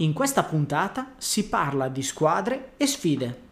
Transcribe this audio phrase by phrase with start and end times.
[0.00, 3.46] In questa puntata si parla di squadre e sfide.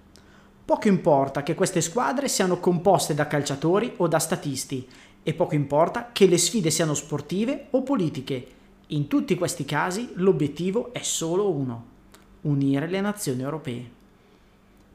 [0.65, 4.87] Poco importa che queste squadre siano composte da calciatori o da statisti
[5.25, 8.47] e poco importa che le sfide siano sportive o politiche.
[8.89, 11.85] In tutti questi casi l'obiettivo è solo uno,
[12.43, 13.91] unire le nazioni europee.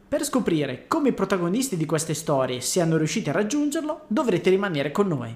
[0.07, 5.07] Per scoprire come i protagonisti di queste storie siano riusciti a raggiungerlo, dovrete rimanere con
[5.09, 5.35] noi.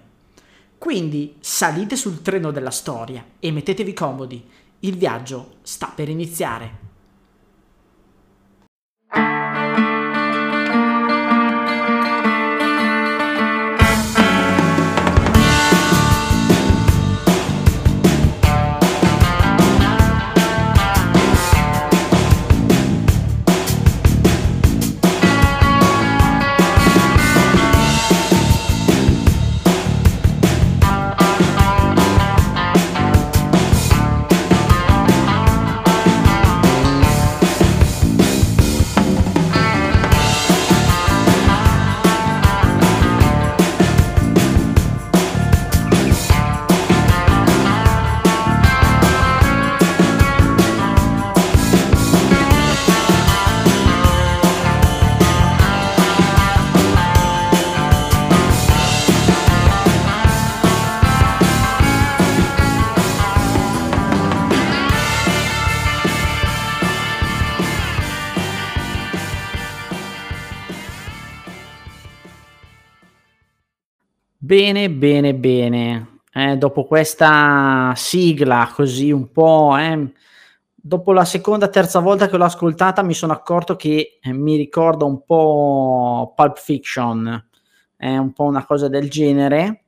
[0.77, 4.45] Quindi salite sul treno della storia e mettetevi comodi.
[4.85, 6.83] Il viaggio sta per iniziare.
[74.55, 76.19] Bene, bene, bene.
[76.31, 80.13] Eh, dopo questa sigla così un po', eh,
[80.73, 85.03] dopo la seconda, terza volta che l'ho ascoltata mi sono accorto che eh, mi ricorda
[85.03, 87.49] un po' Pulp Fiction,
[87.97, 89.83] è un po' una cosa del genere.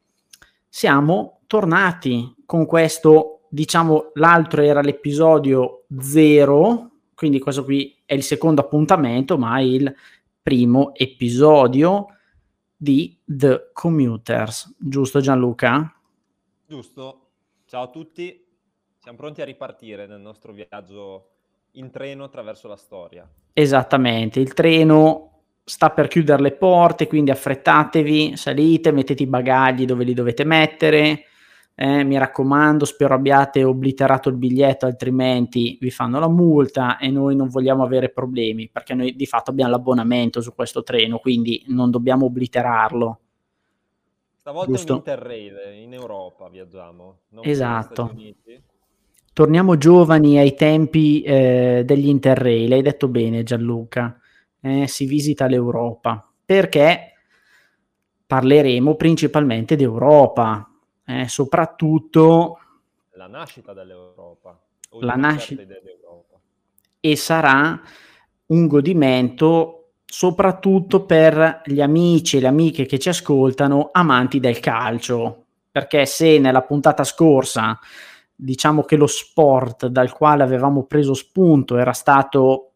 [0.68, 8.60] Siamo tornati con questo, diciamo, l'altro era l'episodio 0, quindi questo qui è il secondo
[8.60, 9.96] appuntamento, ma il
[10.42, 12.08] primo episodio
[12.78, 15.92] di The Commuters, giusto Gianluca?
[16.68, 17.22] Giusto.
[17.66, 18.46] Ciao a tutti,
[18.98, 21.32] siamo pronti a ripartire nel nostro viaggio
[21.72, 23.28] in treno attraverso la storia.
[23.52, 30.06] Esattamente, il treno sta per chiudere le porte, quindi affrettatevi, salite, mettete i bagagli dove
[30.06, 31.26] li dovete mettere,
[31.80, 37.36] eh, mi raccomando, spero abbiate obliterato il biglietto, altrimenti vi fanno la multa e noi
[37.36, 41.92] non vogliamo avere problemi, perché noi di fatto abbiamo l'abbonamento su questo treno, quindi non
[41.92, 43.20] dobbiamo obliterarlo.
[44.38, 44.92] Stavolta Giusto?
[44.94, 47.18] in Interrail, in Europa viaggiamo.
[47.42, 48.12] esatto.
[49.32, 54.20] Torniamo giovani ai tempi eh, degli Interrail, hai detto bene Gianluca,
[54.62, 57.12] eh, si visita l'Europa, perché
[58.26, 60.72] parleremo principalmente d'Europa,
[61.08, 62.60] eh, soprattutto
[63.14, 64.60] la nascita dell'Europa,
[65.00, 66.38] la nascita dell'Europa.
[67.00, 67.82] e sarà
[68.48, 75.46] un godimento soprattutto per gli amici e le amiche che ci ascoltano amanti del calcio,
[75.72, 77.80] perché se nella puntata scorsa
[78.36, 82.72] diciamo che lo sport dal quale avevamo preso spunto era stato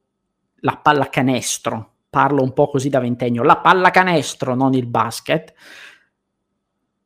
[0.61, 5.53] la pallacanestro, parlo un po' così da ventennio, la pallacanestro, non il basket,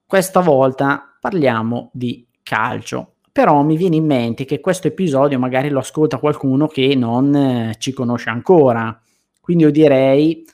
[0.05, 3.13] questa volta parliamo di calcio.
[3.31, 7.75] Però mi viene in mente che questo episodio magari lo ascolta qualcuno che non eh,
[7.79, 8.97] ci conosce ancora.
[9.41, 10.45] Quindi io direi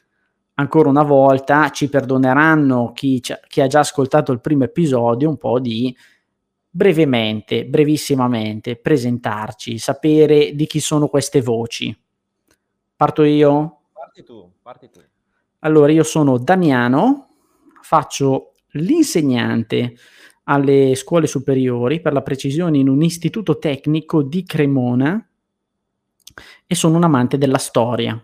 [0.55, 5.59] ancora una volta ci perdoneranno chi, chi ha già ascoltato il primo episodio un po'
[5.59, 5.95] di
[6.73, 11.95] brevemente, brevissimamente presentarci, sapere di chi sono queste voci.
[12.95, 13.81] Parto io?
[13.91, 15.01] Parti tu, parti tu.
[15.59, 17.27] Allora, io sono Damiano,
[17.81, 19.95] faccio l'insegnante
[20.45, 25.25] alle scuole superiori, per la precisione in un istituto tecnico di Cremona
[26.65, 28.21] e sono un amante della storia.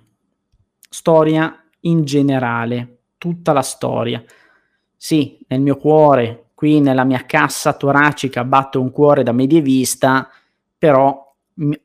[0.90, 4.24] Storia in generale, tutta la storia.
[4.96, 10.28] Sì, nel mio cuore, qui nella mia cassa toracica batte un cuore da medievista,
[10.78, 11.26] però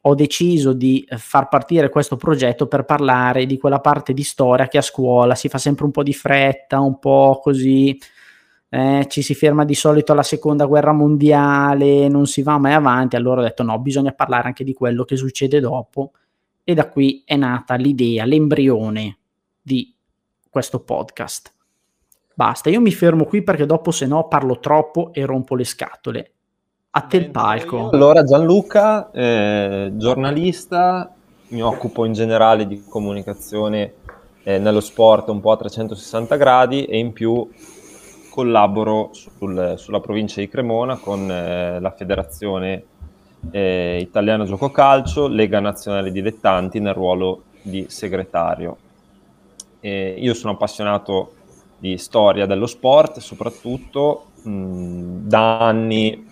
[0.01, 4.79] ho deciso di far partire questo progetto per parlare di quella parte di storia che
[4.79, 7.99] a scuola si fa sempre un po' di fretta, un po' così,
[8.75, 13.17] eh, ci si ferma di solito alla seconda guerra mondiale, non si va mai avanti,
[13.17, 16.13] allora ho detto no, bisogna parlare anche di quello che succede dopo
[16.65, 19.19] e da qui è nata l'idea, l'embrione
[19.61, 19.95] di
[20.49, 21.53] questo podcast.
[22.35, 26.33] Basta, io mi fermo qui perché dopo se no parlo troppo e rompo le scatole.
[26.93, 27.91] A te il palco.
[27.91, 31.15] Allora Gianluca, eh, giornalista,
[31.49, 33.93] mi occupo in generale di comunicazione
[34.45, 37.47] eh, nello sport un po' a 360 gradi e in più
[38.33, 42.85] collaboro sul, sulla provincia di Cremona con eh, la federazione
[43.51, 48.79] eh, Italiano Gioco Calcio, Lega Nazionale Dilettanti nel ruolo di segretario.
[49.81, 51.35] Eh, io sono appassionato
[51.77, 56.27] di storia dello sport, soprattutto mh, da anni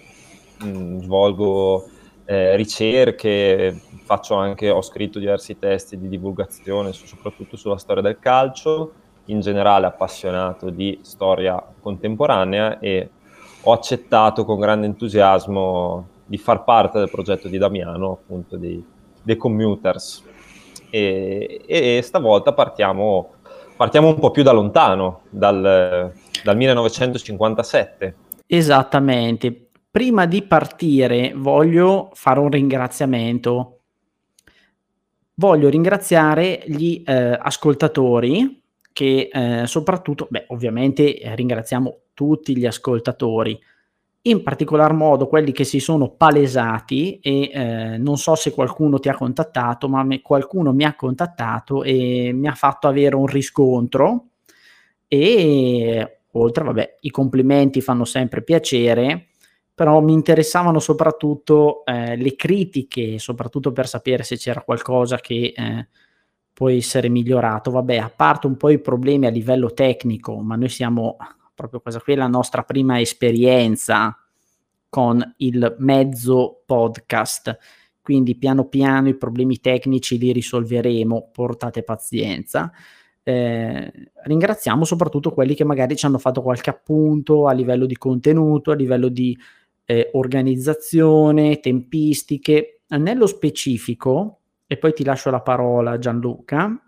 [0.56, 1.86] mh, svolgo
[2.24, 8.92] eh, ricerche, anche, ho scritto diversi testi di divulgazione, soprattutto sulla storia del calcio,
[9.30, 13.10] in generale appassionato di storia contemporanea e
[13.62, 18.82] ho accettato con grande entusiasmo di far parte del progetto di Damiano, appunto dei,
[19.22, 20.24] dei commuters.
[20.90, 23.34] E, e, stavolta partiamo,
[23.76, 26.12] partiamo un po' più da lontano, dal,
[26.42, 28.14] dal 1957.
[28.46, 33.76] Esattamente, prima di partire voglio fare un ringraziamento.
[35.34, 38.59] Voglio ringraziare gli eh, ascoltatori
[39.00, 43.58] che eh, soprattutto, beh, ovviamente eh, ringraziamo tutti gli ascoltatori,
[44.22, 49.08] in particolar modo quelli che si sono palesati e eh, non so se qualcuno ti
[49.08, 54.26] ha contattato, ma me, qualcuno mi ha contattato e mi ha fatto avere un riscontro
[55.08, 59.28] e oltre, vabbè, i complimenti fanno sempre piacere
[59.80, 65.88] però mi interessavano soprattutto eh, le critiche, soprattutto per sapere se c'era qualcosa che eh,
[66.60, 67.70] può essere migliorato.
[67.70, 71.16] Vabbè, a parte un po' i problemi a livello tecnico, ma noi siamo
[71.54, 74.14] proprio questa qui è la nostra prima esperienza
[74.90, 77.56] con il mezzo podcast.
[78.02, 82.70] Quindi piano piano i problemi tecnici li risolveremo, portate pazienza.
[83.22, 83.92] Eh,
[84.24, 88.74] ringraziamo soprattutto quelli che magari ci hanno fatto qualche appunto a livello di contenuto, a
[88.74, 89.34] livello di
[89.86, 92.82] eh, organizzazione, tempistiche.
[92.88, 94.39] Nello specifico,
[94.70, 96.80] e poi ti lascio la parola Gianluca,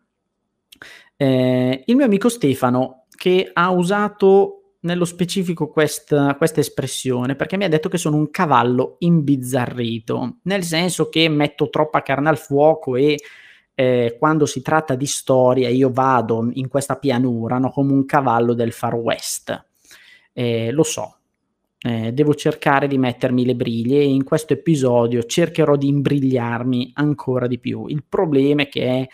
[1.17, 7.65] eh, il mio amico Stefano che ha usato nello specifico questa, questa espressione perché mi
[7.65, 12.95] ha detto che sono un cavallo imbizzarrito, nel senso che metto troppa carne al fuoco
[12.95, 13.17] e
[13.75, 18.55] eh, quando si tratta di storia io vado in questa pianura no, come un cavallo
[18.55, 19.67] del Far West.
[20.33, 21.17] Eh, lo so,
[21.83, 27.49] eh, devo cercare di mettermi le briglie e in questo episodio cercherò di imbrigliarmi ancora
[27.49, 27.87] di più.
[27.89, 29.09] Il problema è che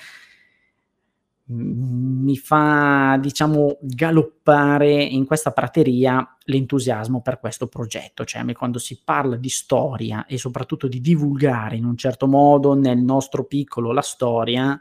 [1.51, 9.01] mm, mi fa, diciamo, galoppare in questa prateria l'entusiasmo per questo progetto, cioè quando si
[9.03, 14.03] parla di storia e soprattutto di divulgare in un certo modo nel nostro piccolo la
[14.03, 14.79] storia,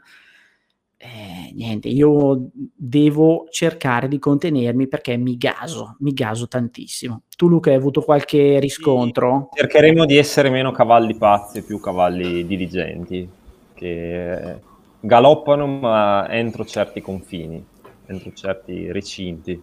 [1.00, 7.22] eh, niente, io devo cercare di contenermi perché mi gaso, mi gaso tantissimo.
[7.36, 9.50] Tu Luca hai avuto qualche riscontro?
[9.52, 13.28] Sì, cercheremo di essere meno cavalli pazzi e più cavalli diligenti,
[13.74, 14.60] che
[14.98, 17.64] galoppano ma entro certi confini,
[18.06, 19.62] entro certi recinti.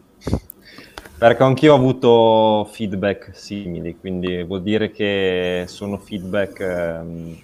[1.17, 6.59] Perché anch'io ho avuto feedback simili, quindi vuol dire che sono feedback...
[6.61, 7.37] Ehm,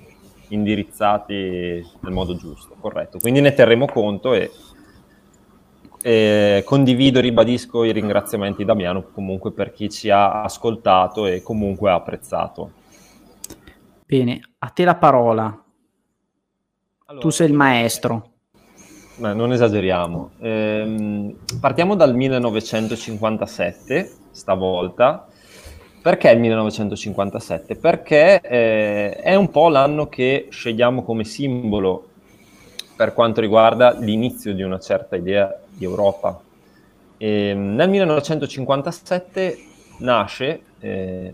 [0.54, 1.34] indirizzati
[2.00, 3.20] nel modo giusto, corretto.
[3.20, 4.52] Quindi ne terremo conto e,
[6.02, 11.90] e condivido e ribadisco i ringraziamenti Damiano comunque per chi ci ha ascoltato e comunque
[11.90, 12.72] ha apprezzato.
[14.06, 15.64] Bene, a te la parola.
[17.06, 18.30] Allora, tu sei il maestro.
[19.16, 20.32] Beh, non esageriamo.
[20.40, 25.28] Ehm, partiamo dal 1957, stavolta,
[26.02, 27.76] perché il 1957?
[27.76, 32.08] Perché eh, è un po' l'anno che scegliamo come simbolo
[32.96, 36.42] per quanto riguarda l'inizio di una certa idea di Europa.
[37.18, 39.58] E, nel 1957
[40.00, 41.34] nasce eh,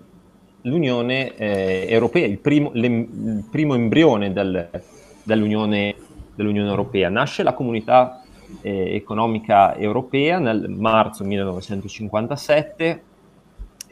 [0.64, 4.70] l'Unione eh, Europea, il primo, le, il primo embrione del,
[5.24, 5.96] dell'Unione,
[6.36, 7.08] dell'Unione, Europea.
[7.08, 8.22] Nasce la Comunità
[8.62, 13.04] eh, Economica Europea nel marzo 1957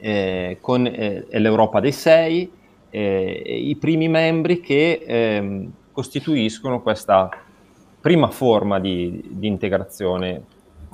[0.05, 2.51] eh, con eh, l'Europa dei sei,
[2.91, 7.27] eh, i primi membri che ehm, costituiscono questa
[7.99, 10.43] prima forma di, di integrazione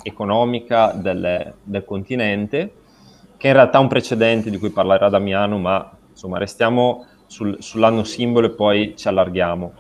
[0.02, 2.74] economica del, del, continente,
[3.36, 8.06] che in realtà è un precedente di cui parlerà Damiano, ma insomma restiamo sul, sull'anno
[8.06, 9.74] simbolo e poi ci allarghiamo.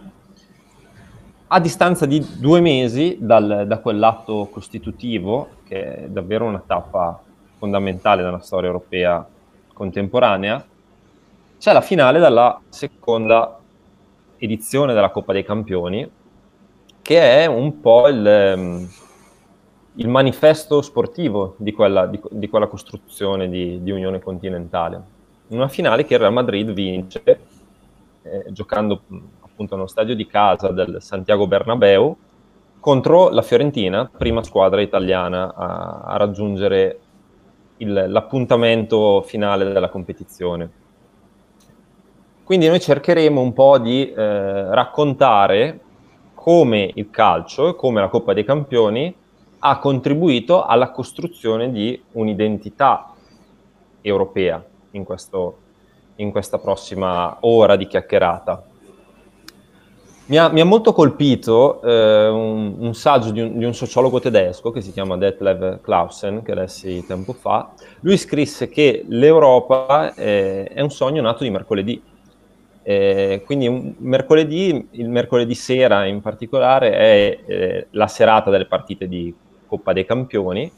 [1.48, 7.24] A distanza di due mesi dal, da quell'atto costitutivo, che è davvero una tappa
[7.62, 9.24] fondamentale della storia europea
[9.72, 10.66] contemporanea,
[11.60, 13.60] c'è la finale della seconda
[14.38, 16.10] edizione della Coppa dei Campioni,
[17.04, 18.90] che è un po' il, ehm,
[19.94, 25.00] il manifesto sportivo di quella, di, di quella costruzione di, di, Unione Continentale.
[25.50, 27.22] Una finale che il Real Madrid vince
[28.24, 29.04] eh, giocando
[29.42, 32.18] appunto nello stadio di casa del Santiago Bernabeu
[32.80, 37.01] contro la Fiorentina, prima squadra italiana a, a raggiungere
[37.82, 40.70] il, l'appuntamento finale della competizione.
[42.44, 45.80] quindi noi cercheremo un po' di eh, raccontare
[46.34, 49.16] come il calcio come la Coppa dei Campioni
[49.64, 53.14] ha contribuito alla costruzione di un'identità
[54.02, 55.58] europea in, questo,
[56.16, 58.64] in questa prossima ora di chiacchierata.
[60.28, 64.20] Mi ha, mi ha molto colpito eh, un, un, saggio di un, di un, sociologo
[64.20, 67.74] tedesco che si chiama Detlev Clausen, che lessi tempo fa.
[68.02, 72.02] Lui scrisse che l'Europa eh, è un sogno nato di mercoledì.
[72.84, 79.34] Eh, quindi mercoledì, il mercoledì sera in particolare, è eh, la serata delle partite di
[79.66, 80.72] Coppa dei Campioni.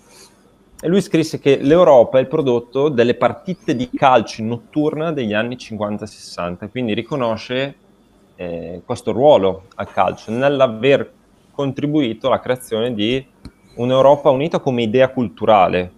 [0.81, 5.55] E lui scrisse che l'Europa è il prodotto delle partite di calcio notturna degli anni
[5.55, 7.75] 50-60, quindi riconosce
[8.35, 11.11] eh, questo ruolo al calcio nell'aver
[11.51, 13.25] contribuito alla creazione di
[13.75, 15.91] un'Europa unita come idea culturale,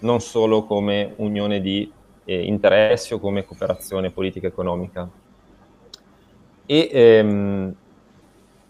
[0.00, 1.90] non solo come unione di
[2.24, 5.08] eh, interessi o come cooperazione politica economica.
[6.66, 7.74] E ehm,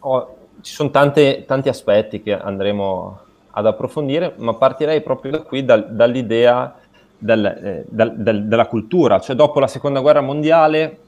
[0.01, 3.21] oh, ci sono tante, tanti aspetti che andremo
[3.51, 6.79] ad approfondire, ma partirei proprio da qui, dal, dall'idea
[7.19, 10.99] del, eh, del, del, della cultura, cioè dopo la seconda guerra mondiale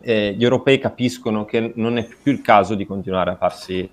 [0.00, 3.88] eh, gli europei capiscono che non è più il caso di continuare a farsi,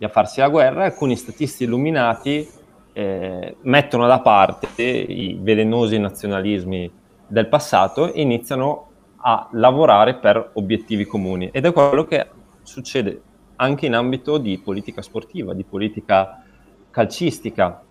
[0.00, 2.46] a farsi la guerra, alcuni statisti illuminati
[2.92, 6.90] eh, mettono da parte i velenosi nazionalismi
[7.26, 11.48] del passato e iniziano a lavorare per obiettivi comuni.
[11.50, 12.26] Ed è quello che
[12.62, 13.20] succede
[13.56, 16.42] anche in ambito di politica sportiva, di politica
[16.90, 17.82] calcistica.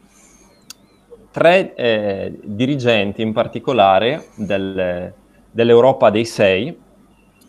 [1.32, 5.12] Tre eh, dirigenti in particolare del,
[5.50, 6.78] dell'Europa dei sei,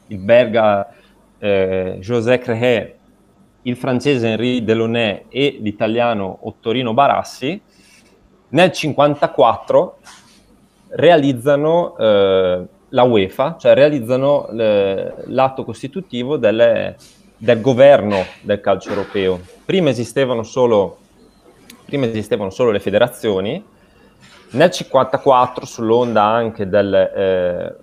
[0.08, 0.88] il belga
[1.38, 2.96] eh, José Crehé,
[3.62, 7.60] il francese Henri Delaunay e l'italiano Ottorino Barassi,
[8.48, 9.98] nel 1954
[10.90, 16.96] realizzano eh, la UEFA, cioè realizzano le, l'atto costitutivo delle,
[17.36, 19.40] del governo del calcio europeo.
[19.64, 20.98] Prima esistevano solo,
[21.84, 23.50] prima esistevano solo le federazioni,
[24.54, 27.74] nel 1954, sull'onda anche del, eh,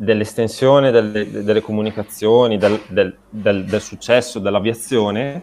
[0.00, 5.42] dell'estensione delle, delle comunicazioni, del, del, del, del, successo dell'aviazione,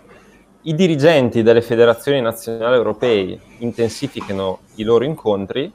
[0.62, 5.72] i dirigenti delle federazioni nazionali europee intensificano i loro incontri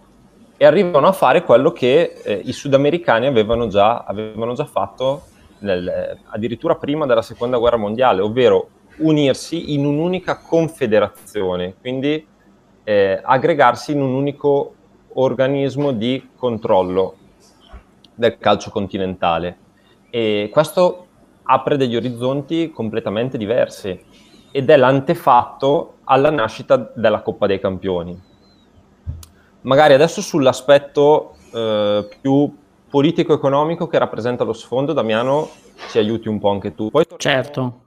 [0.57, 5.25] e arrivano a fare quello che eh, i sudamericani avevano già, avevano già fatto
[5.59, 12.27] nel, addirittura prima della seconda guerra mondiale, ovvero unirsi in un'unica confederazione, quindi
[12.83, 14.75] eh, aggregarsi in un unico
[15.13, 17.17] organismo di controllo
[18.21, 19.57] del calcio continentale.
[20.11, 21.07] E questo
[21.43, 23.99] apre degli orizzonti completamente diversi
[24.53, 28.29] ed è l'antefatto alla nascita della Coppa dei Campioni.
[29.63, 32.57] Magari adesso sull'aspetto eh, più
[32.89, 35.49] politico-economico che rappresenta lo sfondo, Damiano,
[35.89, 36.91] ci aiuti un po' anche tu.
[36.91, 37.81] Poi certo.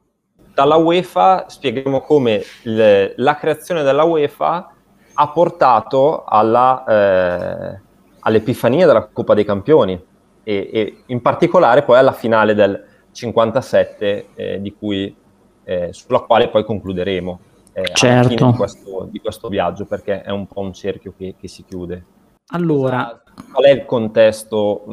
[0.53, 4.71] Dalla UEFA spieghiamo come le, la creazione della UEFA
[5.15, 7.79] ha portato alla, eh,
[8.19, 10.01] all'epifania della Coppa dei Campioni,
[10.43, 15.15] e, e in particolare poi alla finale del 57 eh, di cui,
[15.63, 17.39] eh, sulla quale poi concluderemo
[17.73, 18.51] eh, certo.
[18.51, 22.05] di questo, di questo, viaggio perché è un po' un cerchio che, che si chiude.
[22.47, 24.83] Allora, qual è il contesto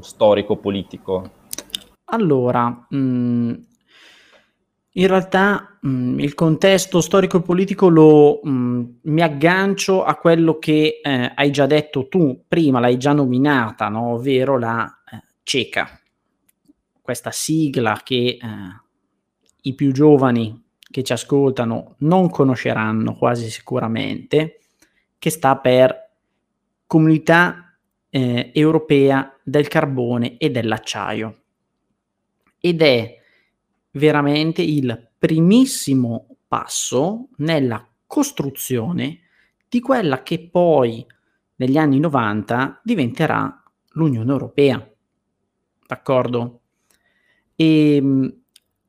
[0.00, 1.30] storico-politico?
[2.10, 2.96] Allora, mh,
[4.92, 11.50] in realtà mh, il contesto storico-politico lo mh, mi aggancio a quello che eh, hai
[11.50, 14.14] già detto tu prima, l'hai già nominata, no?
[14.14, 14.92] ovvero la
[15.42, 16.00] CECA,
[17.00, 18.38] questa sigla che eh,
[19.62, 24.60] i più giovani che ci ascoltano non conosceranno quasi sicuramente,
[25.18, 26.06] che sta per
[26.86, 27.78] Comunità
[28.10, 31.42] eh, Europea del Carbone e dell'Acciaio.
[32.60, 33.18] Ed è
[33.92, 39.20] veramente il primissimo passo nella costruzione
[39.68, 41.04] di quella che poi
[41.56, 44.88] negli anni 90 diventerà l'Unione Europea
[45.88, 46.60] d'accordo?
[47.56, 48.36] E ehm,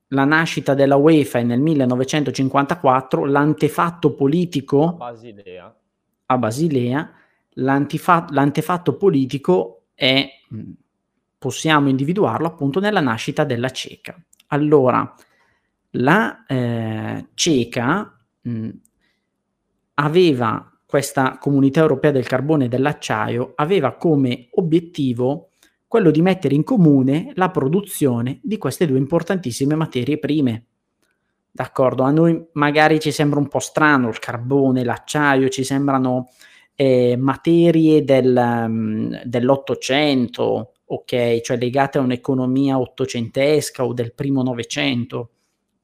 [0.09, 5.75] la nascita della UEFA è nel 1954, l'antefatto politico a Basilea,
[6.25, 7.13] a Basilea
[7.53, 10.27] l'antefatto politico è,
[11.37, 14.17] possiamo individuarlo appunto nella nascita della CECA.
[14.47, 15.13] Allora,
[15.91, 18.69] la eh, CECA mh,
[19.95, 25.49] aveva, questa comunità europea del carbone e dell'acciaio, aveva come obiettivo
[25.87, 30.65] quello di mettere in comune la produzione di queste due importantissime materie prime.
[31.51, 36.29] D'accordo, a noi magari ci sembra un po' strano il carbone, l'acciaio, ci sembrano
[36.75, 45.31] eh, materie del, um, dell'Ottocento ok, cioè legate a un'economia ottocentesca o del primo Novecento,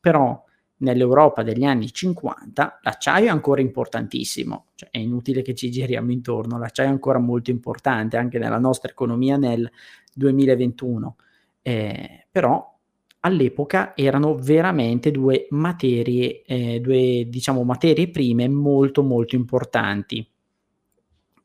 [0.06, 0.40] però
[0.78, 6.60] nell'Europa degli anni 50 l'acciaio è ancora importantissimo, cioè è inutile che ci giriamo intorno,
[6.60, 9.68] l'acciaio è ancora molto importante anche nella nostra economia nel
[10.14, 11.16] 2021,
[11.64, 12.72] eh, però
[13.22, 20.24] all'epoca erano veramente due materie, eh, due diciamo materie prime molto molto importanti.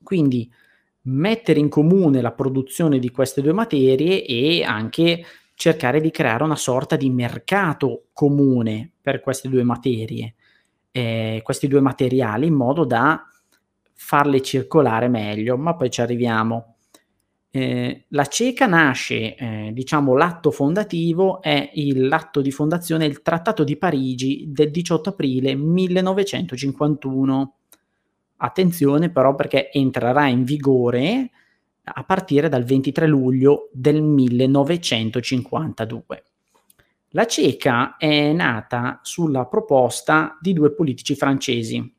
[0.02, 0.52] Quindi
[1.04, 5.24] mettere in comune la produzione di queste due materie e anche
[5.60, 10.34] cercare di creare una sorta di mercato comune per queste due materie,
[10.90, 13.22] eh, questi due materiali, in modo da
[13.92, 16.76] farle circolare meglio, ma poi ci arriviamo.
[17.50, 23.76] Eh, la CECA nasce, eh, diciamo, l'atto fondativo è l'atto di fondazione, il Trattato di
[23.76, 27.56] Parigi del 18 aprile 1951.
[28.38, 31.32] Attenzione però perché entrerà in vigore
[31.92, 36.24] a partire dal 23 luglio del 1952.
[37.10, 41.98] La CECA è nata sulla proposta di due politici francesi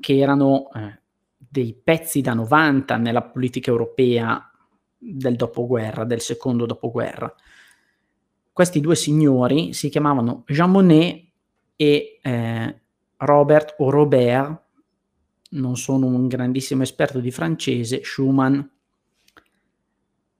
[0.00, 0.98] che erano eh,
[1.36, 4.50] dei pezzi da 90 nella politica europea
[4.96, 7.32] del dopoguerra, del secondo dopoguerra.
[8.52, 11.28] Questi due signori si chiamavano Jean Monnet
[11.76, 12.80] e eh,
[13.16, 14.62] Robert o Robert,
[15.50, 18.60] non sono un grandissimo esperto di francese, Schumann.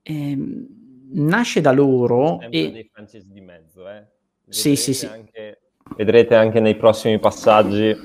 [0.02, 0.38] Eh,
[1.12, 2.70] nasce da loro e...
[2.70, 4.06] dei francesi di mezzo, eh?
[4.48, 5.06] Sì, sì, sì.
[5.06, 5.60] Anche,
[5.96, 7.96] vedrete anche nei prossimi passaggi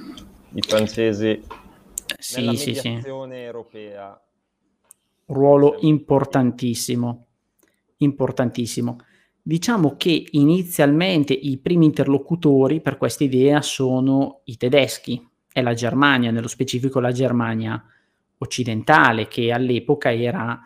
[0.54, 1.42] i francesi
[2.20, 3.02] sì, nella sì, sì.
[3.04, 4.20] europea.
[5.28, 7.26] Ruolo importantissimo,
[7.98, 8.98] importantissimo.
[9.42, 16.32] Diciamo che inizialmente i primi interlocutori per questa idea sono i tedeschi e la Germania,
[16.32, 17.84] nello specifico la Germania
[18.38, 20.60] occidentale, che all'epoca era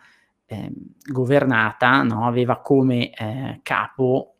[0.50, 0.72] eh,
[1.04, 2.26] governata, no?
[2.26, 4.34] aveva come eh, capo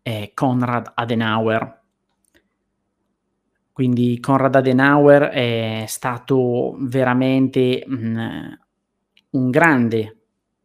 [0.00, 1.82] eh, Konrad Adenauer.
[3.70, 8.52] Quindi Konrad Adenauer è stato veramente mh, mm,
[9.32, 10.20] un grande,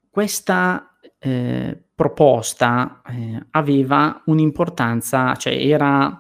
[0.10, 6.20] questa eh, proposta eh, aveva un'importanza, cioè era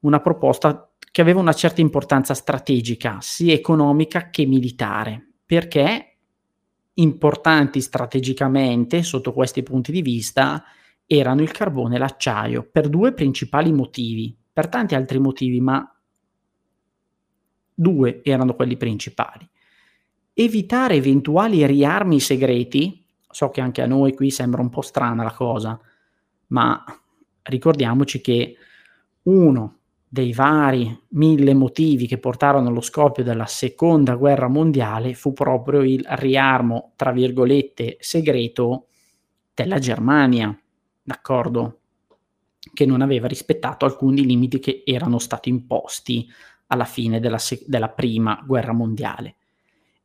[0.00, 6.18] una proposta che aveva una certa importanza strategica, sia economica che militare, perché
[6.94, 10.62] importanti strategicamente sotto questi punti di vista
[11.06, 15.86] erano il carbone e l'acciaio per due principali motivi per tanti altri motivi, ma
[17.74, 19.48] due erano quelli principali.
[20.34, 25.32] Evitare eventuali riarmi segreti, so che anche a noi qui sembra un po' strana la
[25.32, 25.78] cosa,
[26.48, 26.84] ma
[27.42, 28.56] ricordiamoci che
[29.22, 35.80] uno dei vari mille motivi che portarono allo scoppio della seconda guerra mondiale fu proprio
[35.80, 38.88] il riarmo, tra virgolette, segreto
[39.54, 40.54] della Germania,
[41.02, 41.81] d'accordo?
[42.72, 46.30] Che non aveva rispettato alcuni limiti che erano stati imposti
[46.68, 49.36] alla fine della, se- della prima guerra mondiale.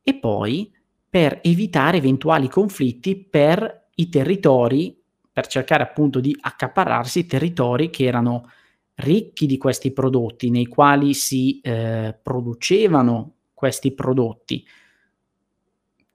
[0.02, 0.72] E poi
[1.08, 5.00] per evitare eventuali conflitti per i territori,
[5.32, 8.50] per cercare appunto di accaparrarsi territori che erano
[8.96, 14.66] ricchi di questi prodotti, nei quali si eh, producevano questi prodotti.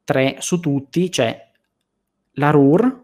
[0.03, 1.51] Tre su tutti, cioè
[2.33, 3.03] la Ruhr,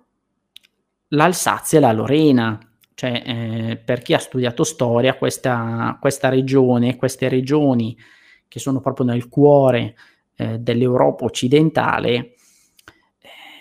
[1.10, 2.69] l'Alsazia e la Lorena,
[3.00, 7.98] cioè, eh, per chi ha studiato storia, questa, questa, regione, queste regioni
[8.46, 9.96] che sono proprio nel cuore
[10.36, 12.34] eh, dell'Europa occidentale, eh,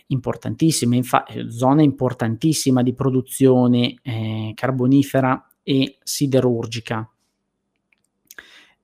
[0.08, 7.08] importantissime, infa- zona importantissima di produzione eh, carbonifera e siderurgica.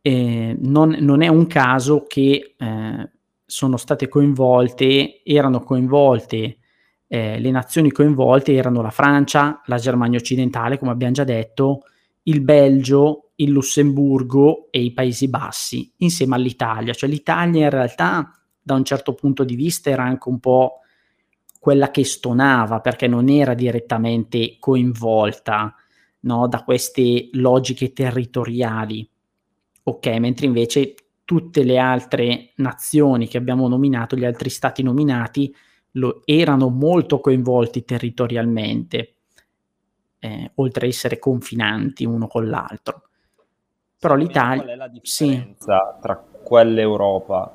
[0.03, 3.11] Non, non, è un caso che eh,
[3.45, 6.59] sono state coinvolte, erano coinvolte
[7.15, 11.83] eh, le nazioni coinvolte erano la Francia, la Germania occidentale, come abbiamo già detto,
[12.25, 16.93] il Belgio, il Lussemburgo e i Paesi Bassi insieme all'Italia.
[16.93, 20.81] Cioè l'Italia in realtà da un certo punto di vista era anche un po'
[21.61, 25.73] quella che stonava perché non era direttamente coinvolta
[26.23, 29.09] no, da queste logiche territoriali.
[29.85, 35.55] Ok, mentre invece tutte le altre nazioni che abbiamo nominato, gli altri stati nominati,
[35.97, 39.15] lo, erano molto coinvolti territorialmente,
[40.19, 43.03] eh, oltre a essere confinanti uno con l'altro.
[43.99, 44.63] Però l'Italia...
[44.63, 46.03] Qual è la differenza sì.
[46.03, 47.55] tra quell'Europa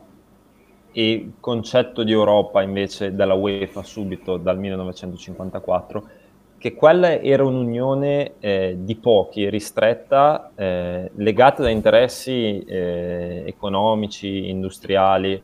[0.92, 6.10] e il concetto di Europa invece della UEFA subito dal 1954?
[6.58, 15.42] Che quella era un'unione eh, di pochi, ristretta, eh, legata da interessi eh, economici, industriali,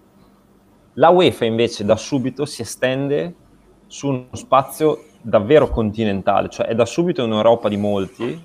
[0.95, 3.33] la UEFA invece da subito si estende
[3.87, 8.43] su uno spazio davvero continentale, cioè è da subito un'Europa di molti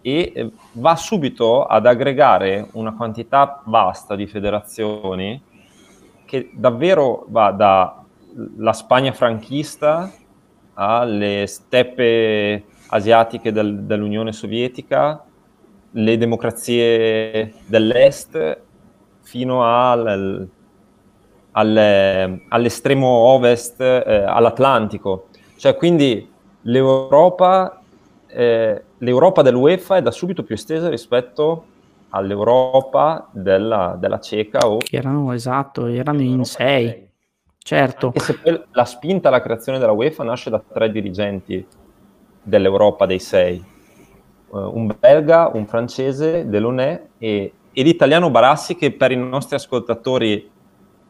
[0.00, 5.40] e eh, va subito ad aggregare una quantità vasta di federazioni
[6.24, 10.12] che davvero va dalla Spagna franchista
[10.74, 15.24] alle steppe asiatiche del, dell'Unione Sovietica,
[15.90, 18.62] le democrazie dell'Est,
[19.22, 20.48] fino al,
[21.56, 25.26] al, all'estremo ovest, eh, all'Atlantico.
[25.56, 26.30] Cioè, quindi
[26.62, 27.80] l'Europa,
[28.26, 31.64] eh, l'Europa dell'UEFA è da subito più estesa rispetto
[32.10, 34.68] all'Europa della, della CECA.
[34.68, 37.08] O che erano, esatto, erano in sei.
[37.58, 38.12] Certo.
[38.14, 38.38] E se
[38.70, 41.66] la spinta alla creazione della UEFA nasce da tre dirigenti
[42.42, 43.62] dell'Europa dei sei.
[44.48, 50.50] Uh, un belga, un francese, Delaunay e, e l'italiano Barassi che per i nostri ascoltatori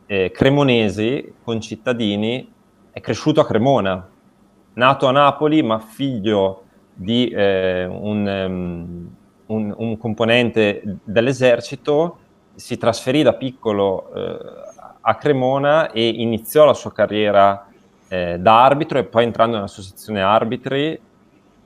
[0.07, 2.53] eh, cremonesi, concittadini,
[2.91, 4.09] è cresciuto a Cremona,
[4.75, 6.63] nato a Napoli ma figlio
[6.93, 9.09] di eh, un, um,
[9.47, 12.19] un, un, componente dell'esercito,
[12.55, 14.39] si trasferì da piccolo eh,
[15.01, 17.67] a Cremona e iniziò la sua carriera
[18.09, 20.99] eh, da arbitro e poi entrando nell'associazione arbitri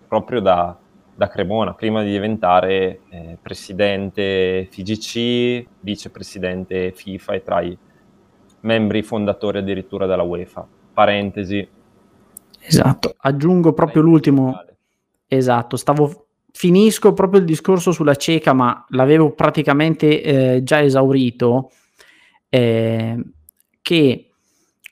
[0.09, 0.74] proprio da,
[1.14, 7.77] da Cremona, prima di diventare eh, presidente FIGC, vicepresidente FIFA e tra i
[8.69, 10.67] membri fondatori addirittura della UEFA.
[10.93, 11.67] Parentesi.
[12.61, 14.63] Esatto, aggiungo proprio l'ultimo.
[15.27, 21.71] Esatto, stavo finisco proprio il discorso sulla cieca, ma l'avevo praticamente eh, già esaurito,
[22.51, 23.25] eh,
[23.81, 24.31] che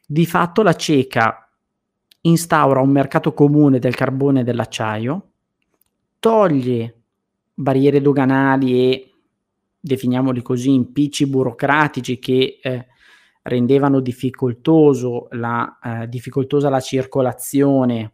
[0.07, 1.51] di fatto la cieca
[2.23, 5.31] instaura un mercato comune del carbone e dell'acciaio,
[6.19, 6.95] toglie
[7.53, 9.11] barriere doganali e,
[9.79, 12.87] definiamoli così, impicci burocratici che eh,
[13.46, 18.12] rendevano difficoltoso la, eh, difficoltosa la circolazione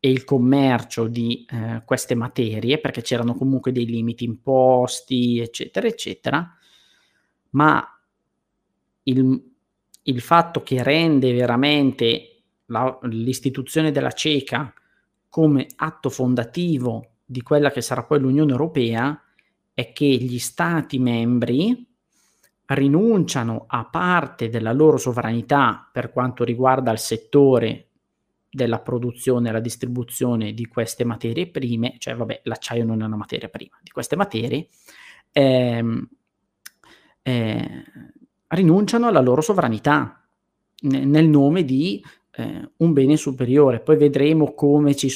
[0.00, 6.56] e il commercio di eh, queste materie, perché c'erano comunque dei limiti imposti, eccetera, eccetera,
[7.50, 8.00] ma
[9.04, 9.42] il,
[10.02, 14.72] il fatto che rende veramente la, l'istituzione della CECA
[15.28, 19.20] come atto fondativo di quella che sarà poi l'Unione Europea
[19.74, 21.87] è che gli Stati membri
[22.68, 27.88] rinunciano a parte della loro sovranità per quanto riguarda il settore
[28.50, 33.16] della produzione e la distribuzione di queste materie prime, cioè vabbè l'acciaio non è una
[33.16, 34.68] materia prima, di queste materie,
[35.32, 36.08] ehm,
[37.22, 37.84] eh,
[38.48, 40.26] rinunciano alla loro sovranità
[40.82, 42.02] n- nel nome di
[42.32, 43.80] eh, un bene superiore.
[43.80, 45.12] Poi vedremo come ci,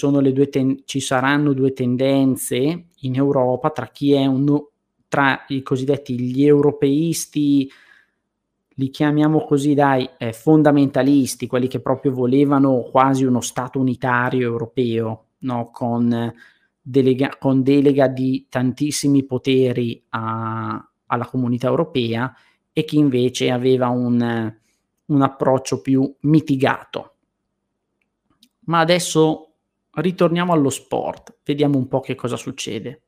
[0.50, 4.44] ten- ci saranno due tendenze in Europa tra chi è un
[5.12, 7.70] tra i cosiddetti gli europeisti,
[8.76, 15.26] li chiamiamo così dai eh, fondamentalisti, quelli che proprio volevano quasi uno Stato unitario europeo,
[15.40, 15.68] no?
[15.70, 16.32] con,
[16.80, 22.34] delega, con, delega, di tantissimi poteri a, alla comunità europea
[22.72, 24.50] e chi invece aveva un,
[25.04, 27.16] un approccio più mitigato.
[28.60, 29.56] Ma adesso
[29.90, 33.02] ritorniamo allo sport, vediamo un po' che cosa succede.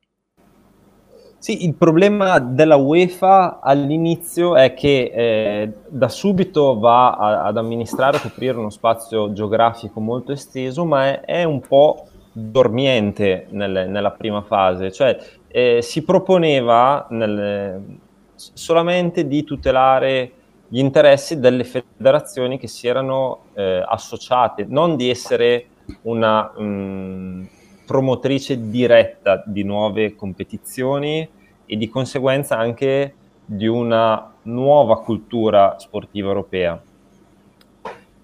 [1.44, 8.16] Sì, il problema della UEFA all'inizio è che eh, da subito va a, ad amministrare,
[8.16, 14.12] a coprire uno spazio geografico molto esteso, ma è, è un po' dormiente nel, nella
[14.12, 17.98] prima fase, cioè eh, si proponeva nel,
[18.34, 20.32] solamente di tutelare
[20.66, 25.66] gli interessi delle federazioni che si erano eh, associate, non di essere
[26.04, 27.44] una mh, mm,
[27.84, 31.28] promotrice diretta di nuove competizioni
[31.66, 36.80] e di conseguenza anche di una nuova cultura sportiva europea.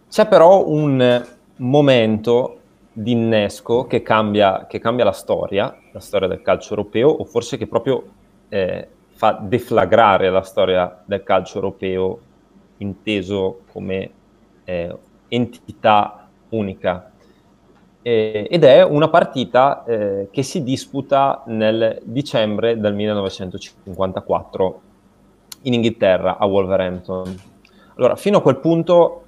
[0.08, 2.58] C'è però un momento
[2.92, 7.56] di innesco che cambia, che cambia la storia la storia del calcio europeo o forse
[7.56, 8.04] che proprio
[8.48, 12.18] eh, fa deflagrare la storia del calcio europeo
[12.78, 14.10] inteso come
[14.64, 14.96] eh,
[15.28, 17.09] entità unica.
[18.02, 24.80] Eh, ed è una partita eh, che si disputa nel dicembre del 1954
[25.62, 27.36] in Inghilterra, a Wolverhampton.
[27.96, 29.24] Allora, fino a quel punto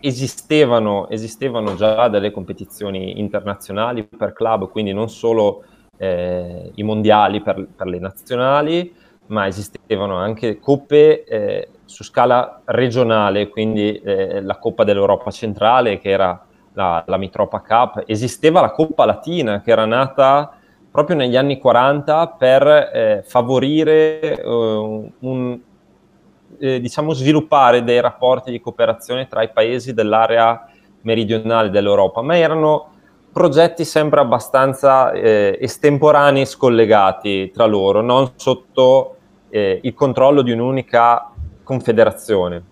[0.00, 5.64] esistevano, esistevano già delle competizioni internazionali per club, quindi non solo
[5.98, 8.94] eh, i mondiali per, per, le nazionali,
[9.26, 16.08] ma esistevano anche coppe eh, su scala regionale, quindi eh, la Coppa dell'Europa centrale, che
[16.08, 20.52] era la, la, Mitropa Cup, esisteva la Coppa Latina, che era nata
[20.90, 25.60] proprio negli anni 40 per eh, favorire uh, un,
[26.58, 30.68] eh, diciamo, sviluppare dei rapporti di cooperazione tra i paesi dell'area
[31.02, 32.88] meridionale dell'Europa, ma erano
[33.32, 39.16] progetti sempre abbastanza eh, estemporanei, scollegati tra loro, non sotto
[39.48, 41.30] eh, il controllo di un'unica
[41.62, 42.62] confederazione.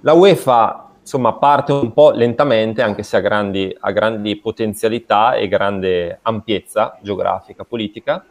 [0.00, 5.48] La UEFA insomma, parte un po' lentamente, anche se ha grandi, ha grandi potenzialità e
[5.48, 8.24] grande ampiezza geografica, politica,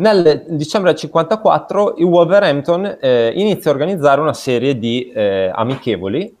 [0.00, 6.34] nel dicembre del 1954 il Wolverhampton eh, inizia a organizzare una serie di eh, amichevoli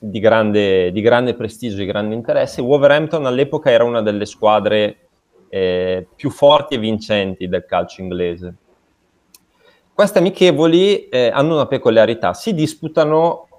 [0.00, 2.60] di grande, di grande, prestigio, di grande interesse.
[2.60, 4.96] Wolverhampton all'epoca era una delle squadre
[5.48, 8.54] eh, più forti e vincenti del calcio inglese.
[9.92, 13.49] Queste amichevoli eh, hanno una peculiarità, si disputano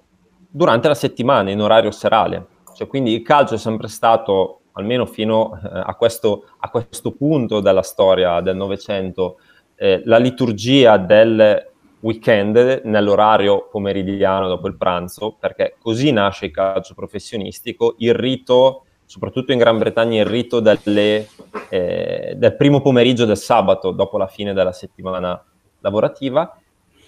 [0.52, 5.60] durante la settimana in orario serale, cioè, quindi il calcio è sempre stato almeno fino
[5.64, 9.38] eh, a, questo, a, questo, punto della storia del Novecento,
[9.76, 11.70] eh, la liturgia del
[12.02, 19.52] weekend nell'orario pomeridiano dopo il pranzo, perché così nasce il calcio professionistico, il rito, soprattutto
[19.52, 21.28] in Gran Bretagna, il rito delle,
[21.70, 25.44] eh, del primo pomeriggio del sabato dopo la fine della settimana
[25.80, 26.56] lavorativa.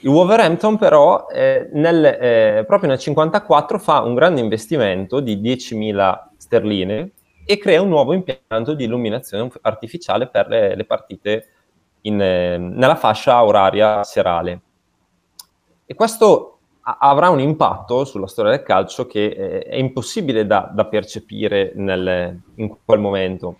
[0.03, 6.19] Il Wolverhampton però eh, nel, eh, proprio nel 1954 fa un grande investimento di 10.000
[6.35, 7.11] sterline
[7.45, 11.47] e crea un nuovo impianto di illuminazione artificiale per le, le partite
[12.01, 14.61] in, eh, nella fascia oraria serale.
[15.85, 20.69] E questo a- avrà un impatto sulla storia del calcio che eh, è impossibile da,
[20.73, 23.57] da percepire nel, in quel momento.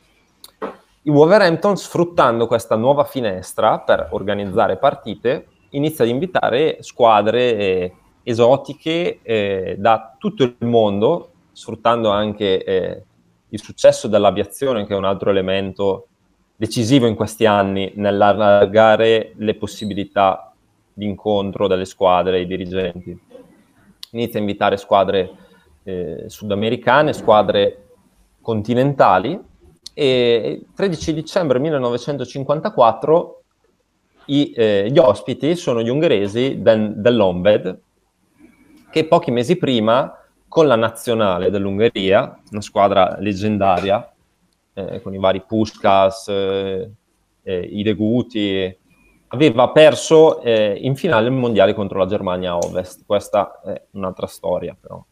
[1.03, 9.19] Il Wolverhampton, sfruttando questa nuova finestra per organizzare partite, inizia ad invitare squadre eh, esotiche
[9.21, 13.03] eh, da tutto il mondo, sfruttando anche eh,
[13.49, 16.07] il successo dell'aviazione, che è un altro elemento
[16.55, 20.53] decisivo in questi anni nell'allargare le possibilità
[20.93, 23.19] di incontro delle squadre e i dirigenti.
[24.12, 25.31] Inizia a invitare squadre
[25.83, 27.88] eh, sudamericane, squadre
[28.41, 29.39] continentali
[29.93, 33.42] e il 13 dicembre 1954
[34.25, 37.79] i, eh, gli ospiti sono gli ungheresi del, dell'Ombed
[38.89, 40.15] che pochi mesi prima
[40.47, 44.13] con la nazionale dell'Ungheria, una squadra leggendaria,
[44.73, 46.91] eh, con i vari Puskas, eh,
[47.41, 48.77] eh, i Deguti,
[49.29, 53.03] aveva perso eh, in finale il mondiale contro la Germania Ovest.
[53.03, 55.03] Questa è un'altra storia, però.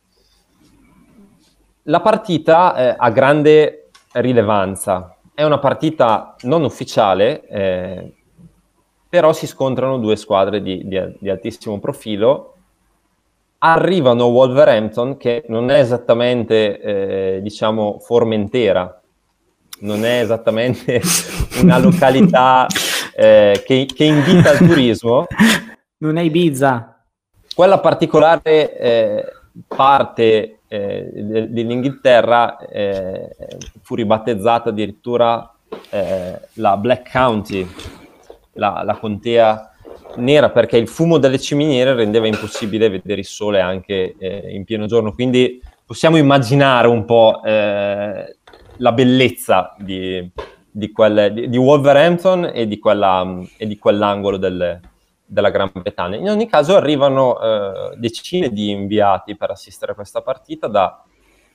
[1.85, 5.17] La partita eh, ha grande rilevanza.
[5.33, 8.13] È una partita non ufficiale,
[9.11, 12.53] però si scontrano due squadre di, di, di altissimo profilo
[13.57, 19.01] arrivano a Wolverhampton, che non è esattamente, eh, diciamo, Formentera,
[19.81, 21.01] non è esattamente
[21.61, 22.67] una località
[23.13, 25.27] eh, che, che, invita al turismo.
[25.97, 27.03] Non è Ibiza.
[27.53, 29.25] Quella particolare eh,
[29.67, 33.35] parte eh, dell'Inghilterra eh,
[33.81, 35.53] fu ribattezzata addirittura
[35.89, 37.67] eh, la Black County,
[38.53, 39.71] la, la contea
[40.17, 44.85] nera perché il fumo delle ciminiere rendeva impossibile vedere il sole anche eh, in pieno
[44.85, 45.13] giorno.
[45.13, 48.35] Quindi possiamo immaginare un po' eh,
[48.77, 50.29] la bellezza di,
[50.69, 54.79] di, quelle, di, di Wolverhampton e di, quella, e di quell'angolo del,
[55.25, 56.17] della Gran Bretagna.
[56.17, 61.01] In ogni caso arrivano eh, decine di inviati per assistere a questa partita da,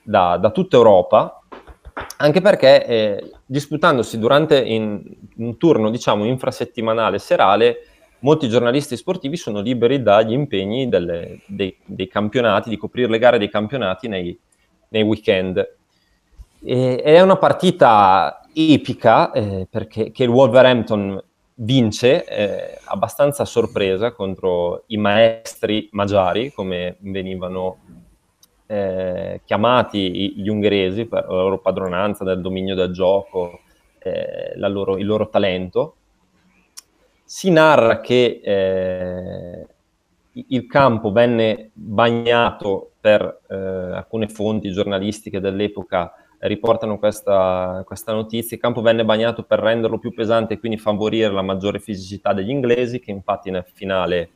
[0.01, 1.41] da, da tutta Europa,
[2.17, 5.01] anche perché eh, disputandosi durante in,
[5.37, 7.77] un turno, diciamo, infrasettimanale serale,
[8.19, 13.37] molti giornalisti sportivi sono liberi dagli impegni delle, dei, dei, campionati, di coprire le gare
[13.37, 14.37] dei campionati nei,
[14.89, 15.75] nei weekend.
[16.63, 21.21] E, è una partita epica eh, perché il Wolverhampton
[21.59, 27.77] vince eh, abbastanza a sorpresa contro i maestri magiari, come venivano
[28.67, 33.61] eh, chiamati gli ungheresi per la loro padronanza del dominio del gioco,
[33.99, 35.95] eh, loro, il loro talento.
[37.23, 39.67] Si narra che eh,
[40.31, 48.61] il campo venne bagnato per eh, alcune fonti giornalistiche dell'epoca riportano questa, questa, notizia, il
[48.61, 52.99] campo venne bagnato per renderlo più pesante e quindi favorire la maggiore fisicità degli inglesi
[52.99, 54.29] che infatti nel finale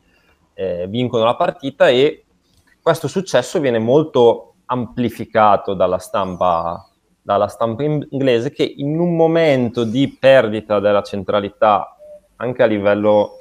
[0.54, 2.24] eh, vincono la partita e
[2.82, 6.84] questo successo viene molto amplificato dalla stampa,
[7.22, 11.96] dalla stampa inglese che in un momento di perdita della centralità
[12.36, 13.38] anche a livello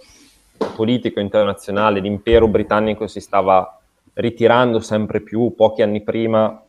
[0.76, 3.80] politico internazionale, l'impero britannico si stava
[4.14, 6.62] ritirando sempre più, pochi anni prima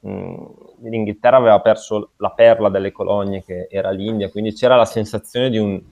[0.00, 0.44] mh,
[0.82, 5.58] l'Inghilterra aveva perso la perla delle colonie che era l'India, quindi c'era la sensazione di
[5.58, 5.82] un,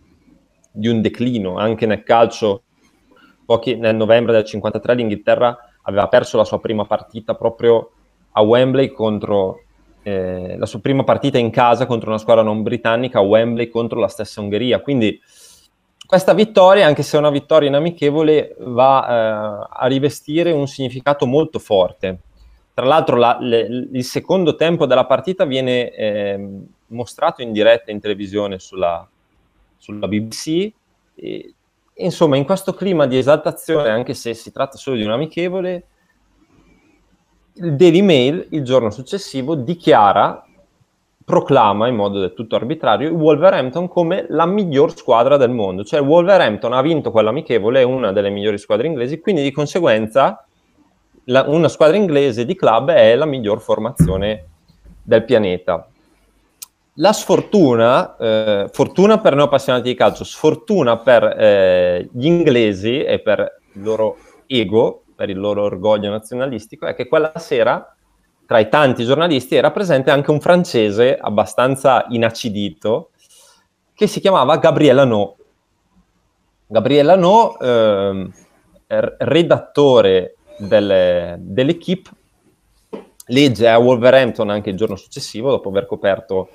[0.71, 2.63] di un declino, anche nel calcio,
[3.45, 7.91] pochi, nel novembre del 1953 l'Inghilterra aveva perso la sua prima partita proprio
[8.33, 9.61] a Wembley contro
[10.03, 13.99] eh, la sua prima partita in casa contro una squadra non britannica a Wembley contro
[13.99, 14.81] la stessa Ungheria.
[14.81, 15.21] Quindi
[16.07, 21.27] questa vittoria, anche se è una vittoria in amichevole, va eh, a rivestire un significato
[21.27, 22.19] molto forte.
[22.75, 26.49] Tra l'altro la, le, il secondo tempo della partita viene eh,
[26.89, 29.09] mostrato in diretta in televisione sulla,
[29.79, 30.71] sulla BBC.
[31.15, 31.54] E,
[31.95, 35.87] insomma, in questo clima di esaltazione, anche se si tratta solo di un amichevole,
[37.55, 40.45] il Daily Mail il giorno successivo dichiara
[41.25, 46.01] proclama in modo del tutto arbitrario il Wolverhampton come la miglior squadra del mondo, cioè
[46.01, 50.45] il Wolverhampton ha vinto quell'amichevole, è una delle migliori squadre inglesi, quindi di conseguenza
[51.25, 54.45] la, una squadra inglese di club è la miglior formazione
[55.03, 55.89] del pianeta.
[56.99, 63.19] La sfortuna, eh, fortuna per noi appassionati di calcio, sfortuna per eh, gli inglesi e
[63.19, 67.97] per il loro ego, per il loro orgoglio nazionalistico, è che quella sera
[68.47, 73.11] tra i tanti giornalisti era presente anche un francese abbastanza inacidito
[73.93, 75.37] che si chiamava Gabriel No.
[76.69, 78.31] Gabriel No, eh,
[78.87, 82.11] redattore delle, dell'equipe,
[83.27, 86.51] legge a Wolverhampton anche il giorno successivo, dopo aver coperto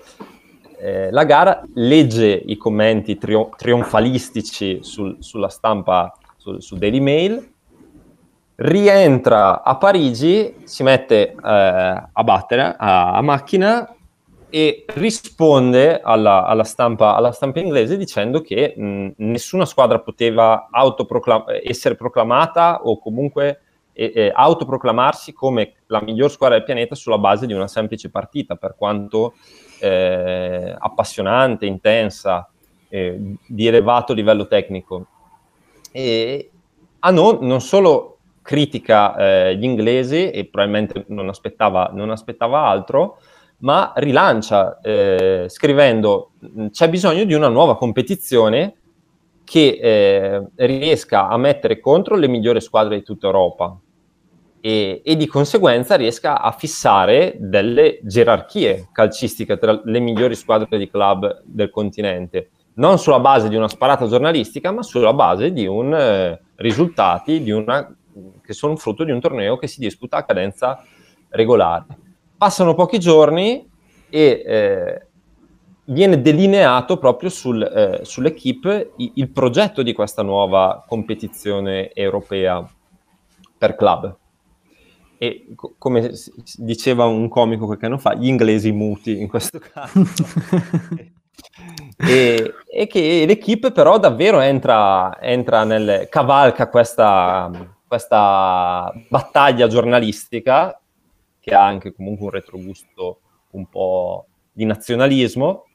[0.79, 7.53] eh, la gara, legge i commenti trio- trionfalistici sul, sulla stampa, sul, su Daily Mail,
[8.55, 13.93] rientra a Parigi, si mette eh, a battere a, a, macchina
[14.49, 20.67] e risponde alla, alla, stampa, alla stampa, inglese dicendo che mh, nessuna squadra poteva
[21.63, 23.61] essere proclamata o comunque
[23.99, 28.75] e, autoproclamarsi come la miglior squadra del pianeta sulla base di una semplice partita, per
[28.77, 29.33] quanto
[29.79, 32.49] eh, appassionante, intensa,
[32.87, 35.05] eh, di elevato livello tecnico.
[35.91, 36.49] E
[36.99, 43.17] a non, non solo critica eh, gli inglesi e probabilmente non aspettava, non aspettava altro,
[43.59, 46.31] ma rilancia eh, scrivendo
[46.71, 48.75] c'è bisogno di una nuova competizione
[49.43, 53.77] che eh, riesca a mettere contro le migliori squadre di tutta Europa
[54.61, 60.89] e, e, di conseguenza riesca a fissare delle gerarchie calcistiche tra le migliori squadre di
[60.89, 65.93] club del continente, non sulla base di una sparata giornalistica, ma sulla base di un,
[65.93, 67.93] eh, risultati di una
[68.41, 70.83] che sono frutto di un torneo che si disputa a cadenza
[71.29, 71.85] regolare.
[72.37, 73.69] Passano pochi giorni
[74.09, 75.07] e eh,
[75.85, 82.67] viene delineato proprio sul, eh, sull'equipe il, il progetto di questa nuova competizione europea
[83.57, 84.17] per club.
[85.21, 86.11] E co- come
[86.55, 90.01] diceva un comico qualche anno fa, gli inglesi muti in questo caso.
[91.97, 97.51] e, e, che l'equipe però davvero entra, entra nel, cavalca questa,
[97.85, 100.79] questa battaglia giornalistica
[101.39, 103.19] che ha anche comunque un retrogusto
[103.51, 105.65] un po' di nazionalismo,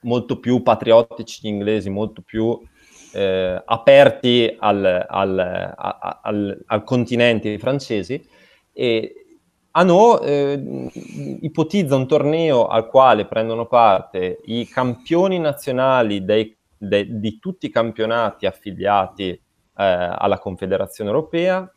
[0.00, 2.58] molto più patriottici gli inglesi, molto più
[3.12, 5.74] eh, aperti al, al,
[6.22, 8.24] al, al, continente francesi
[8.80, 9.12] e
[9.72, 10.88] Hanno eh,
[11.40, 17.70] ipotizza un torneo al quale prendono parte i campioni nazionali dei, de, di tutti i
[17.70, 19.40] campionati affiliati eh,
[19.74, 21.70] alla Confederazione Europea.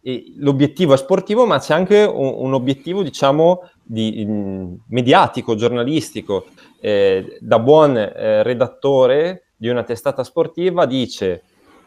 [0.00, 6.46] E l'obiettivo è sportivo, ma c'è anche un, un obiettivo, diciamo, di, in, mediatico, giornalistico.
[6.80, 11.42] Eh, da buon eh, redattore di una testata sportiva dice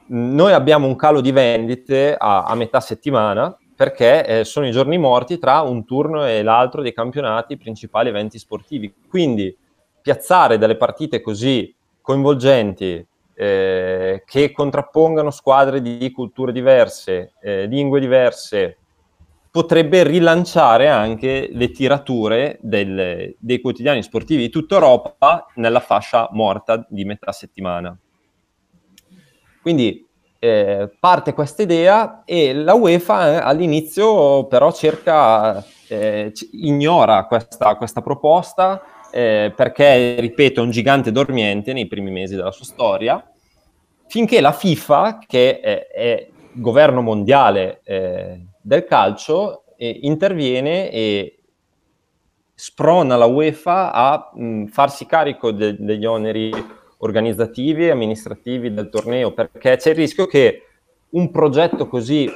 [0.07, 4.99] noi abbiamo un calo di vendite a, a metà settimana perché eh, sono i giorni
[4.99, 8.93] morti tra un turno e l'altro dei campionati principali eventi sportivi.
[9.09, 9.57] Quindi
[9.99, 13.03] piazzare delle partite così coinvolgenti
[13.33, 18.77] eh, che contrappongano squadre di culture diverse, eh, lingue diverse,
[19.49, 26.85] potrebbe rilanciare anche le tirature del, dei quotidiani sportivi di tutta Europa nella fascia morta
[26.87, 27.97] di metà settimana.
[29.59, 30.07] Quindi
[30.43, 38.01] eh, parte questa idea e la UEFA eh, all'inizio però cerca, eh, ignora questa, questa
[38.01, 38.81] proposta
[39.11, 43.23] eh, perché, ripeto, è un gigante dormiente nei primi mesi della sua storia,
[44.07, 51.43] finché la FIFA, che è, è governo mondiale eh, del calcio eh, interviene e
[52.55, 56.51] sprona la UEFA a mh, farsi carico de- degli oneri
[57.01, 60.63] organizzativi e amministrativi del torneo, perché c'è il rischio che
[61.09, 62.29] un progetto così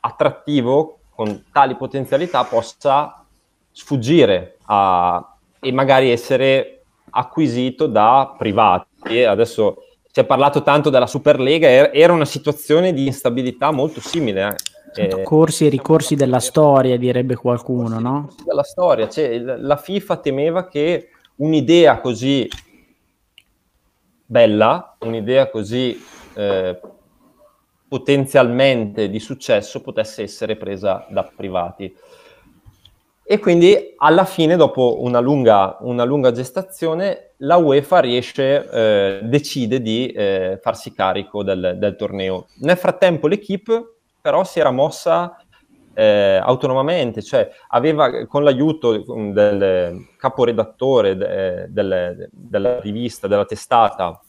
[0.00, 3.24] attrattivo, con tali potenzialità, possa
[3.70, 8.86] sfuggire a, e magari essere acquisito da privati.
[9.04, 14.48] E adesso si è parlato tanto della Superlega, era una situazione di instabilità molto simile.
[14.48, 14.72] Eh.
[14.96, 18.28] Eh, corsi e ricorsi della storia, direbbe qualcuno, no?
[18.44, 22.48] Della storia, cioè, la FIFA temeva che un'idea così
[24.24, 26.02] bella, un'idea così
[26.34, 26.80] eh,
[27.88, 31.94] potenzialmente di successo potesse essere presa da privati.
[33.26, 39.80] E quindi alla fine, dopo una lunga, una lunga gestazione, la UEFA riesce, eh, decide
[39.80, 42.48] di eh, farsi carico del, del, torneo.
[42.58, 45.38] Nel frattempo l'equipe però si era mossa
[45.94, 54.20] eh, autonomamente, cioè aveva con l'aiuto del caporedattore de, de, della rivista, della testata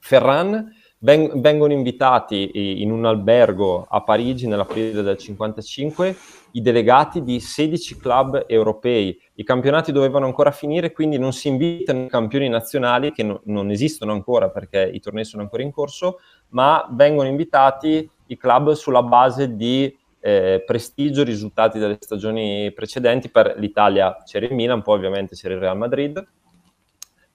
[0.00, 0.72] Ferran,
[1.02, 6.14] Ven- vengono invitati in un albergo a Parigi nell'aprile del 55
[6.52, 9.18] i delegati di 16 club europei.
[9.36, 13.70] I campionati dovevano ancora finire, quindi non si invitano i campioni nazionali che no- non
[13.70, 16.18] esistono ancora perché i tornei sono ancora in corso,
[16.48, 23.30] ma vengono invitati i club sulla base di eh, prestigio, risultati delle stagioni precedenti.
[23.30, 26.26] Per l'Italia c'era il Milan, poi ovviamente c'era il Real Madrid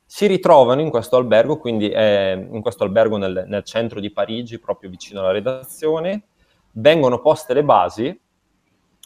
[0.08, 4.60] si ritrovano in questo albergo, quindi eh, in questo albergo nel, nel, centro di Parigi,
[4.60, 6.28] proprio vicino alla redazione,
[6.74, 8.20] vengono poste le basi,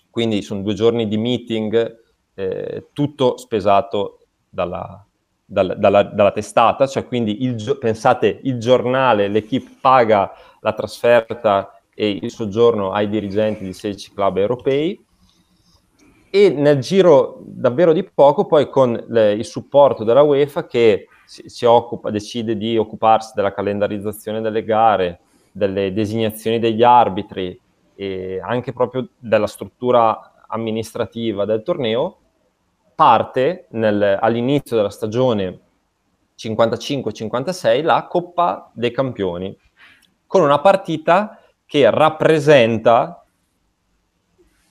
[0.10, 2.00] quindi sono due giorni di meeting,
[2.36, 4.20] eh, tutto spesato
[4.50, 5.04] dalla,
[5.46, 12.18] dalla, dalla, dalla, testata, cioè quindi il, pensate il giornale, l'equipe paga la trasferta e
[12.22, 15.06] il soggiorno ai dirigenti di 16 club europei,
[16.30, 21.44] e nel giro davvero di poco poi con le, il supporto della UEFA che si,
[21.50, 25.20] si, occupa, decide di occuparsi della calendarizzazione delle gare,
[25.52, 27.60] delle designazioni degli arbitri
[27.96, 32.18] e anche proprio della struttura amministrativa del torneo,
[32.96, 35.60] parte nel, all'inizio della stagione
[36.38, 39.54] 55-56 la Coppa dei Campioni,
[40.26, 41.39] con una partita
[41.70, 43.24] che rappresenta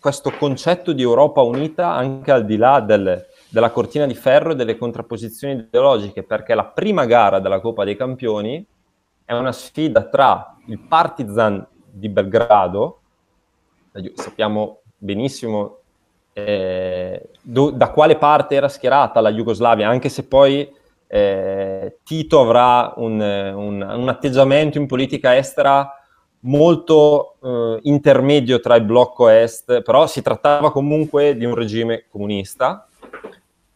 [0.00, 4.56] questo concetto di Europa unita anche al di là del, della cortina di ferro e
[4.56, 8.66] delle contrapposizioni ideologiche, perché la prima gara della Coppa dei Campioni
[9.24, 13.00] è una sfida tra il Partizan di Belgrado,
[14.14, 15.76] sappiamo benissimo
[16.32, 20.68] eh, do, da quale parte era schierata la Jugoslavia, anche se poi
[21.06, 25.92] eh, Tito avrà un, un, un atteggiamento in politica estera
[26.40, 32.86] molto eh, intermedio tra il blocco est, però si trattava comunque di un regime comunista,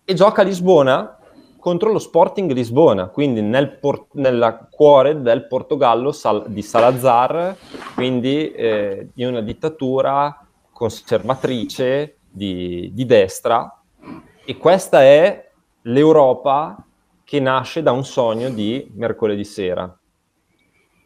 [0.05, 1.17] e gioca a Lisbona
[1.59, 7.57] contro lo Sporting Lisbona, quindi nel, por- nel cuore del Portogallo sal- di Salazar,
[7.95, 13.81] quindi eh, di una dittatura conservatrice di, di destra,
[14.45, 15.51] e questa è
[15.83, 16.85] l'Europa
[17.23, 19.97] che nasce da un sogno di mercoledì sera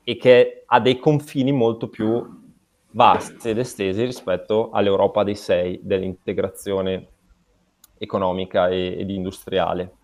[0.08, 2.24] e che ha dei confini molto più
[2.92, 7.08] vasti ed estesi rispetto all'Europa dei sei, dell'integrazione
[7.98, 9.94] economica e, ed industriale.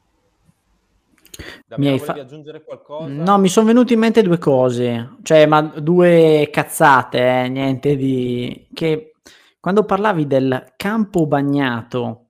[1.76, 2.14] mi hai fa...
[2.14, 3.06] aggiungere qualcosa?
[3.06, 8.66] No, mi sono venute in mente due cose, cioè, ma due cazzate, eh, niente di...
[8.74, 9.12] che
[9.60, 12.26] quando parlavi del campo bagnato,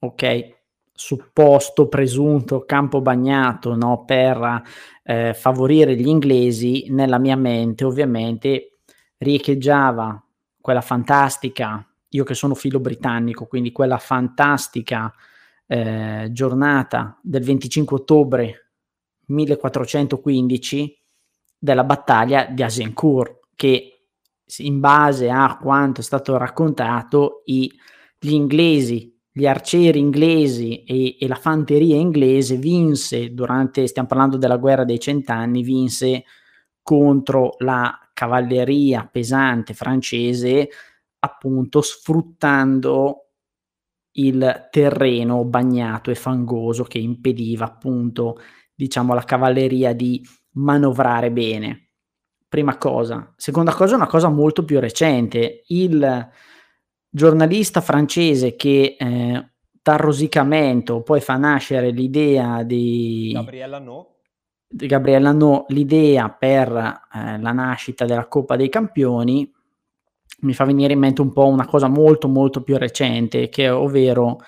[0.00, 0.59] ok,
[1.00, 4.62] supposto, presunto campo bagnato no, per
[5.02, 8.80] eh, favorire gli inglesi, nella mia mente ovviamente
[9.16, 10.22] riecheggiava
[10.60, 15.10] quella fantastica, io che sono filo britannico, quindi quella fantastica
[15.66, 18.72] eh, giornata del 25 ottobre
[19.24, 21.02] 1415
[21.58, 24.02] della battaglia di Azincourt, che
[24.58, 27.72] in base a quanto è stato raccontato, i,
[28.18, 34.56] gli inglesi gli arcieri inglesi e, e, la fanteria inglese vinse durante, stiamo parlando della
[34.56, 36.24] guerra dei cent'anni, vinse
[36.82, 40.68] contro la cavalleria pesante francese
[41.20, 43.26] appunto sfruttando
[44.12, 48.38] il terreno bagnato e fangoso che impediva appunto
[48.74, 51.90] diciamo alla cavalleria di manovrare bene.
[52.48, 53.32] Prima cosa.
[53.36, 55.62] Seconda cosa, una cosa molto più recente.
[55.68, 56.28] Il
[57.10, 59.48] giornalista francese che eh,
[59.82, 64.06] dal rosicamento poi fa nascere l'idea di Gabriella No.
[64.72, 69.52] Di Gabriella No, l'idea per eh, la nascita della Coppa dei Campioni
[70.42, 74.38] mi fa venire in mente un po' una cosa molto molto più recente, che ovvero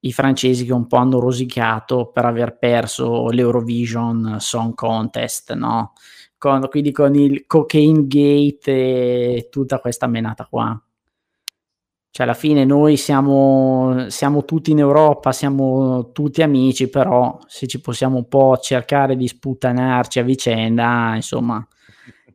[0.00, 5.92] i francesi che un po' hanno rosicato per aver perso l'Eurovision Song Contest, no?
[6.36, 10.82] Con, quindi con il Cocaine Gate e tutta questa menata qua.
[12.12, 17.80] Cioè, alla fine noi siamo, siamo tutti in Europa, siamo tutti amici, però se ci
[17.80, 21.64] possiamo un po' cercare di sputtanarci a vicenda, insomma,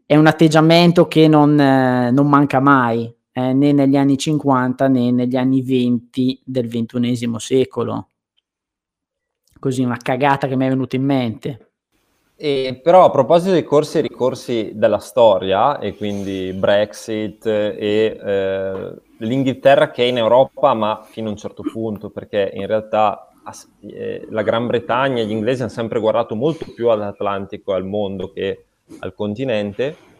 [0.05, 5.11] è un atteggiamento che non, eh, non manca mai, eh, né negli anni 50 né
[5.11, 8.09] negli anni 20 del XXI secolo.
[9.59, 11.71] Così una cagata che mi è venuta in mente.
[12.37, 18.93] E, però a proposito dei corsi e ricorsi della storia, e quindi Brexit e eh,
[19.17, 23.29] l'Inghilterra che è in Europa, ma fino a un certo punto, perché in realtà
[23.81, 27.85] eh, la Gran Bretagna e gli inglesi hanno sempre guardato molto più all'Atlantico e al
[27.85, 28.65] mondo che
[28.99, 30.13] al continente.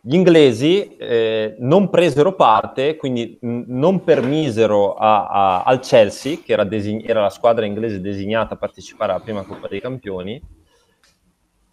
[0.00, 6.52] Gli inglesi eh, non presero parte, quindi n- non permisero a, a, al Chelsea, che
[6.52, 10.40] era, design- era, la squadra inglese designata a partecipare alla prima Coppa dei Campioni,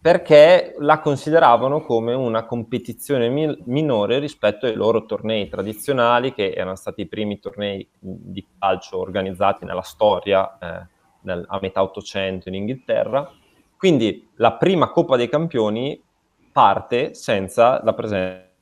[0.04, 6.76] perché la consideravano come una competizione mi- minore rispetto ai loro tornei tradizionali, che erano
[6.76, 10.86] stati i primi tornei di calcio organizzati nella storia eh,
[11.22, 13.32] nel, a metà Ottocento in Inghilterra.
[13.78, 15.98] Quindi la prima Coppa dei Campioni
[16.52, 18.52] parte senza la presenza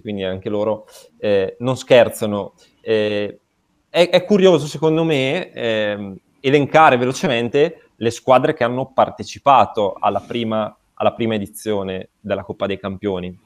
[0.00, 0.86] quindi anche loro
[1.18, 2.54] eh, non scherzano.
[2.80, 3.40] Eh,
[3.88, 10.76] è, è, curioso, secondo me, eh, elencare velocemente le squadre che hanno partecipato alla prima,
[10.94, 13.38] alla prima edizione della Coppa dei Campioni.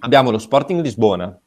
[0.00, 1.38] Abbiamo lo Sporting Lisbona,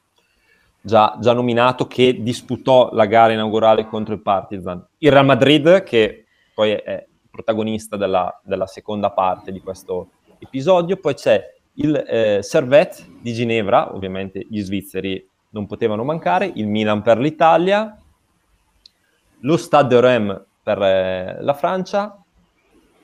[0.79, 4.85] già, già, nominato, che disputò la gara inaugurale contro il Partizan.
[4.99, 10.97] Il Real Madrid, che poi è protagonista della, della seconda parte di questo episodio.
[10.97, 17.01] Poi c'è il eh, Servette di Ginevra, ovviamente gli svizzeri non potevano mancare, il Milan
[17.01, 17.99] per l'Italia,
[19.39, 22.19] lo Stade de Reims per eh, la Francia,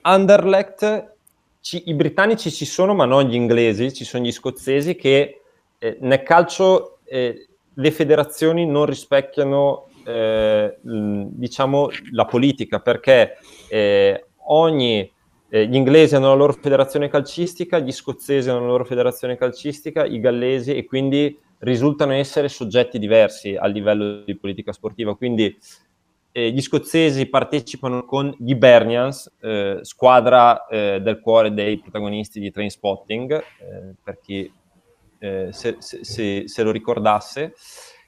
[0.01, 1.13] Anderlecht,
[1.61, 5.41] ci, i britannici ci sono ma non gli inglesi, ci sono gli scozzesi che
[5.77, 13.37] eh, nel calcio eh, le federazioni non rispecchiano eh, diciamo la politica perché
[13.69, 15.11] eh, ogni
[15.49, 20.05] eh, gli inglesi hanno la loro federazione calcistica, gli scozzesi hanno la loro federazione calcistica,
[20.05, 25.15] i gallesi e quindi risultano essere soggetti diversi a livello di politica sportiva.
[25.15, 25.55] Quindi
[26.31, 32.51] eh, gli scozzesi partecipano con gli Bernians, eh, squadra eh, del cuore dei protagonisti di
[32.51, 34.51] Trainspotting, eh, per chi
[35.19, 37.53] eh, se, se, se, lo ricordasse.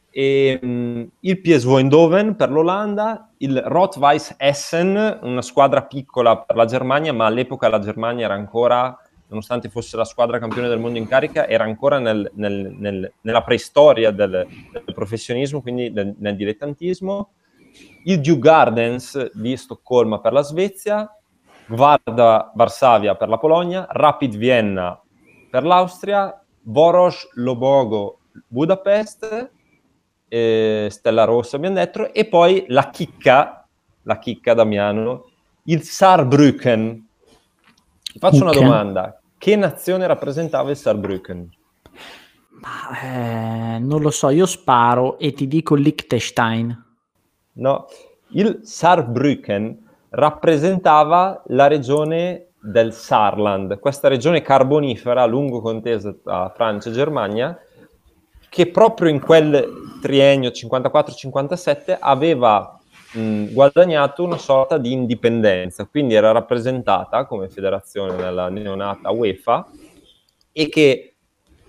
[0.10, 6.66] E, um, il PSV Eindhoven per l'Olanda, il Rot-Weiss Essen, una squadra piccola per la
[6.66, 8.96] Germania, ma all'epoca la Germania era ancora,
[9.28, 13.44] nonostante fosse la squadra campione del mondo in carica, era ancora nel, nel, nel, nella
[13.44, 17.32] preistoria del, del, professionismo, quindi nel dilettantismo
[18.06, 21.10] il Dew Gardens di Stoccolma per la Svezia,
[21.68, 25.00] Gvarda Varsavia per la Polonia, Rapid Vienna
[25.50, 29.52] per l'Austria, Voros Lobogo Budapest,
[30.28, 33.68] eh, Stella Rossa abbiamo detto, e poi la chicca,
[34.04, 35.30] la chicca Damiano,
[35.66, 37.08] il Saarbrücken.
[38.02, 38.58] Ti faccio okay.
[38.58, 41.50] una domanda, che nazione rappresentava il Saarbrücken?
[43.04, 46.93] Eh, non lo so, io sparo e ti dico Liechtenstein.
[47.54, 47.88] No,
[48.30, 49.78] il Saarbrücken
[50.10, 57.60] rappresentava la regione del Saarland, questa regione carbonifera lungo contesa tra Francia e Germania,
[58.50, 62.80] che proprio in quel triennio 54-57 aveva
[63.14, 69.68] mh, guadagnato una sorta di indipendenza, quindi era rappresentata come federazione nella neonata UEFA
[70.52, 71.16] e che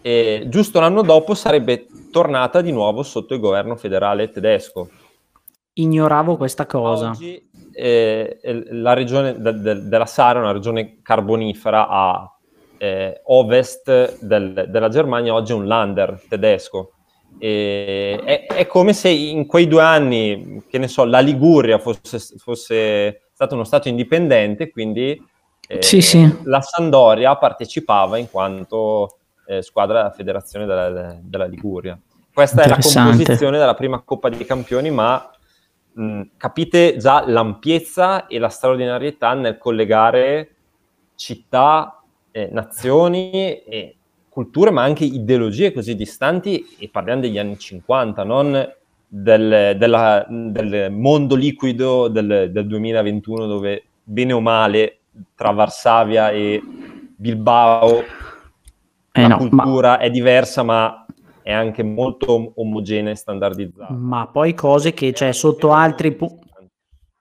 [0.03, 4.91] eh, giusto l'anno dopo sarebbe tornata di nuovo sotto il governo federale tedesco.
[5.75, 7.11] Ignoravo questa cosa.
[7.11, 8.39] Oggi eh,
[8.71, 12.39] la regione de- de- della Sara è una regione carbonifera a
[12.79, 16.93] eh, ovest del, della Germania, oggi è un Lander tedesco.
[17.39, 22.21] E, è, è, come se in quei due anni, che ne so, la Liguria fosse,
[22.37, 25.21] fosse stato uno Stato indipendente, quindi
[25.67, 26.39] eh, sì, sì.
[26.45, 31.99] la Sandoria partecipava in quanto eh, squadra della federazione della, della Liguria.
[32.33, 35.31] Questa è la composizione della prima Coppa dei Campioni, ma
[35.95, 40.51] mh, capite già l'ampiezza e la straordinarietà nel collegare
[41.15, 43.97] città, eh, nazioni e
[44.29, 48.73] culture, ma anche ideologie così distanti, e parliamo degli anni 50, non
[49.07, 54.99] del, della, del mondo liquido del, del 2021 dove bene o male
[55.37, 56.61] tra Varsavia e
[57.17, 58.03] Bilbao
[59.13, 59.99] eh la no, cultura ma...
[59.99, 61.04] è diversa, ma
[61.45, 63.93] è anche molto omogenea e standardizzata.
[63.93, 66.43] Ma poi cose che cioè, sotto altri punti...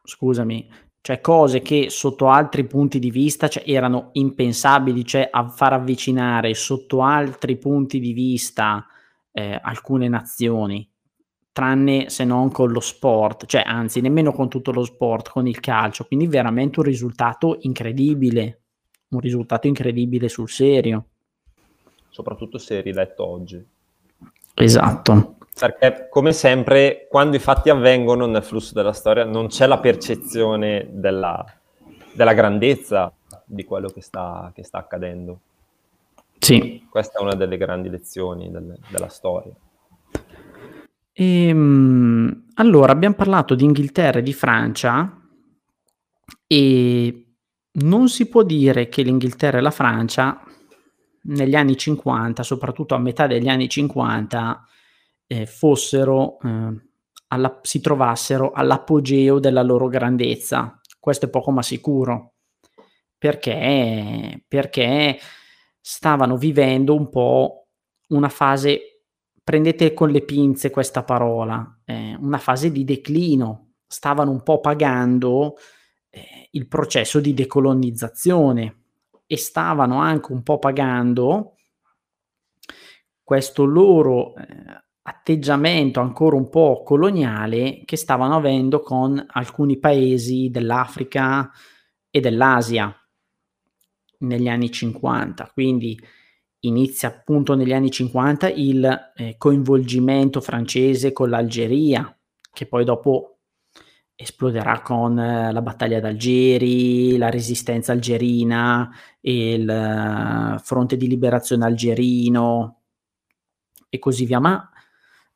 [0.01, 0.69] Scusami,
[1.01, 6.53] cioè cose che sotto altri punti di vista cioè, erano impensabili, cioè a far avvicinare
[6.53, 8.87] sotto altri punti di vista
[9.33, 10.89] eh, alcune nazioni,
[11.51, 15.59] tranne se non con lo sport, cioè anzi nemmeno con tutto lo sport, con il
[15.59, 18.61] calcio, quindi veramente un risultato incredibile,
[19.09, 21.07] un risultato incredibile sul serio.
[22.07, 23.72] Soprattutto se riletto oggi.
[24.53, 25.35] Esatto.
[25.57, 30.87] Perché come sempre, quando i fatti avvengono nel flusso della storia, non c'è la percezione
[30.91, 31.45] della,
[32.13, 33.11] della grandezza
[33.45, 35.39] di quello che sta, che sta, accadendo.
[36.39, 36.85] Sì.
[36.89, 39.53] Questa è una delle grandi lezioni del, della storia.
[41.13, 45.21] Ehm, allora, abbiamo parlato di Inghilterra e di Francia
[46.47, 47.25] e
[47.73, 50.43] non si può dire che l'Inghilterra e la Francia
[51.23, 54.65] negli anni 50, soprattutto a metà degli anni 50,
[55.27, 56.81] eh, fossero, eh,
[57.27, 60.79] alla, si trovassero all'apogeo della loro grandezza.
[60.99, 62.33] Questo è poco ma sicuro,
[63.17, 65.17] perché, perché
[65.79, 67.67] stavano vivendo un po'
[68.09, 69.03] una fase,
[69.43, 75.55] prendete con le pinze questa parola, eh, una fase di declino, stavano un po' pagando
[76.09, 78.82] eh, il processo di decolonizzazione
[79.33, 81.55] e stavano anche un po' pagando
[83.23, 84.45] questo loro eh,
[85.01, 91.49] atteggiamento ancora un po' coloniale che stavano avendo con alcuni paesi dell'Africa
[92.11, 92.95] e dell'Asia
[94.19, 95.49] negli anni 50.
[95.51, 95.99] Quindi
[96.59, 102.15] inizia appunto negli anni 50 il eh, coinvolgimento francese con l'Algeria,
[102.51, 103.32] che poi dopo
[104.23, 108.89] esploderà con eh, la battaglia d'Algeri, la resistenza algerina,
[109.21, 112.81] il uh, fronte di liberazione algerino
[113.89, 114.39] e così via.
[114.39, 114.69] Ma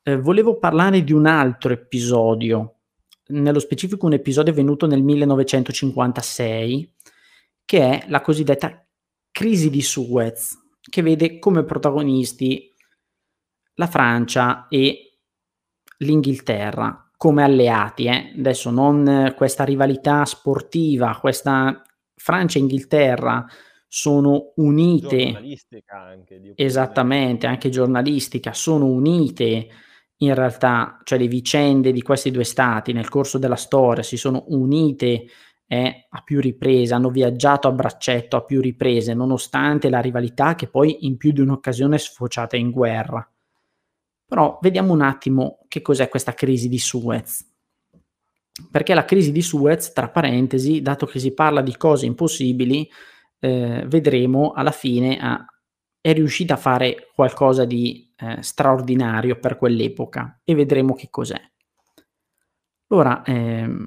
[0.04, 2.76] eh, volevo parlare di un altro episodio,
[3.28, 6.94] nello specifico un episodio venuto nel 1956,
[7.66, 8.86] che è la cosiddetta
[9.32, 12.74] crisi di Suez, che vede come protagonisti
[13.76, 15.20] la Francia e
[15.98, 18.06] l'Inghilterra come alleati.
[18.06, 18.34] Eh.
[18.38, 21.82] Adesso non questa rivalità sportiva, questa
[22.16, 23.46] Francia e Inghilterra
[23.88, 25.32] sono unite.
[25.32, 26.54] Giornalistica anche.
[26.56, 29.68] Esattamente, anche giornalistica, sono unite
[30.18, 34.46] in realtà, cioè le vicende di questi due stati nel corso della storia si sono
[34.48, 35.26] unite
[35.68, 40.70] eh, a più riprese, hanno viaggiato a braccetto a più riprese, nonostante la rivalità che
[40.70, 43.30] poi in più di un'occasione è sfociata in guerra.
[44.26, 47.46] Però vediamo un attimo che cos'è questa crisi di Suez.
[48.72, 52.90] Perché la crisi di Suez, tra parentesi, dato che si parla di cose impossibili,
[53.40, 55.46] eh, vedremo alla fine a,
[56.02, 61.40] è riuscita a fare qualcosa di eh, straordinario per quell'epoca e vedremo che cos'è.
[62.88, 63.86] Allora, ehm,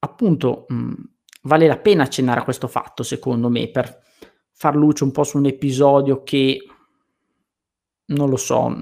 [0.00, 0.94] appunto, mh,
[1.42, 4.02] vale la pena accennare a questo fatto, secondo me, per
[4.52, 6.58] far luce un po' su un episodio che,
[8.06, 8.76] non lo so,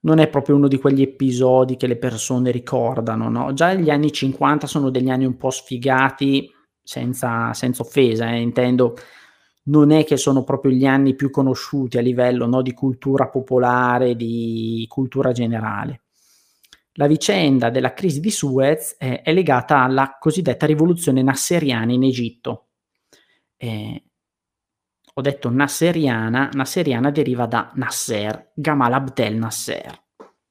[0.00, 3.52] non è proprio uno di quegli episodi che le persone ricordano, no?
[3.52, 6.50] Già gli anni 50 sono degli anni un po' sfigati,
[6.82, 8.96] senza, senza offesa, eh, intendo
[9.64, 14.16] non è che sono proprio gli anni più conosciuti a livello no, di cultura popolare,
[14.16, 16.02] di cultura generale.
[16.94, 22.66] La vicenda della crisi di Suez eh, è legata alla cosiddetta rivoluzione nasseriana in Egitto.
[23.56, 24.04] Eh,
[25.14, 30.02] ho detto nasseriana, nasseriana deriva da Nasser, Gamal Abdel Nasser,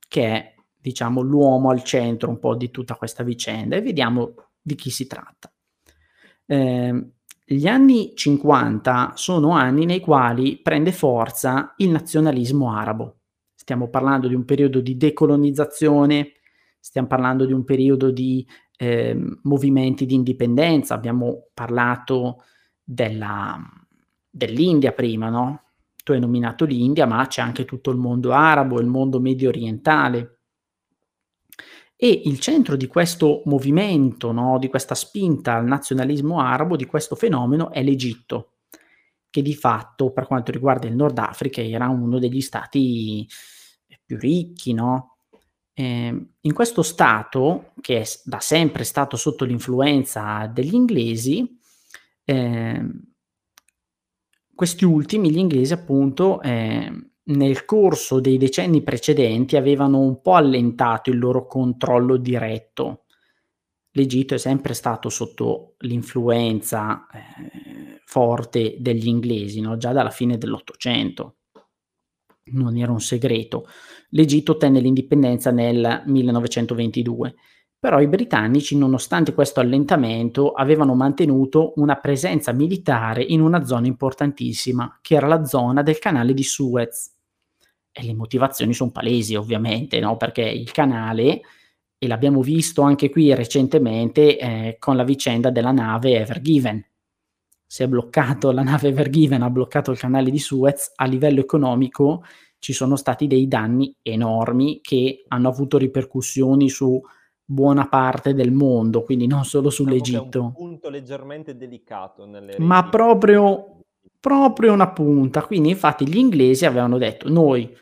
[0.07, 4.75] che è diciamo l'uomo al centro un po' di tutta questa vicenda e vediamo di
[4.75, 5.51] chi si tratta.
[6.45, 7.11] Eh,
[7.45, 13.21] gli anni 50 sono anni nei quali prende forza il nazionalismo arabo.
[13.55, 16.33] Stiamo parlando di un periodo di decolonizzazione,
[16.79, 18.47] stiamo parlando di un periodo di
[18.77, 22.43] eh, movimenti di indipendenza, abbiamo parlato
[22.83, 23.59] della,
[24.29, 25.63] dell'India prima, no?
[26.03, 30.39] Tu hai nominato l'India, ma c'è anche tutto il mondo arabo, il mondo medio orientale.
[31.95, 37.15] E il centro di questo movimento, no, di questa spinta al nazionalismo arabo, di questo
[37.15, 38.53] fenomeno, è l'Egitto.
[39.29, 43.27] che di fatto per quanto riguarda il Nord Africa era uno degli stati
[44.03, 45.17] più ricchi, no?
[45.73, 51.57] Eh, in questo stato, che è da sempre stato sotto l'influenza degli inglesi,
[52.25, 52.85] eh,
[54.59, 56.91] questi ultimi, gli inglesi appunto, eh,
[57.23, 63.05] nel corso dei decenni precedenti avevano un po' allentato il loro controllo diretto.
[63.91, 69.77] L'Egitto è sempre stato sotto l'influenza eh, forte degli inglesi, no?
[69.77, 71.37] già dalla fine dell'Ottocento.
[72.51, 73.65] Non era un segreto.
[74.09, 77.35] L'Egitto ottenne l'indipendenza nel 1922,
[77.79, 84.99] però i britannici, nonostante questo allentamento, avevano mantenuto una presenza militare in una zona importantissima,
[85.01, 87.15] che era la zona del canale di Suez.
[87.91, 90.17] E le motivazioni sono palesi, ovviamente, no?
[90.17, 91.41] perché il canale,
[91.97, 96.85] e l'abbiamo visto anche qui recentemente eh, con la vicenda della nave Ever Given.
[97.65, 101.39] Si è bloccato la nave Ever Given, ha bloccato il canale di Suez, a livello
[101.39, 102.23] economico
[102.59, 107.01] ci sono stati dei danni enormi che hanno avuto ripercussioni su
[107.51, 110.37] buona parte del mondo, quindi non solo diciamo sull'Egitto.
[110.37, 113.85] È un punto leggermente delicato nelle Ma proprio,
[114.19, 115.41] proprio una punta.
[115.41, 117.75] Quindi infatti gli inglesi avevano detto noi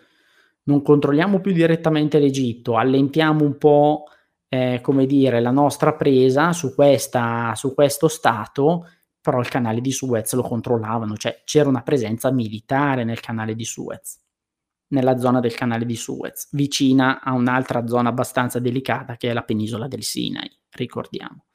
[0.63, 4.05] non controlliamo più direttamente l'Egitto, allentiamo un po'
[4.47, 8.87] eh, come dire la nostra presa su, questa, su questo stato,
[9.19, 13.65] però il canale di Suez lo controllavano, cioè c'era una presenza militare nel canale di
[13.65, 14.26] Suez
[14.89, 19.43] nella zona del canale di Suez, vicina a un'altra zona abbastanza delicata che è la
[19.43, 21.45] penisola del Sinai, ricordiamo.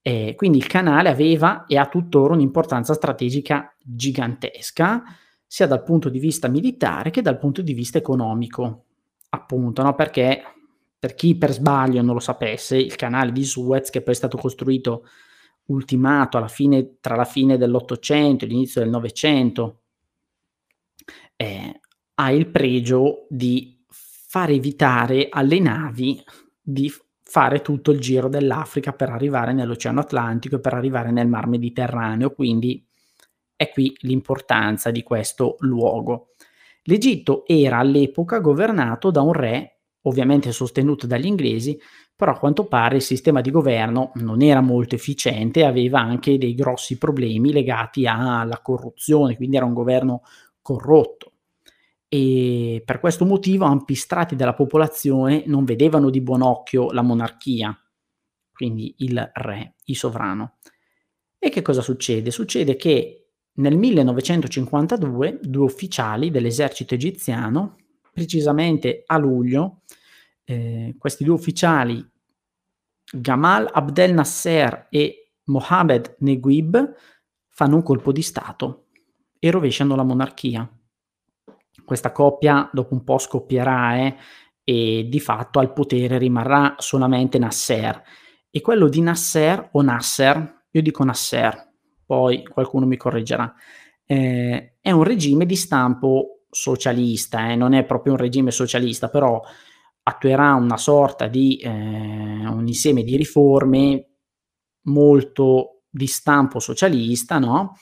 [0.00, 5.02] E quindi il canale aveva e ha tuttora un'importanza strategica gigantesca,
[5.46, 8.84] sia dal punto di vista militare che dal punto di vista economico,
[9.30, 9.94] appunto, no?
[9.94, 10.42] perché
[10.98, 14.36] per chi per sbaglio non lo sapesse, il canale di Suez, che poi è stato
[14.36, 15.06] costruito
[15.66, 19.80] ultimato alla fine, tra la fine dell'Ottocento e l'inizio del Novecento,
[21.36, 21.80] eh,
[22.14, 26.22] ha il pregio di far evitare alle navi
[26.60, 26.92] di
[27.22, 32.30] fare tutto il giro dell'Africa per arrivare nell'Oceano Atlantico e per arrivare nel Mar Mediterraneo,
[32.30, 32.86] quindi
[33.56, 36.28] è qui l'importanza di questo luogo.
[36.82, 41.78] L'Egitto era all'epoca governato da un re, ovviamente sostenuto dagli inglesi,
[42.14, 46.38] però a quanto pare il sistema di governo non era molto efficiente e aveva anche
[46.38, 50.22] dei grossi problemi legati alla corruzione, quindi era un governo
[50.60, 51.33] corrotto
[52.14, 57.76] e per questo motivo ampi strati della popolazione non vedevano di buon occhio la monarchia,
[58.52, 60.58] quindi il re, il sovrano.
[61.36, 62.30] E che cosa succede?
[62.30, 67.78] Succede che nel 1952 due ufficiali dell'esercito egiziano,
[68.12, 69.82] precisamente a luglio,
[70.44, 72.08] eh, questi due ufficiali,
[73.12, 76.94] Gamal Abdel Nasser e Mohamed Neguib,
[77.48, 78.84] fanno un colpo di Stato
[79.40, 80.68] e rovesciano la monarchia
[81.84, 84.16] questa coppia dopo un po' scoppierà eh,
[84.64, 88.02] e di fatto al potere rimarrà solamente Nasser.
[88.50, 91.72] E quello di Nasser o Nasser, io dico Nasser,
[92.06, 93.52] poi qualcuno mi correggerà,
[94.06, 99.40] eh, è un regime di stampo socialista, eh, non è proprio un regime socialista, però
[100.04, 104.08] attuerà una sorta di eh, un insieme di riforme
[104.82, 107.76] molto di stampo socialista, no?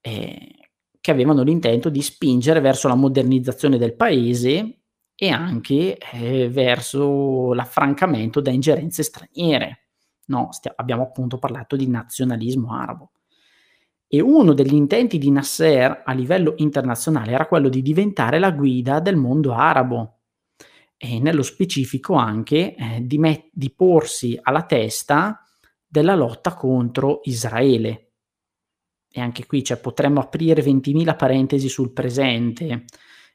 [0.00, 0.59] Eh,
[1.00, 4.80] che avevano l'intento di spingere verso la modernizzazione del paese
[5.14, 9.88] e anche eh, verso l'affrancamento da ingerenze straniere.
[10.26, 13.12] No, stia- abbiamo appunto parlato di nazionalismo arabo.
[14.06, 18.98] E uno degli intenti di Nasser a livello internazionale era quello di diventare la guida
[19.00, 20.20] del mondo arabo
[20.96, 25.44] e nello specifico anche eh, di, met- di porsi alla testa
[25.86, 28.09] della lotta contro Israele
[29.12, 32.84] e anche qui cioè, potremmo aprire 20.000 parentesi sul presente.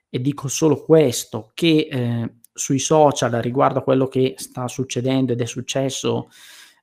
[0.09, 5.41] E dico solo questo, che eh, sui social riguardo a quello che sta succedendo ed
[5.41, 6.29] è successo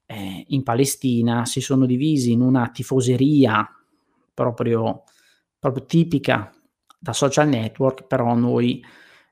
[0.05, 3.67] eh, in Palestina si sono divisi in una tifoseria
[4.35, 5.05] proprio,
[5.59, 6.53] proprio tipica
[6.99, 8.85] da social network, però noi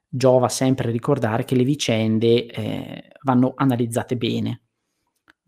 [0.08, 4.62] giova sempre ricordare che le vicende eh, vanno analizzate bene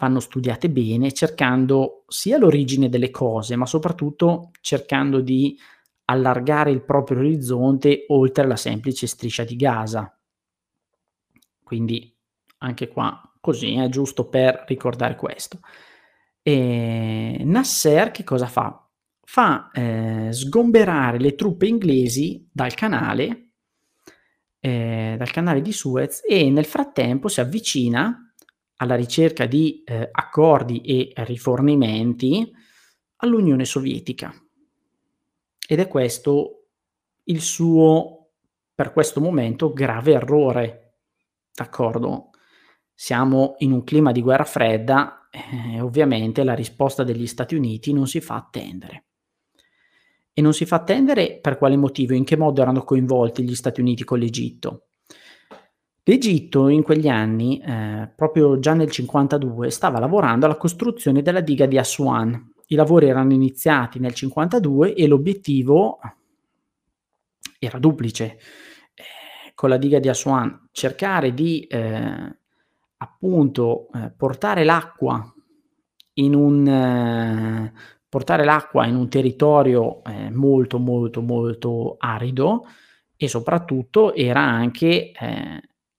[0.03, 5.57] vanno studiate bene, cercando sia l'origine delle cose, ma soprattutto cercando di
[6.07, 10.19] allargare il proprio orizzonte oltre la semplice striscia di Gaza.
[11.63, 12.13] Quindi
[12.59, 15.61] anche qua così è giusto per ricordare questo.
[16.43, 18.85] E Nasser che cosa fa?
[19.21, 23.51] Fa eh, sgomberare le truppe inglesi dal canale,
[24.59, 28.32] eh, dal canale di Suez e nel frattempo si avvicina
[28.83, 32.53] alla ricerca di eh, accordi e rifornimenti
[33.19, 34.35] all'Unione Sovietica.
[35.69, 36.65] ed è questo
[37.25, 38.33] il suo,
[38.75, 40.97] per questo momento, grave errore.
[41.55, 42.31] D'accordo?
[42.93, 48.09] Siamo in un clima di guerra fredda e ovviamente la risposta degli Stati Uniti non
[48.09, 49.05] si fa attendere.
[50.33, 52.15] E non si fa attendere per quale motivo?
[52.15, 54.89] In che modo erano coinvolti gli Stati Uniti con l'Egitto?
[56.05, 61.67] L'Egitto in quegli anni, eh, proprio già nel 52, stava lavorando alla costruzione della diga
[61.67, 62.53] di Aswan.
[62.67, 66.01] I lavori erano iniziati nel 52 e l'obiettivo
[67.61, 68.39] era duplice.
[68.95, 72.37] Eh, con la diga di Aswan cercare di eh,
[72.97, 75.33] appunto eh, portare l'acqua
[76.15, 77.73] in un eh,
[78.09, 82.67] portare l'acqua in un territorio eh, molto molto molto arido
[83.17, 85.13] e soprattutto era anche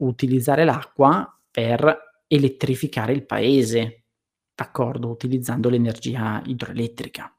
[0.06, 4.06] utilizzare l'acqua per elettrificare il paese,
[4.56, 7.36] d'accordo, utilizzando l'energia idroelettrica.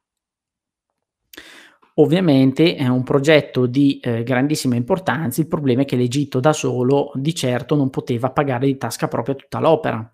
[1.96, 7.12] Ovviamente è un progetto di eh, grandissima importanza, il problema è che l'Egitto da solo
[7.14, 10.12] di certo non poteva pagare di tasca propria tutta l'opera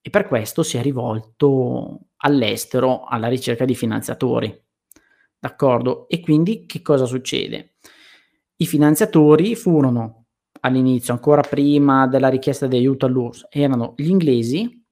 [0.00, 4.64] e per questo si è rivolto all'estero alla ricerca di finanziatori.
[5.38, 6.08] D'accordo?
[6.08, 7.74] E quindi che cosa succede?
[8.56, 10.19] I finanziatori furono
[10.60, 14.84] all'inizio, ancora prima della richiesta di aiuto all'URSS, erano gli inglesi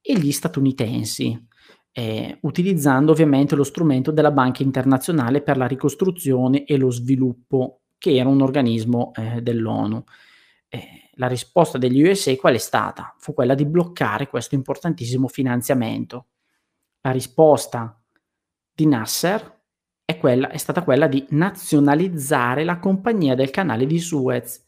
[0.00, 1.46] e gli statunitensi,
[1.92, 8.16] eh, utilizzando ovviamente lo strumento della Banca Internazionale per la ricostruzione e lo sviluppo, che
[8.16, 10.02] era un organismo eh, dell'ONU.
[10.68, 13.14] Eh, la risposta degli USA qual è stata?
[13.18, 16.28] Fu quella di bloccare questo importantissimo finanziamento.
[17.02, 18.00] La risposta
[18.72, 19.60] di Nasser
[20.04, 24.64] è, quella, è stata quella di nazionalizzare la compagnia del canale di Suez.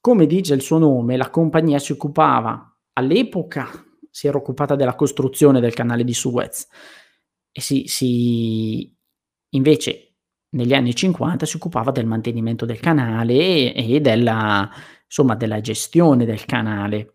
[0.00, 3.70] Come dice il suo nome, la compagnia si occupava all'epoca,
[4.10, 6.66] si era occupata della costruzione del canale di Suez
[7.52, 8.94] e si, si
[9.50, 10.08] invece
[10.50, 14.70] negli anni 50 si occupava del mantenimento del canale e, e della,
[15.04, 17.14] insomma, della gestione del canale.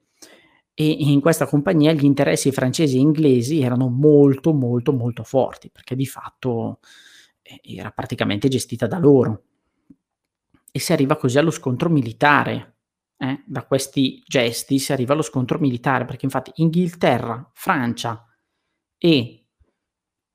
[0.76, 5.96] E in questa compagnia gli interessi francesi e inglesi erano molto, molto, molto forti, perché
[5.96, 6.80] di fatto
[7.42, 9.44] eh, era praticamente gestita da loro.
[10.72, 12.73] E si arriva così allo scontro militare.
[13.18, 13.44] Eh?
[13.46, 18.26] Da questi gesti si arriva allo scontro militare, perché infatti Inghilterra, Francia
[18.98, 19.46] e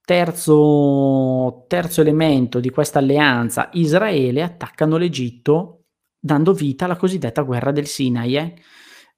[0.05, 5.85] terzo, terzo elemento di questa alleanza, Israele, attaccano l'Egitto
[6.19, 8.37] dando vita alla cosiddetta guerra del Sinai.
[8.37, 8.55] Eh?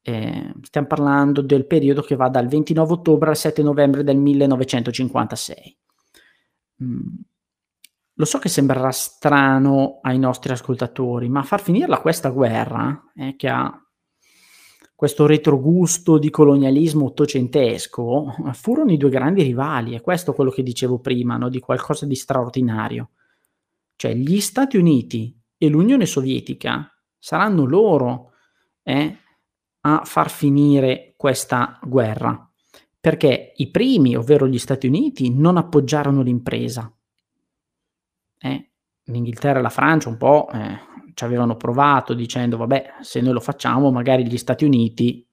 [0.02, 5.78] Eh, stiamo parlando del periodo che va dal 29 ottobre al 7 novembre del 1956.
[6.82, 7.29] Mm.
[8.20, 13.48] Lo so che sembrerà strano ai nostri ascoltatori, ma far finirla questa guerra, eh, che
[13.48, 13.82] ha
[14.94, 20.62] questo retrogusto di colonialismo ottocentesco, furono i due grandi rivali, e questo è quello che
[20.62, 21.48] dicevo prima, no?
[21.48, 23.12] di qualcosa di straordinario.
[23.96, 28.32] Cioè gli Stati Uniti e l'Unione Sovietica saranno loro
[28.82, 29.16] eh,
[29.80, 32.52] a far finire questa guerra,
[33.00, 36.94] perché i primi, ovvero gli Stati Uniti, non appoggiarono l'impresa.
[38.40, 38.70] Eh,
[39.04, 40.78] L'Inghilterra e la Francia un po' eh,
[41.14, 45.26] ci avevano provato dicendo, vabbè, se noi lo facciamo, magari gli Stati Uniti,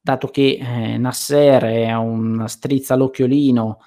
[0.00, 3.78] dato che eh, Nasser è una strizza all'occhiolino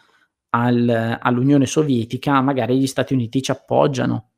[0.50, 4.32] al, all'Unione Sovietica, magari gli Stati Uniti ci appoggiano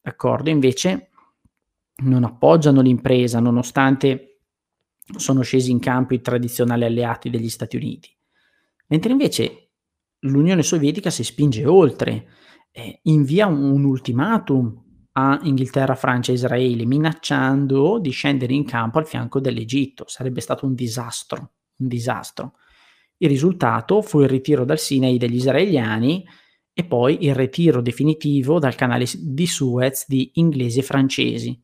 [0.00, 0.50] d'accordo?
[0.50, 1.10] Invece
[2.02, 4.40] non appoggiano l'impresa nonostante
[5.16, 8.14] sono scesi in campo i tradizionali alleati degli Stati Uniti.
[8.88, 9.70] Mentre invece
[10.20, 12.28] l'Unione Sovietica si spinge oltre,
[12.72, 14.80] eh, invia un, un ultimatum
[15.12, 20.04] a Inghilterra, Francia e Israele, minacciando di scendere in campo al fianco dell'Egitto.
[20.06, 22.54] Sarebbe stato un disastro, un disastro.
[23.18, 26.24] Il risultato fu il ritiro dal Sinai degli israeliani
[26.72, 31.62] e poi il ritiro definitivo dal canale di Suez di inglesi e francesi.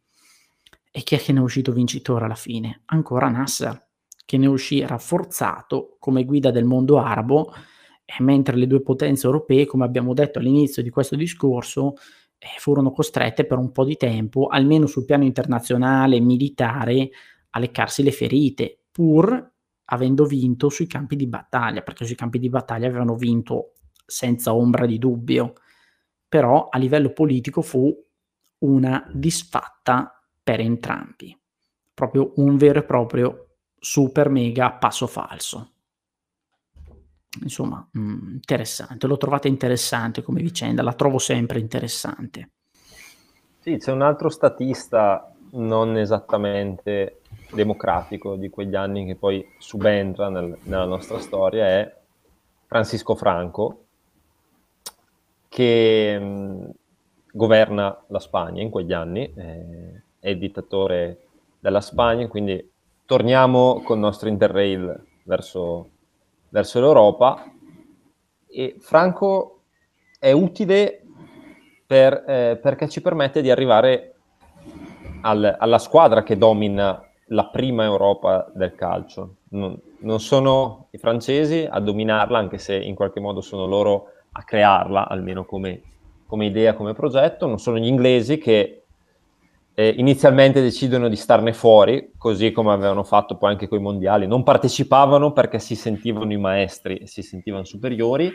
[0.90, 2.82] E chi è che ne è uscito vincitore alla fine?
[2.86, 3.88] Ancora Nasser,
[4.26, 7.52] che ne uscì rafforzato come guida del mondo arabo,
[8.20, 11.94] mentre le due potenze europee, come abbiamo detto all'inizio di questo discorso,
[12.38, 17.10] eh, furono costrette per un po' di tempo, almeno sul piano internazionale militare,
[17.50, 19.52] a leccarsi le ferite, pur
[19.90, 23.72] avendo vinto sui campi di battaglia, perché sui campi di battaglia avevano vinto
[24.04, 25.54] senza ombra di dubbio,
[26.28, 27.94] però a livello politico fu
[28.58, 31.38] una disfatta per entrambi,
[31.94, 33.46] proprio un vero e proprio
[33.78, 35.72] super mega passo falso.
[37.42, 42.50] Insomma, mh, mm, interessante, lo trovate interessante come vicenda, la trovo sempre interessante.
[43.60, 47.20] Sì, c'è un altro statista non esattamente
[47.52, 51.96] democratico di quegli anni che poi subentra nel, nella nostra storia, è
[52.66, 53.84] Francisco Franco,
[55.48, 56.72] che
[57.32, 61.26] governa la Spagna in quegli anni, eh, è il dittatore
[61.58, 62.70] della Spagna, quindi
[63.06, 65.90] torniamo con il nostro Interrail verso,
[66.50, 67.44] verso l'Europa
[68.46, 69.62] e Franco
[70.18, 71.02] è utile
[71.86, 74.14] per, eh, perché ci permette di arrivare
[75.22, 79.36] al, alla squadra che domina la prima Europa del calcio.
[79.50, 84.42] Non, non, sono i francesi a dominarla, anche se in qualche modo sono loro a
[84.42, 85.82] crearla, almeno come,
[86.26, 88.84] come idea, come progetto, non sono gli inglesi che
[89.78, 94.26] eh, inizialmente decidono di starne fuori, così come avevano fatto poi anche con i mondiali,
[94.26, 98.28] non partecipavano perché si sentivano i maestri, si sentivano superiori,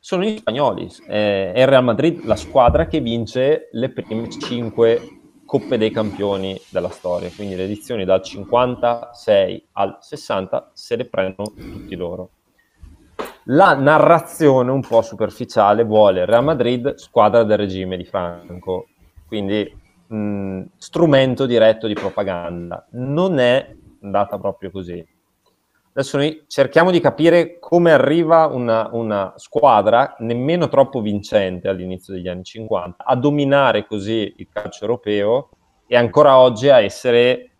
[0.00, 5.20] sono gli spagnoli, eh, è il Real Madrid la squadra che vince le prime cinque
[5.46, 11.52] Coppe dei Campioni della storia, quindi le edizioni dal 56 al 60 se le prendono
[11.54, 12.30] tutti loro.
[13.44, 18.88] La narrazione un po' superficiale vuole Real Madrid squadra del regime di Franco,
[19.28, 19.81] quindi
[20.12, 22.86] mh, strumento diretto di propaganda.
[22.92, 25.04] Non è andata proprio così.
[25.94, 32.28] Adesso noi cerchiamo di capire come arriva una, una, squadra nemmeno troppo vincente all'inizio degli
[32.28, 35.50] anni 50 a dominare così il calcio europeo
[35.86, 37.50] e ancora oggi a essere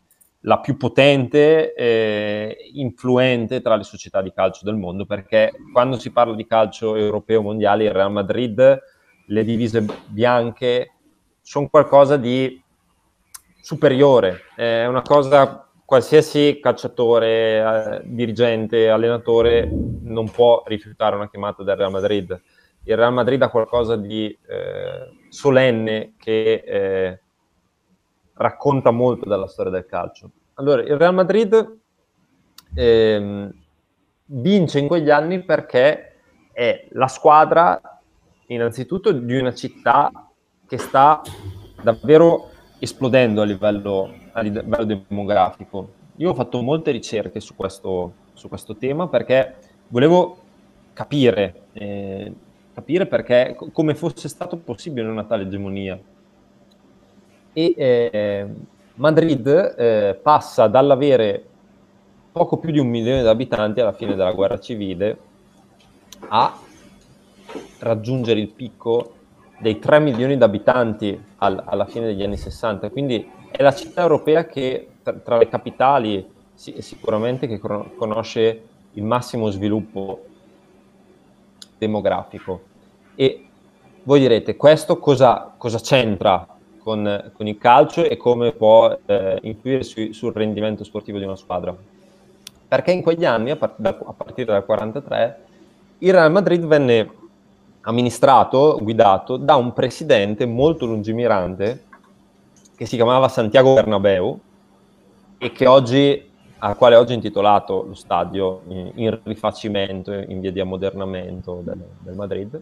[0.45, 6.11] la più potente e influente tra le società di calcio del mondo, perché quando si
[6.11, 8.81] parla di calcio europeo mondiale, il Real Madrid,
[9.27, 10.93] le divise bianche
[11.43, 12.63] sono qualcosa di
[13.61, 19.69] superiore, è una cosa qualsiasi calciatore, eh, dirigente, allenatore
[20.03, 22.41] non può rifiutare una chiamata del Real Madrid.
[22.85, 27.21] Il Real Madrid ha qualcosa di eh, solenne che eh,
[28.35, 30.31] racconta molto della storia del calcio.
[30.55, 31.79] Allora, il Real Madrid
[32.75, 33.53] ehm,
[34.25, 36.21] vince in quegli anni perché
[36.53, 37.79] è la squadra,
[38.47, 40.11] innanzitutto, di una città
[40.73, 41.21] che sta
[41.83, 42.49] davvero
[42.79, 45.93] esplodendo a livello, a livello demografico.
[46.17, 49.55] Io ho fatto molte ricerche su questo, su questo tema perché
[49.89, 50.39] volevo
[50.95, 52.33] capire, eh,
[52.73, 56.01] capire perché, come fosse stato possibile una tale egemonia.
[57.53, 58.47] E eh,
[58.95, 61.45] Madrid eh, passa dall'avere
[62.33, 65.19] poco più di un milione di abitanti alla fine della guerra civile
[66.29, 66.59] a
[67.81, 69.17] raggiungere il picco
[69.63, 74.03] dei 3 milioni di abitanti al, alla fine degli anni 60, quindi è la città
[74.03, 80.25] europea che tra, tra le capitali sì, sicuramente che conosce il massimo sviluppo
[81.79, 82.63] demografico.
[83.15, 83.47] E
[84.03, 86.45] voi direte, questo cosa, cosa c'entra
[86.79, 91.37] con, con, il calcio e come può eh, influire su, sul rendimento sportivo di una
[91.37, 91.75] squadra?
[92.67, 95.45] Perché in quegli anni, a, part- da, a partire dal 1943,
[95.99, 97.21] il Real Madrid venne
[97.83, 101.85] amministrato, guidato da un presidente molto lungimirante
[102.77, 104.39] che si chiamava Santiago Bernabeu
[105.39, 110.53] e che oggi, al quale oggi è intitolato lo stadio in, in rifacimento, in via
[110.53, 112.61] di ammodernamento del, del Madrid.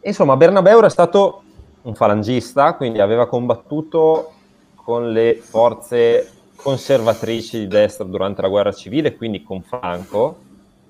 [0.00, 1.42] Insomma, Bernabeu era stato
[1.82, 4.32] un falangista, quindi aveva combattuto
[4.74, 10.38] con le forze conservatrici di destra durante la guerra civile, quindi con Franco,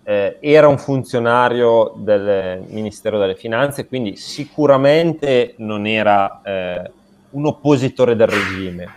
[0.08, 6.90] eh, era un funzionario del Ministero delle Finanze, quindi sicuramente non era eh,
[7.30, 8.88] un oppositore del regime.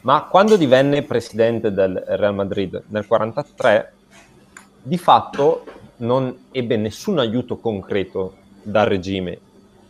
[0.00, 3.92] Ma quando divenne presidente del Real Madrid nel 1943,
[4.80, 5.64] di fatto
[5.96, 9.38] non ebbe nessun aiuto concreto dal regime.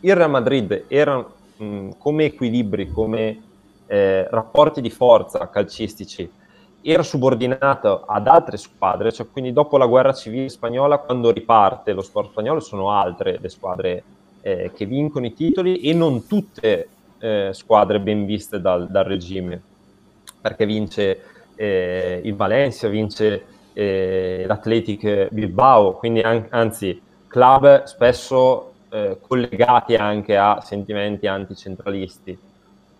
[0.00, 1.24] Il Real Madrid era
[1.58, 3.40] mh, come equilibri, come
[3.86, 6.28] eh, rapporti di forza calcistici,
[6.88, 12.00] era subordinato ad altre squadre, cioè quindi dopo la guerra civile spagnola, quando riparte lo
[12.00, 14.02] sport spagnolo, sono altre le squadre
[14.40, 19.60] eh, che vincono i titoli e non tutte eh, squadre ben viste dal, dal regime,
[20.40, 21.22] perché vince
[21.56, 30.36] eh, il Valencia, vince eh, l'Athletic Bilbao, quindi an- anzi club spesso eh, collegati anche
[30.36, 32.38] a sentimenti anticentralisti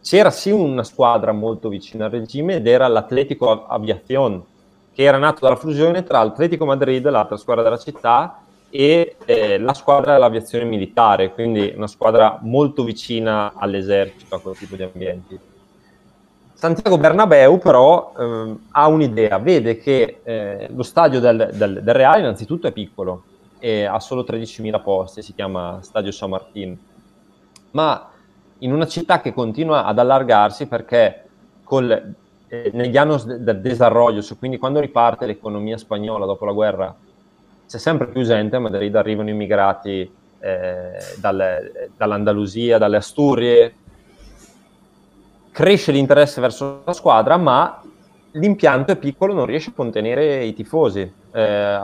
[0.07, 4.41] c'era sì una squadra molto vicina al regime ed era l'Atletico Aviación,
[4.95, 8.41] che era nato dalla fusione tra l'Atletico Madrid, l'altra squadra della città,
[8.71, 14.77] e eh, la squadra dell'aviazione militare, quindi una squadra molto vicina all'esercito, a quel tipo
[14.77, 15.41] di ambienti.
[16.55, 22.21] Santiago Bernabeu però eh, ha un'idea, vede che eh, lo stadio del, del, del, Real
[22.21, 23.25] innanzitutto è piccolo,
[23.61, 26.79] ha solo 13.000 posti, si chiama Stadio San Martín,
[27.73, 28.11] ma
[28.59, 31.25] in una città che continua ad allargarsi perché
[31.63, 32.15] col,
[32.49, 36.95] eh, negli anni del desarrollo, quindi quando riparte l'economia spagnola dopo la guerra,
[37.67, 43.75] c'è sempre più gente, a Madrid arrivano immigrati eh, dalle, dall'Andalusia, dalle Asturie.
[45.51, 47.83] Cresce l'interesse verso la squadra, ma
[48.33, 51.13] l'impianto è piccolo, non riesce a contenere i tifosi.
[51.33, 51.81] Eh,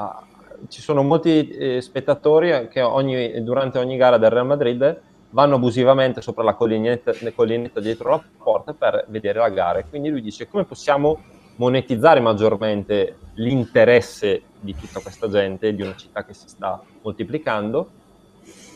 [0.68, 5.00] ci sono molti eh, spettatori che ogni, durante ogni gara del Real Madrid
[5.32, 9.82] vanno abusivamente sopra la collinetta, collinetta dietro la porta per vedere la gara.
[9.84, 11.20] quindi lui dice come possiamo
[11.56, 17.90] monetizzare maggiormente l'interesse di tutta questa gente, di una città che si sta moltiplicando,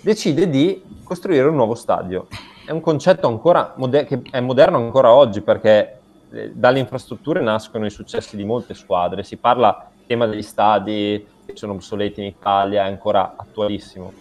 [0.02, 2.26] decide di costruire un nuovo stadio.
[2.64, 6.00] È un concetto ancora moder- che è moderno ancora oggi perché
[6.30, 9.22] eh, dalle infrastrutture nascono i successi di molte squadre.
[9.22, 14.12] Si parla del tema degli stadi che sono obsoleti in Italia, è ancora attualissimo.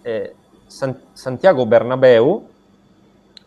[0.00, 0.34] Eh,
[0.72, 2.48] San- Santiago Bernabeu,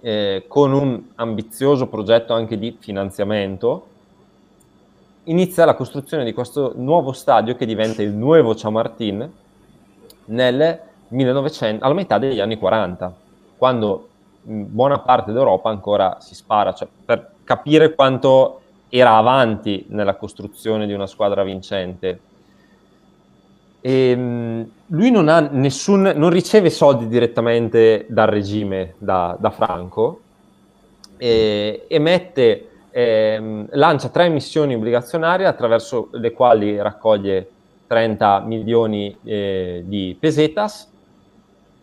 [0.02, 3.88] eh, con un ambizioso progetto anche di finanziamento,
[5.24, 9.28] inizia la costruzione di questo nuovo stadio che diventa il Nuevo Chamartín
[10.26, 13.14] nel 1900, alla metà degli anni 40,
[13.58, 14.10] quando
[14.44, 20.94] buona parte d'Europa ancora si spara, cioè per capire quanto era avanti nella costruzione di
[20.94, 22.20] una squadra vincente.
[23.86, 30.22] E, ehm, lui non, nessun, non riceve soldi direttamente dal regime, da, da Franco,
[31.18, 37.48] e, e mette ehm, lancia tre emissioni obbligazionarie attraverso le quali raccoglie
[37.86, 40.92] 30 milioni eh, di pesetas.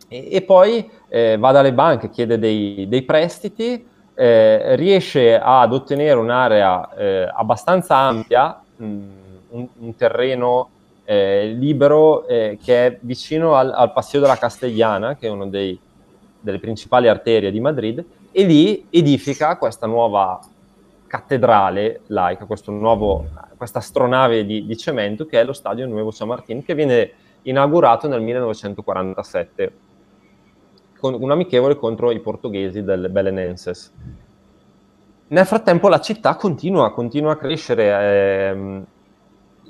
[0.09, 6.19] E, e poi eh, va dalle banche, chiede dei, dei prestiti, eh, riesce ad ottenere
[6.19, 8.85] un'area eh, abbastanza ampia, mh,
[9.51, 10.69] un, un, terreno
[11.05, 16.59] eh, libero eh, che è vicino al, al Passeo della Castellana, che è una delle
[16.59, 20.39] principali arterie di Madrid, e lì edifica questa nuova
[21.07, 26.63] cattedrale laica, nuovo, questa astronave di, di, cemento che è lo stadio Nuevo San Martín,
[26.63, 27.11] che viene
[27.43, 29.73] inaugurato nel 1947
[30.97, 33.93] con un amichevole contro i portoghesi del Belenenses.
[35.27, 38.49] Nel frattempo la città continua, continua a crescere.
[38.49, 38.85] Ehm,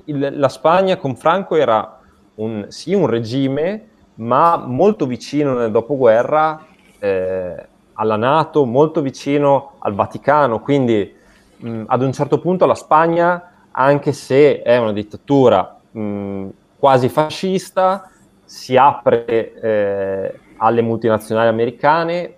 [0.06, 2.00] il, la Spagna con Franco era
[2.36, 6.66] un, sì un regime, ma molto vicino nel dopoguerra
[7.00, 11.14] eh, alla Nato, molto vicino al Vaticano, quindi
[11.58, 16.48] mh, ad un certo punto la Spagna, anche se è una dittatura mh,
[16.78, 18.10] quasi fascista,
[18.44, 22.36] si apre eh, alle multinazionali americane,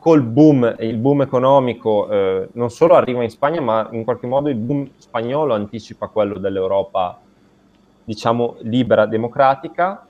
[0.00, 4.48] col boom, il boom economico eh, non solo arriva in Spagna, ma in qualche modo
[4.48, 7.20] il boom spagnolo anticipa quello dell'Europa,
[8.02, 10.06] diciamo, libera, democratica.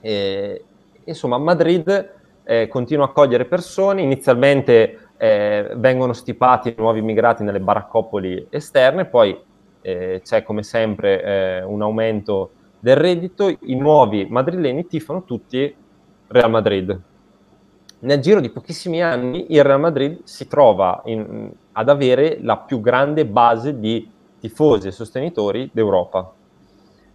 [0.00, 0.64] E,
[1.02, 2.12] insomma, Madrid
[2.44, 9.36] eh, continua a accogliere persone, inizialmente eh, vengono stipati nuovi immigrati nelle baraccopoli esterne, poi
[9.80, 15.74] eh, c'è come sempre eh, un aumento del reddito, i nuovi madrileni tifano tutti
[16.28, 17.10] Real Madrid.
[18.02, 22.80] Nel giro di pochissimi anni il Real Madrid si trova in, ad avere la più
[22.80, 26.32] grande base di tifosi e sostenitori d'Europa.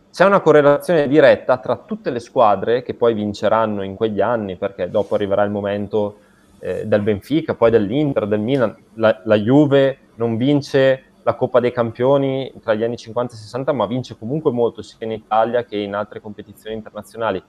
[0.09, 4.89] C'è una correlazione diretta tra tutte le squadre che poi vinceranno in quegli anni, perché
[4.89, 6.19] dopo arriverà il momento
[6.59, 11.73] eh, del Benfica, poi dell'Inter, del Milan, la, la, Juve non vince la Coppa dei
[11.73, 15.75] Campioni tra gli anni 50 e 60, ma vince comunque molto sia in Italia che
[15.75, 17.43] in altre competizioni internazionali.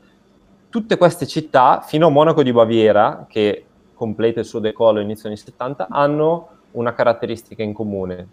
[0.71, 3.65] Tutte queste città, fino a Monaco di Baviera, che
[3.95, 8.29] completa il suo decollo inizio anni 70, hanno una caratteristica in comune.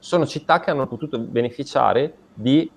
[0.00, 2.68] Sono città che hanno potuto beneficiare di,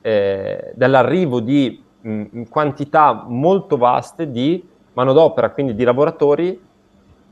[0.00, 6.58] eh, dell'arrivo di mh, quantità molto vaste di manodopera, quindi di lavoratori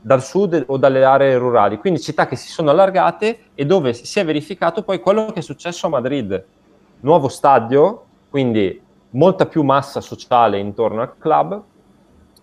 [0.01, 4.19] dal sud o dalle aree rurali, quindi città che si sono allargate e dove si
[4.19, 6.45] è verificato poi quello che è successo a Madrid.
[7.01, 11.63] Nuovo stadio, quindi molta più massa sociale intorno al club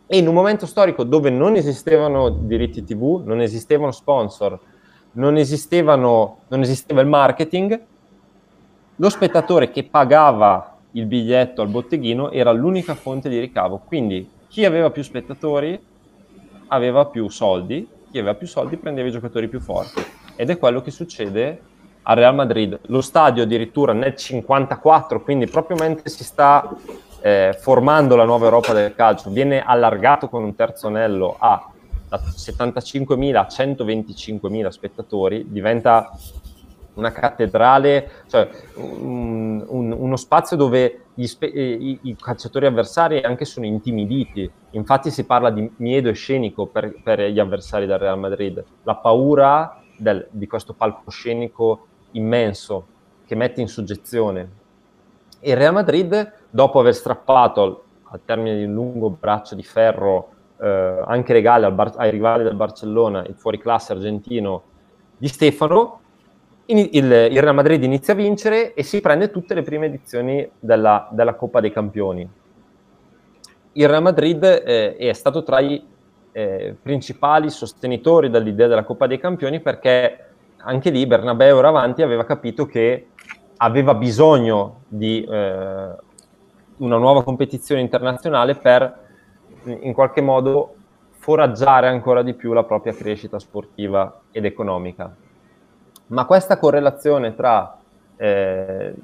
[0.07, 4.59] e in un momento storico dove non esistevano diritti TV, non esistevano sponsor,
[5.13, 7.85] non, esistevano, non esisteva il marketing,
[8.97, 13.83] lo spettatore che pagava il biglietto al botteghino era l'unica fonte di ricavo.
[13.85, 15.79] Quindi chi aveva più spettatori
[16.69, 20.03] aveva più soldi, chi aveva più soldi prendeva i giocatori più forti.
[20.37, 21.61] Ed è quello che succede
[22.09, 22.79] al Real Madrid.
[22.87, 26.69] Lo stadio addirittura nel 54, quindi proprio mentre si sta
[27.21, 31.71] eh, formando la nuova Europa del calcio, viene allargato con un terzo anello a
[32.09, 36.13] da 75.000 a 125.000 spettatori, diventa
[36.95, 43.45] una cattedrale, cioè un, un, uno spazio dove spe- eh, i, i, calciatori avversari anche
[43.45, 44.49] sono intimiditi.
[44.71, 49.83] Infatti si parla di miedo scenico per, per gli avversari del Real Madrid, la paura
[49.99, 52.87] del, di questo palcoscenico immenso
[53.27, 54.49] che mette in soggezione.
[55.41, 61.03] Il Real Madrid, dopo aver strappato al termine di un lungo braccio di ferro eh,
[61.05, 64.63] anche legale Bar- ai rivali del Barcellona, il fuoriclasse argentino
[65.17, 66.01] di Stefano,
[66.67, 70.49] in, il, il, Real Madrid inizia a vincere e si prende tutte le prime edizioni
[70.59, 72.29] della, della Coppa dei Campioni.
[73.73, 75.85] Il Real Madrid eh, è stato tra i
[76.33, 80.26] eh, principali sostenitori dell'idea della Coppa dei Campioni perché
[80.67, 83.09] anche lì Bernabeu era avanti aveva capito che
[83.59, 85.95] aveva bisogno di eh,
[86.79, 89.05] una nuova competizione internazionale per
[89.65, 90.75] in qualche modo
[91.11, 95.15] foraggiare ancora di più la propria crescita sportiva ed economica.
[96.09, 97.79] Ma questa correlazione tra
[98.17, 98.95] eh,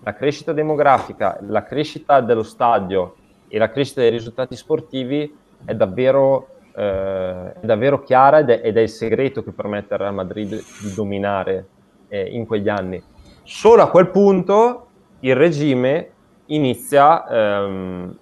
[0.00, 3.16] la crescita demografica, la crescita dello stadio
[3.48, 8.76] e la crescita dei risultati sportivi è davvero, eh, è davvero chiara ed è, ed
[8.76, 11.66] è, il segreto che permette al Real Madrid di dominare
[12.08, 13.02] eh, in quegli anni.
[13.42, 14.86] Solo a quel punto
[15.20, 16.10] il regime
[16.46, 18.18] inizia ehm,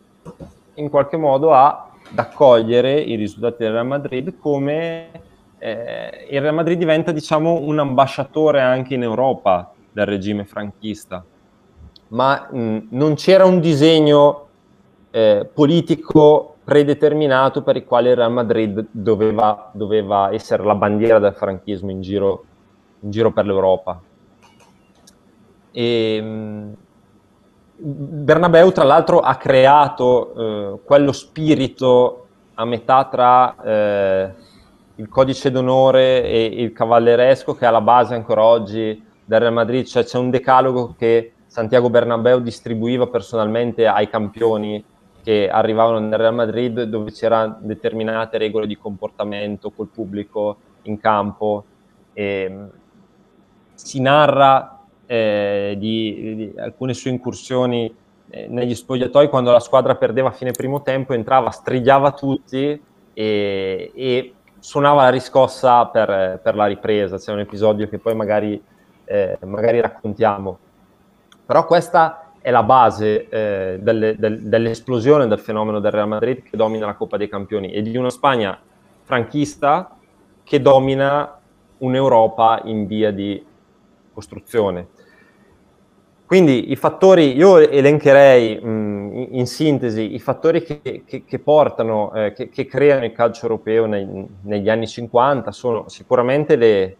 [0.74, 5.10] in qualche modo a, ad accogliere i risultati del Real Madrid come
[5.58, 11.24] eh, il Real Madrid diventa diciamo un ambasciatore anche in Europa del regime franchista
[12.08, 14.48] ma mh, non c'era un disegno
[15.10, 21.34] eh, politico predeterminato per il quale il Real Madrid doveva, doveva essere la bandiera del
[21.34, 22.44] franchismo in giro,
[23.00, 24.00] in giro per l'Europa.
[25.70, 26.74] E, mh,
[27.76, 34.32] Bernabeu, tra l'altro, ha creato eh, quello spirito a metà tra eh,
[34.94, 39.84] il codice d'onore e il cavalleresco che è alla base ancora oggi del Real Madrid,
[39.84, 44.82] cioè c'è un decalogo che Santiago Bernabeu distribuiva personalmente ai campioni
[45.22, 51.64] che arrivavano nel Real Madrid dove c'erano determinate regole di comportamento col pubblico in campo.
[52.12, 52.66] E,
[53.74, 57.94] si narra eh, di, di, alcune sue incursioni
[58.30, 62.80] eh, negli spogliatoi quando la squadra perdeva a fine primo tempo, entrava, strigliava tutti
[63.12, 67.18] e, e suonava la riscossa per, per, la ripresa.
[67.18, 68.62] C'è un episodio che poi magari,
[69.04, 70.58] eh, magari raccontiamo.
[71.44, 76.56] Però questa è la base eh, delle, del, dell'esplosione del fenomeno del Real Madrid che
[76.56, 78.58] domina la Coppa dei Campioni e di una Spagna
[79.02, 79.96] franchista
[80.42, 81.38] che domina
[81.78, 83.42] un'Europa in via di
[84.12, 84.88] costruzione.
[86.26, 92.32] Quindi i fattori, io elencherei mh, in sintesi i fattori che, che, che portano, eh,
[92.32, 96.96] che, che, creano il calcio europeo nei, negli anni 50 sono sicuramente le,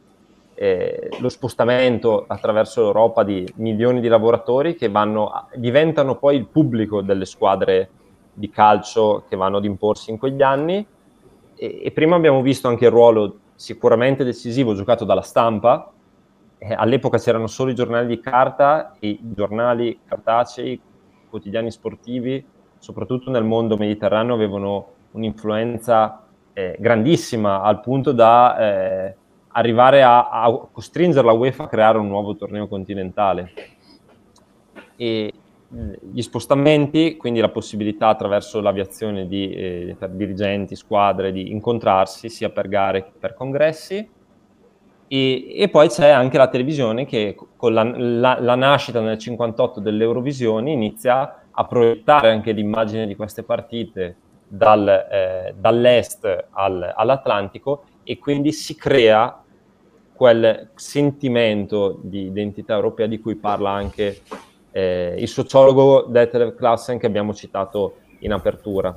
[0.55, 7.03] eh, lo spostamento attraverso l'Europa di milioni di lavoratori che vanno, diventano poi il pubblico
[7.03, 7.91] delle squadre
[8.33, 10.87] di calcio che vanno ad imporsi in quegli anni.
[11.55, 15.93] E, e prima abbiamo visto anche il ruolo sicuramente decisivo giocato dalla stampa,
[16.59, 20.81] eh, all'epoca c'erano solo i giornali di carta e i giornali cartacei,
[21.29, 22.45] quotidiani sportivi,
[22.79, 29.16] soprattutto nel mondo mediterraneo, avevano un'influenza eh, grandissima al punto da eh,
[29.53, 33.53] arrivare a, a, costringere la UEFA a creare un nuovo torneo continentale.
[34.97, 35.33] E
[36.12, 42.51] gli spostamenti, quindi la possibilità attraverso l'aviazione di, eh, per dirigenti, squadre, di incontrarsi sia
[42.51, 44.07] per gare che per congressi,
[45.09, 49.81] e, e, poi c'è anche la televisione che con la, la, la nascita nel 58
[49.81, 54.16] dell'Eurovisione inizia a proiettare anche l'immagine di queste partite
[54.49, 59.41] dal, eh, dall'est al, all'Atlantico e quindi si crea
[60.23, 64.20] quel sentimento di identità europea di cui parla anche
[64.70, 68.97] eh, il sociologo Detlef Klassen che abbiamo citato in apertura.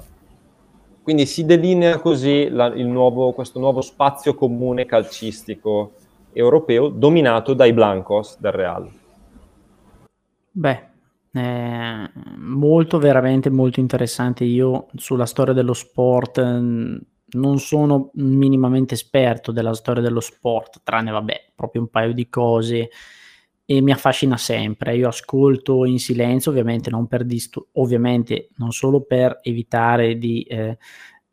[1.01, 5.93] Quindi si delinea così la, nuovo, questo nuovo spazio comune calcistico
[6.31, 8.87] europeo dominato dai Blancos del Real.
[10.51, 10.83] Beh,
[11.31, 14.43] eh, molto, veramente molto interessante.
[14.43, 16.95] Io sulla storia dello sport mm,
[17.33, 22.89] non sono minimamente esperto della storia dello sport, tranne, vabbè, proprio un paio di cose
[23.65, 24.95] e mi affascina sempre.
[24.95, 30.77] Io ascolto in silenzio, ovviamente non per distu- ovviamente non solo per evitare di eh,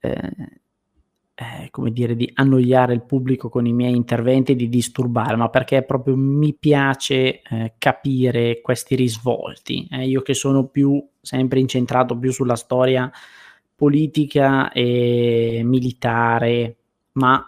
[0.00, 0.60] eh,
[1.34, 5.82] eh, come dire, di annoiare il pubblico con i miei interventi, di disturbare, ma perché
[5.82, 9.86] proprio mi piace eh, capire questi risvolti.
[9.90, 13.10] Eh, io che sono più sempre incentrato più sulla storia
[13.82, 16.76] politica e militare,
[17.14, 17.44] ma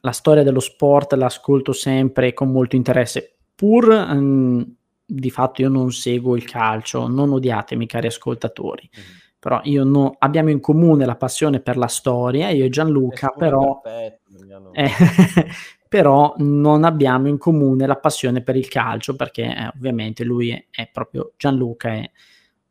[0.00, 4.62] la storia dello sport l'ascolto sempre con molto interesse, pur mh, mm,
[5.04, 8.88] di fatto io non seguo il calcio, non odiatemi cari ascoltatori.
[8.96, 13.28] Mm però io no, abbiamo in comune la passione per la storia, io e Gianluca,
[13.28, 14.90] però, perfetto, eh,
[15.88, 20.64] però non abbiamo in comune la passione per il calcio, perché eh, ovviamente lui è,
[20.68, 22.10] è, proprio Gianluca, è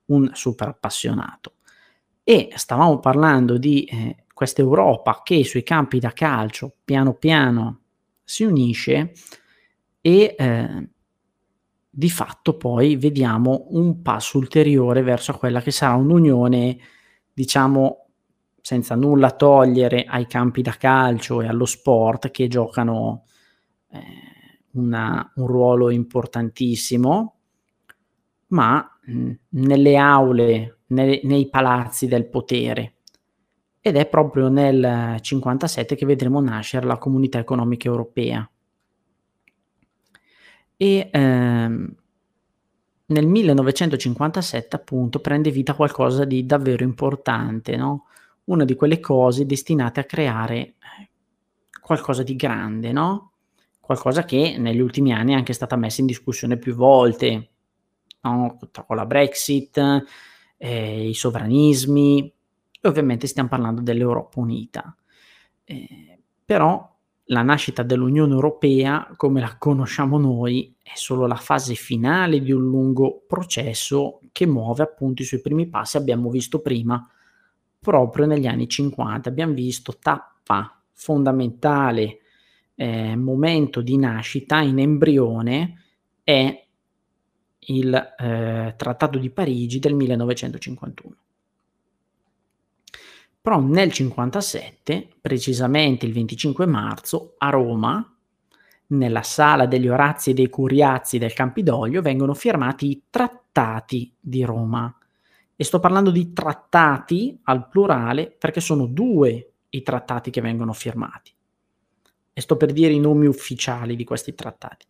[0.08, 1.54] un super appassionato.
[2.28, 7.82] E stavamo parlando di eh, questa Europa che sui campi da calcio piano piano
[8.24, 9.12] si unisce
[10.02, 10.90] e eh,
[11.88, 16.78] di fatto poi vediamo un passo ulteriore verso quella che sarà un'unione,
[17.32, 18.08] diciamo,
[18.60, 23.26] senza nulla togliere ai campi da calcio e allo sport che giocano
[23.92, 24.00] eh,
[24.72, 27.36] una, un ruolo importantissimo,
[28.48, 32.94] ma mh, nelle aule, ne, nei palazzi del potere.
[33.82, 38.50] Ed è proprio nel 57 che vedremo nascere la Comunità Economica Europea
[40.78, 41.96] e ehm,
[43.08, 48.08] nel 1957 appunto prende vita qualcosa di davvero importante, no?
[48.46, 50.76] Una di quelle cose destinate a creare eh,
[51.82, 53.32] qualcosa di grande, no?
[53.80, 57.50] Qualcosa che negli ultimi anni è anche stata messa in discussione più volte,
[58.22, 58.60] no?
[58.86, 60.04] Con la Brexit,
[60.58, 62.34] eh, i sovranismi,
[62.82, 64.96] e ovviamente stiamo parlando dell'Europa unita.
[65.64, 66.94] Eh, però
[67.30, 72.64] la nascita dell'Unione Europea, come la conosciamo noi, è solo la fase finale di un
[72.64, 77.10] lungo processo che muove appunto i suoi primi passi, abbiamo visto prima,
[77.80, 79.30] proprio negli anni 50.
[79.30, 82.20] Abbiamo visto tappa fondamentale,
[82.76, 85.82] eh, momento di nascita in embrione
[86.24, 86.65] è
[87.68, 91.16] il eh, Trattato di Parigi del 1951.
[93.42, 98.16] Però nel 57, precisamente il 25 marzo, a Roma,
[98.88, 104.96] nella sala degli Orazi e dei Curiazzi del Campidoglio, vengono firmati i Trattati di Roma.
[105.56, 111.32] E sto parlando di trattati al plurale perché sono due i trattati che vengono firmati.
[112.34, 114.86] E sto per dire i nomi ufficiali di questi trattati.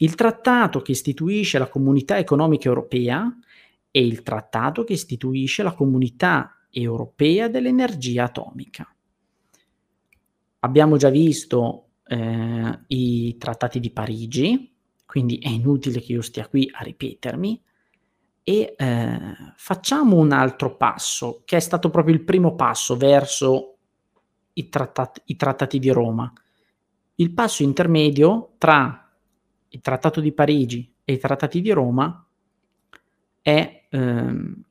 [0.00, 3.36] Il trattato che istituisce la Comunità Economica Europea
[3.90, 8.94] e il trattato che istituisce la Comunità europea dell'energia atomica.
[10.60, 14.72] Abbiamo già visto eh, i trattati di Parigi,
[15.04, 17.62] quindi è inutile che io stia qui a ripetermi,
[18.44, 19.18] e eh,
[19.56, 23.76] facciamo un altro passo, che è stato proprio il primo passo verso
[24.54, 26.32] i trattati, i trattati di Roma.
[27.16, 29.07] Il passo intermedio tra
[29.68, 32.26] il Trattato di Parigi e i Trattati di Roma
[33.42, 34.64] è ehm,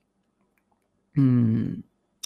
[1.20, 1.74] mm,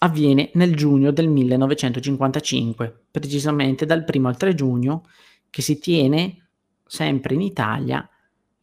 [0.03, 5.03] avviene nel giugno del 1955, precisamente dal 1 al 3 giugno,
[5.49, 6.47] che si tiene
[6.85, 8.07] sempre in Italia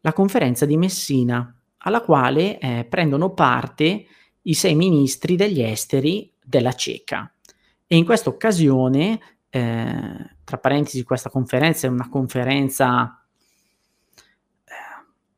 [0.00, 4.06] la conferenza di Messina, alla quale eh, prendono parte
[4.42, 7.32] i sei ministri degli esteri della Ceca.
[7.86, 13.22] E in questa occasione, eh, tra parentesi, questa conferenza è una conferenza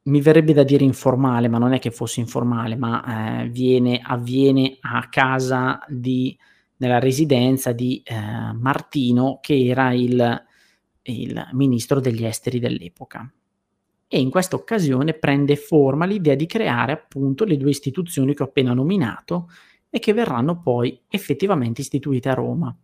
[0.02, 4.78] mi verrebbe da dire informale, ma non è che fosse informale, ma eh, viene, avviene
[4.81, 6.36] a casa di,
[6.77, 8.14] nella residenza di eh,
[8.55, 10.44] Martino, che era il,
[11.02, 13.31] il ministro degli esteri dell'epoca.
[14.12, 18.47] E in questa occasione prende forma l'idea di creare appunto le due istituzioni che ho
[18.47, 19.48] appena nominato
[19.89, 22.77] e che verranno poi effettivamente istituite a Roma.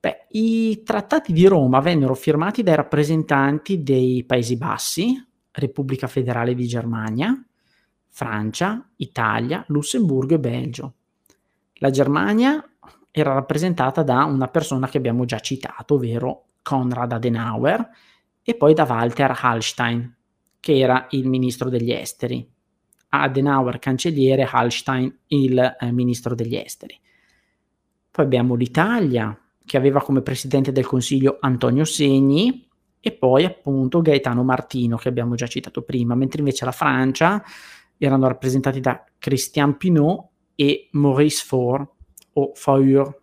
[0.00, 6.66] Beh, I trattati di Roma vennero firmati dai rappresentanti dei Paesi Bassi, Repubblica Federale di
[6.66, 7.42] Germania,
[8.08, 10.94] Francia, Italia, Lussemburgo e Belgio.
[11.74, 12.62] La Germania
[13.10, 17.88] era rappresentata da una persona che abbiamo già citato, ovvero Konrad Adenauer,
[18.42, 20.14] e poi da Walter Hallstein,
[20.60, 22.46] che era il ministro degli esteri.
[23.08, 26.98] Adenauer cancelliere, Hallstein il eh, ministro degli esteri.
[28.10, 32.68] Poi abbiamo l'Italia, che aveva come presidente del Consiglio Antonio Segni,
[33.00, 37.42] e poi appunto Gaetano Martino che abbiamo già citato prima, mentre invece la Francia
[37.96, 41.88] erano rappresentati da Christian Pinot e Maurice Faure
[42.34, 43.20] o Faure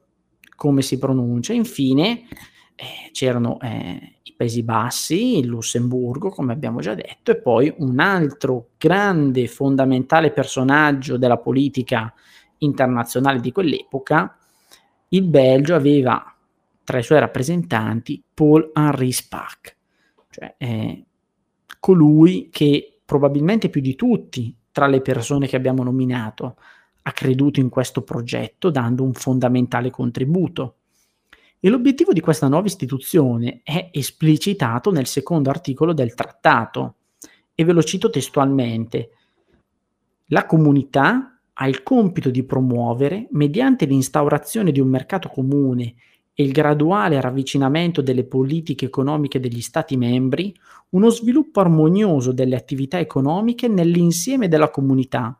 [0.55, 1.53] come si pronuncia.
[1.53, 2.27] Infine
[2.75, 7.99] eh, c'erano eh, i Paesi Bassi, il Lussemburgo, come abbiamo già detto, e poi un
[7.99, 12.13] altro grande, fondamentale personaggio della politica
[12.59, 14.35] internazionale di quell'epoca,
[15.09, 16.36] il Belgio aveva
[16.87, 19.75] tra i suoi rappresentanti Paul-Henri Spack,
[20.29, 21.03] cioè è
[21.81, 26.55] colui che probabilmente più di tutti tra le persone che abbiamo nominato
[27.01, 30.75] ha creduto in questo progetto dando un fondamentale contributo.
[31.59, 36.95] E l'obiettivo di questa nuova istituzione è esplicitato nel secondo articolo del trattato,
[37.53, 39.09] e ve lo cito testualmente.
[40.27, 45.95] La comunità ha il compito di promuovere, mediante l'instaurazione di un mercato comune
[46.39, 50.55] e il graduale ravvicinamento delle politiche economiche degli Stati membri,
[50.89, 55.35] uno sviluppo armonioso delle attività economiche nell'insieme della comunità,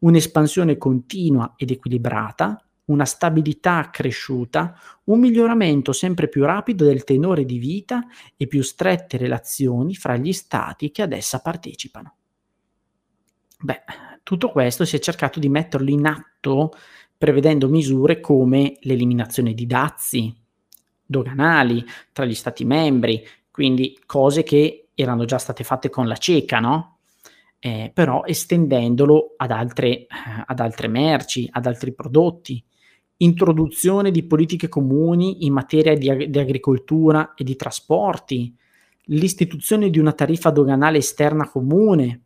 [0.00, 4.74] un'espansione continua ed equilibrata, una stabilità accresciuta,
[5.04, 8.04] un miglioramento sempre più rapido del tenore di vita
[8.36, 12.16] e più strette relazioni fra gli stati che ad essa partecipano.
[13.60, 13.82] Beh,
[14.24, 16.72] tutto questo si è cercato di metterlo in atto
[17.16, 20.39] prevedendo misure come l'eliminazione di dazi
[21.10, 26.60] doganali tra gli stati membri, quindi cose che erano già state fatte con la cieca,
[26.60, 26.98] no?
[27.58, 30.06] Eh, però estendendolo ad altre, eh,
[30.46, 32.62] ad altre merci, ad altri prodotti,
[33.18, 38.54] introduzione di politiche comuni in materia di, ag- di agricoltura e di trasporti,
[39.06, 42.22] l'istituzione di una tariffa doganale esterna comune,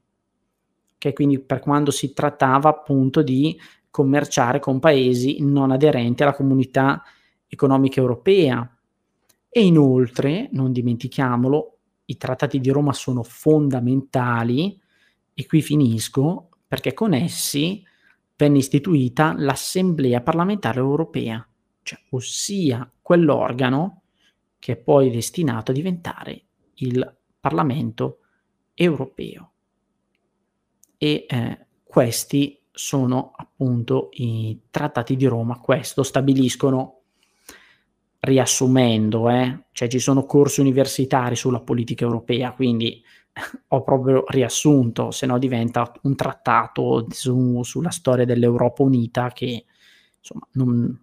[0.98, 3.58] che quindi per quando si trattava appunto di
[3.90, 7.02] commerciare con paesi non aderenti alla comunità
[7.46, 8.68] economica europea.
[9.56, 14.76] E inoltre, non dimentichiamolo, i trattati di Roma sono fondamentali,
[15.32, 17.80] e qui finisco, perché con essi
[18.34, 21.46] venne istituita l'Assemblea parlamentare europea,
[21.82, 24.02] cioè, ossia quell'organo
[24.58, 26.46] che è poi destinato a diventare
[26.78, 28.22] il Parlamento
[28.74, 29.52] europeo.
[30.98, 37.02] E eh, questi sono appunto i trattati di Roma, questo stabiliscono
[38.24, 43.02] riassumendo, eh, cioè ci sono corsi universitari sulla politica europea, quindi
[43.68, 49.64] ho proprio riassunto, se no diventa un trattato su, sulla storia dell'Europa unita che
[50.18, 50.98] insomma non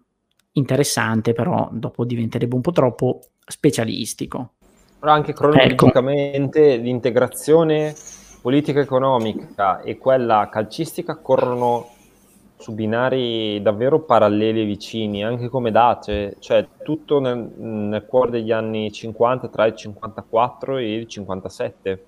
[0.52, 4.52] interessante, però dopo diventerebbe un po' troppo specialistico.
[4.98, 6.82] Però anche cronologicamente ecco.
[6.82, 7.94] l'integrazione
[8.40, 11.91] politica economica e quella calcistica corrono
[12.62, 18.52] su binari davvero paralleli e vicini, anche come date, cioè tutto nel, nel cuore degli
[18.52, 22.04] anni 50, tra il 54 e il 57.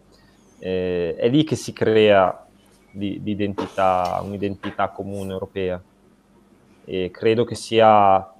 [0.60, 2.46] Eh, è lì che si crea
[2.92, 5.82] di, di identità, un'identità comune europea.
[6.84, 8.32] E credo che sia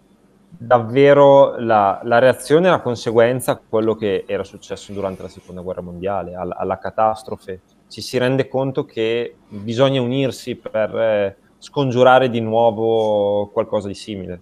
[0.49, 5.63] davvero la, la, reazione e la conseguenza a quello che era successo durante la seconda
[5.63, 7.61] guerra mondiale, alla, alla catastrofe.
[7.89, 11.43] Ci si rende conto che bisogna unirsi per...
[11.65, 14.41] Scongiurare di nuovo qualcosa di simile.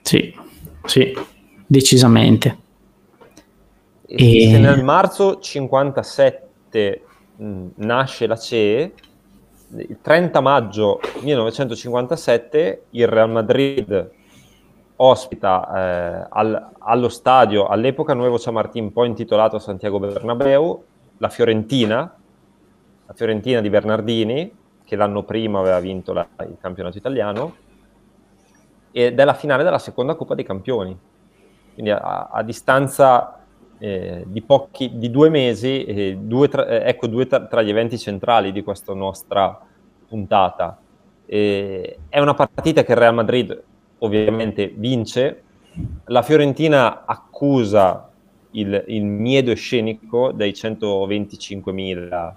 [0.00, 0.34] Sì,
[0.86, 1.14] sì,
[1.66, 2.58] decisamente.
[4.06, 4.58] E, e...
[4.58, 7.02] nel marzo 57
[7.36, 8.94] mh, nasce la CE,
[9.76, 14.10] il 30 maggio 1957 il Real Madrid
[14.96, 20.82] ospita eh, al, allo stadio, all'epoca Nuevo Chamartín, poi intitolato Santiago Bernabeu,
[21.18, 22.16] la Fiorentina,
[23.06, 24.60] la Fiorentina di Bernardini,
[24.92, 27.56] che l'anno prima aveva vinto la, il campionato italiano,
[28.90, 30.94] ed è la finale della seconda Coppa dei Campioni.
[31.72, 33.40] Quindi a, a distanza
[33.78, 37.70] eh, di, pochi, di due mesi, eh, due tra, eh, ecco due tra, tra, gli
[37.70, 39.58] eventi centrali di questa nostra
[40.06, 40.78] puntata.
[41.24, 43.62] è una partita che il Real Madrid
[44.00, 45.42] ovviamente vince,
[46.04, 48.10] la Fiorentina accusa
[48.50, 52.34] il, il miedo scenico dei 125.000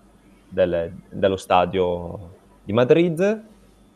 [0.48, 2.35] del, dello stadio
[2.66, 3.44] di Madrid,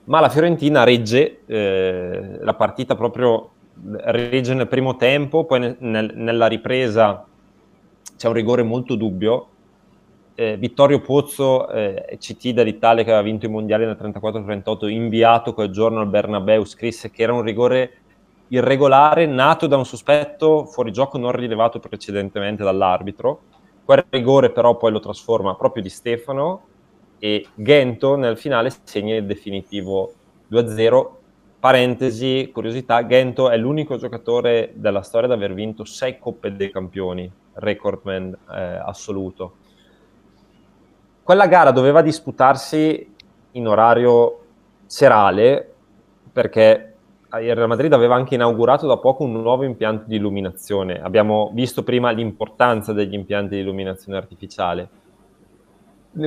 [0.05, 3.49] ma la Fiorentina regge eh, la partita proprio,
[4.05, 7.25] regge nel primo tempo, poi nel, nel, nella ripresa
[8.15, 9.47] c'è un rigore molto dubbio.
[10.35, 15.69] Eh, Vittorio Pozzo, eh, CT dall'Italia che aveva vinto i mondiali nel 34-38, inviato quel
[15.69, 17.93] giorno al Bernabeu, scrisse che era un rigore
[18.47, 23.41] irregolare nato da un sospetto fuori gioco non rilevato precedentemente dall'arbitro.
[23.83, 26.68] Quel rigore però poi lo trasforma proprio di Stefano
[27.19, 30.13] e Gento nel finale segna il definitivo
[30.51, 31.17] 2-0.
[31.59, 37.29] Parentesi, curiosità, Gento è l'unico giocatore della storia ad aver vinto sei Coppe dei Campioni,
[37.55, 39.55] recordman eh, assoluto.
[41.21, 43.13] Quella gara doveva disputarsi
[43.51, 44.39] in orario
[44.85, 45.73] serale
[46.31, 46.93] perché
[47.41, 50.99] il Real Madrid aveva anche inaugurato da poco un nuovo impianto di illuminazione.
[51.01, 54.89] Abbiamo visto prima l'importanza degli impianti di illuminazione artificiale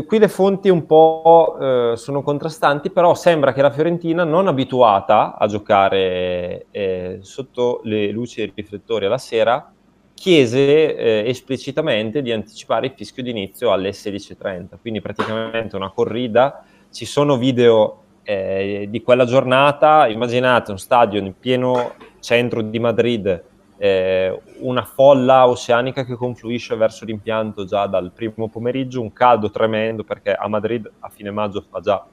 [0.06, 5.36] qui le fonti un po' eh, sono contrastanti, però sembra che la Fiorentina, non abituata
[5.36, 9.72] a giocare eh, sotto le luci e i riflettori alla sera,
[10.14, 16.64] chiese eh, esplicitamente di anticipare il fischio d'inizio alle 16.30, quindi praticamente una corrida.
[16.90, 23.50] Ci sono video eh, di quella giornata, immaginate un stadio in pieno centro di Madrid
[23.76, 30.04] eh, una folla oceanica che confluisce verso l'impianto già dal primo pomeriggio, un caldo tremendo
[30.04, 32.04] perché a Madrid a fine maggio fa già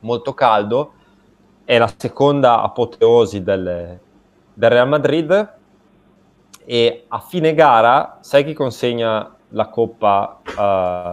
[0.00, 0.94] molto caldo,
[1.64, 3.98] è la seconda apoteosi del,
[4.52, 5.54] del Real Madrid
[6.64, 10.40] e a fine gara sai chi consegna la Coppa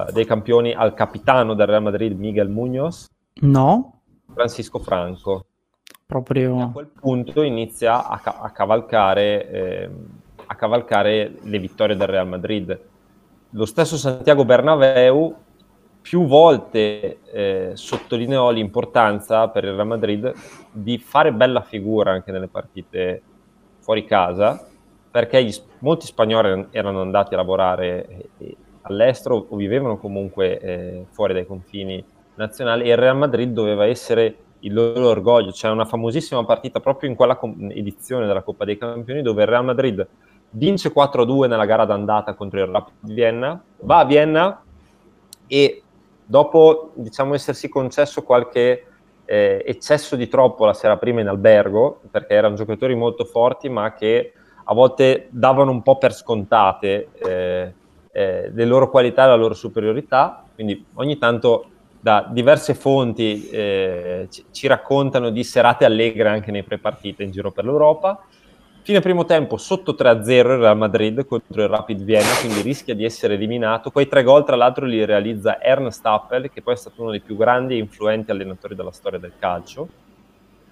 [0.07, 3.07] uh, dei Campioni al capitano del Real Madrid, Miguel Munoz?
[3.41, 4.01] No.
[4.33, 5.45] Francisco Franco.
[6.09, 6.59] Proprio...
[6.59, 9.89] A quel punto inizia a, ca- a, cavalcare, eh,
[10.43, 12.79] a cavalcare le vittorie del Real Madrid.
[13.51, 15.35] Lo stesso Santiago Bernabeu
[16.01, 20.33] più volte eh, sottolineò l'importanza per il Real Madrid
[20.71, 23.21] di fare bella figura anche nelle partite
[23.77, 24.67] fuori casa,
[25.11, 31.33] perché gli, molti spagnoli erano andati a lavorare eh, all'estero o vivevano comunque eh, fuori
[31.33, 32.03] dai confini
[32.33, 35.51] nazionali e il Real Madrid doveva essere il loro orgoglio.
[35.51, 39.47] C'è una famosissima partita proprio in quella com- edizione della Coppa dei Campioni dove il
[39.47, 40.07] Real Madrid
[40.51, 44.63] vince 4-2 nella gara d'andata contro il Rapid Vienna, va a Vienna
[45.47, 45.83] e
[46.25, 48.85] dopo diciamo essersi concesso qualche
[49.25, 53.93] eh, eccesso di troppo la sera prima in albergo, perché erano giocatori molto forti ma
[53.93, 54.33] che
[54.63, 57.73] a volte davano un po' per scontate eh,
[58.11, 61.65] eh, le loro qualità e la loro superiorità, quindi ogni tanto
[61.99, 67.51] da diverse fonti eh, ci, ci, raccontano di serate allegre anche nei pre-partite in giro
[67.51, 68.23] per l'Europa.
[68.81, 73.03] Fine primo tempo sotto 3-0 il Real Madrid contro il Rapid Vienna, quindi rischia di
[73.03, 73.91] essere eliminato.
[73.91, 77.19] Quei tre gol tra l'altro li realizza Ernst Appel, che poi è stato uno dei
[77.19, 79.87] più grandi e influenti allenatori della storia del calcio.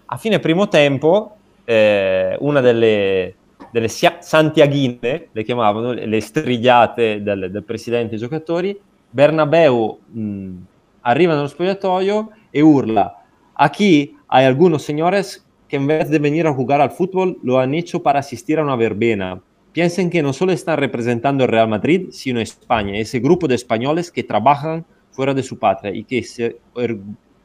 [0.05, 1.35] A fine primo tempo
[1.65, 3.35] eh, una delle,
[3.69, 8.79] delle santiaghine, le chiamavano, le strigliate del, del presidente e giocatori,
[9.09, 9.99] Bernabeu...
[10.07, 10.55] Mh,
[11.07, 13.17] arriva nello spogliatoio e urla
[13.57, 17.73] aquí hay algunos señores que en vez de venir a jugar al fútbol lo han
[17.73, 19.41] hecho para a una verbena.
[19.73, 24.11] Piensen que no solo están representando el Real Madrid, sino España, ese grupo de españoles
[24.11, 26.57] que trabajan fuera de su patria y que se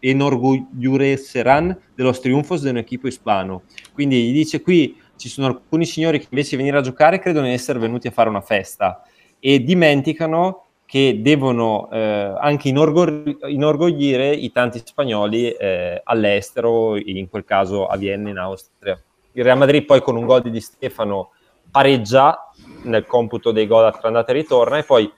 [0.01, 3.63] enorgullecerán de los triunfos de un equipo hispano.
[3.93, 7.47] Quindi gli dice qui ci sono alcuni signori che invece di venire a giocare credono
[7.47, 9.03] di essere venuti a fare una festa
[9.39, 10.62] e dimenticano
[10.93, 17.97] che devono eh, anche inorgogli- inorgoglire i tanti spagnoli eh, all'estero, in quel caso a
[17.97, 19.03] Vienna in Austria.
[19.33, 21.31] Il Real Madrid poi con un gol di Stefano
[21.71, 22.51] pareggia
[22.83, 25.11] nel computo dei gol tra andata e ritorno e poi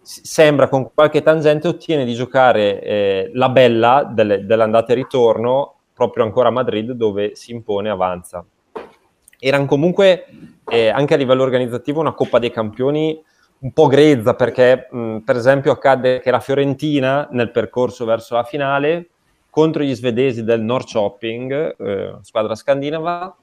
[0.00, 6.22] sembra con qualche tangente ottiene di giocare eh, la bella delle, dell'andata e ritorno proprio
[6.22, 8.46] ancora a Madrid dove si impone e avanza.
[9.36, 10.26] Erano comunque
[10.70, 13.20] eh, anche a livello organizzativo una Coppa dei Campioni
[13.60, 18.44] un po' grezza perché, mh, per esempio, accadde che la Fiorentina nel percorso verso la
[18.44, 19.08] finale
[19.50, 23.36] contro gli svedesi del Norrköping, eh, squadra scandinava,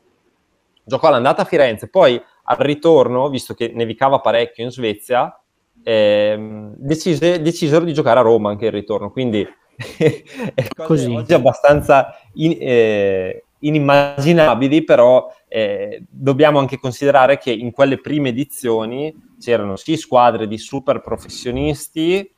[0.83, 5.37] giocò all'andata a Firenze, poi al ritorno, visto che nevicava parecchio in Svezia,
[5.83, 9.45] eh, decise, decisero di giocare a Roma anche il ritorno, quindi
[10.75, 18.27] cose oggi abbastanza in, eh, inimmaginabili, però eh, dobbiamo anche considerare che in quelle prime
[18.27, 22.29] edizioni c'erano sì squadre di super professionisti,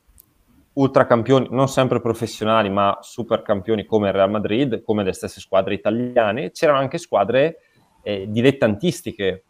[0.74, 5.74] ultracampioni, non sempre professionali, ma super campioni come il Real Madrid, come le stesse squadre
[5.74, 7.62] italiane, c'erano anche squadre
[8.04, 9.46] eh, dilettantistiche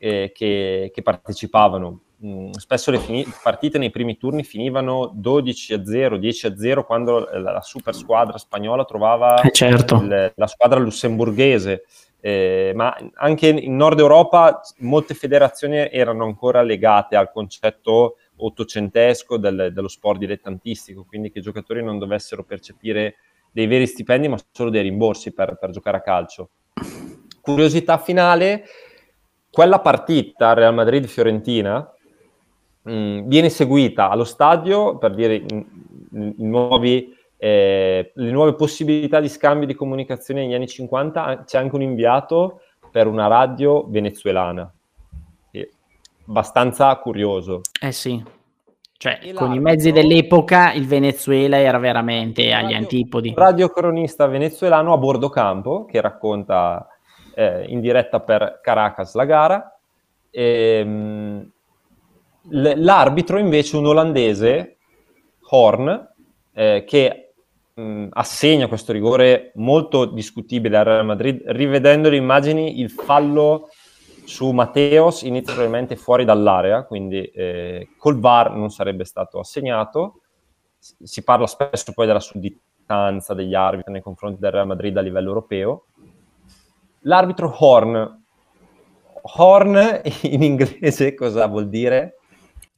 [0.00, 2.00] eh, che, che, partecipavano.
[2.26, 6.84] Mm, spesso le fini- partite nei primi turni finivano 12 a 0, 10 a 0
[6.84, 10.00] quando la, la super squadra spagnola trovava eh certo.
[10.00, 11.84] il, la squadra lussemburghese
[12.26, 19.72] eh, ma anche in Nord Europa molte federazioni erano ancora legate al concetto ottocentesco del,
[19.74, 23.16] dello sport dilettantistico, quindi che i giocatori non dovessero percepire
[23.52, 26.48] dei veri stipendi, ma solo dei rimborsi per, per giocare a calcio.
[27.42, 28.64] Curiosità finale,
[29.50, 31.94] quella partita Real Madrid-Fiorentina
[32.84, 37.13] mh, viene seguita allo stadio, per dire i nuovi
[37.44, 42.60] eh, le nuove possibilità di scambio di comunicazione negli anni 50, c'è anche un inviato
[42.90, 44.72] per una radio venezuelana.
[45.50, 45.70] E
[46.26, 47.60] abbastanza curioso.
[47.82, 48.24] Eh sì,
[48.96, 53.28] cioè con i mezzi dell'epoca il Venezuela era veramente agli radio, antipodi.
[53.28, 56.88] Un radiocronista venezuelano a bordo campo che racconta
[57.34, 59.78] eh, in diretta per Caracas la gara.
[60.30, 61.50] E, ehm,
[62.48, 64.78] l- l'arbitro invece un olandese,
[65.50, 66.08] Horn,
[66.54, 67.23] eh, che
[67.74, 73.68] mh, assegna questo rigore molto discutibile al Real Madrid, rivedendo le immagini, il fallo
[74.24, 80.20] su Matteos inizia probabilmente fuori dall'area, quindi eh, col VAR non sarebbe stato assegnato.
[80.78, 85.28] Si parla spesso poi della sudditanza degli arbitri nei confronti del Real Madrid a livello
[85.28, 85.86] europeo.
[87.00, 88.22] L'arbitro Horn.
[89.36, 92.18] Horn in inglese cosa vuol dire?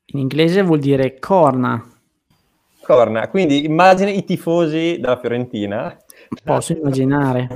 [0.07, 1.96] In inglese vuol dire corna.
[2.87, 5.97] Corna, quindi immagina i tifosi della Fiorentina.
[6.45, 7.49] Posso immaginare.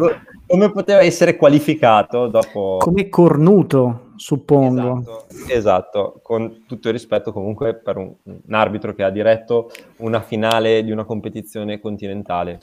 [0.47, 2.79] Come poteva essere qualificato dopo...
[2.81, 4.99] Come cornuto, suppongo.
[4.99, 10.21] Esatto, esatto, con tutto il rispetto comunque per un, un arbitro che ha diretto una
[10.21, 12.59] finale di una competizione continentale.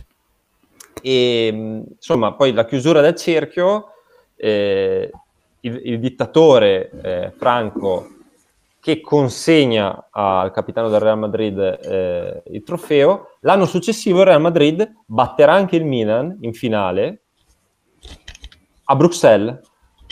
[1.02, 3.92] e insomma, poi la chiusura del cerchio,
[4.36, 5.10] eh,
[5.62, 8.17] il, il, dittatore eh, Franco
[8.88, 14.90] che consegna al capitano del Real Madrid eh, il trofeo, l'anno successivo il Real Madrid
[15.06, 17.24] batterà anche il Milan in finale
[18.86, 19.60] a Bruxelles,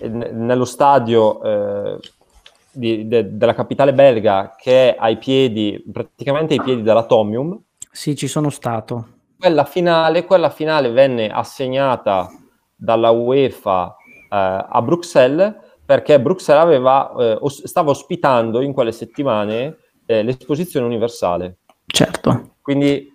[0.03, 1.99] nello stadio eh,
[2.69, 7.57] di, de, della capitale belga che è ai piedi, praticamente ai piedi dell'Atomium.
[7.89, 9.07] Sì, ci sono stato.
[9.39, 12.27] Quella finale, quella finale venne assegnata
[12.75, 13.95] dalla UEFA
[14.29, 20.85] eh, a Bruxelles perché Bruxelles aveva, eh, os- stava ospitando in quelle settimane eh, l'esposizione
[20.85, 21.57] universale.
[21.85, 22.55] Certo.
[22.61, 23.11] Quindi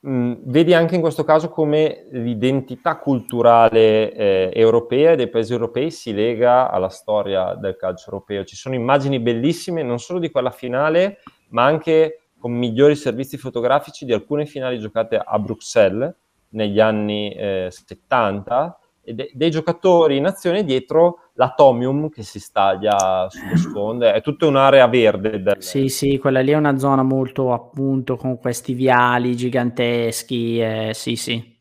[0.00, 5.90] mh, vedi anche in questo caso come l'identità culturale eh, europea e dei paesi europei
[5.90, 8.44] si lega alla storia del calcio europeo.
[8.44, 11.18] Ci sono immagini bellissime non solo di quella finale,
[11.50, 16.12] ma anche con migliori servizi fotografici di alcune finali giocate a Bruxelles
[16.50, 17.34] negli anni
[17.68, 24.20] 70 e de- dei giocatori in azione dietro l'atomium che si staglia sullo sfondo, è
[24.20, 25.42] tutta un'area verde.
[25.42, 25.56] Del...
[25.58, 31.16] Sì, sì, quella lì è una zona molto appunto con questi viali giganteschi, eh, sì,
[31.16, 31.60] sì,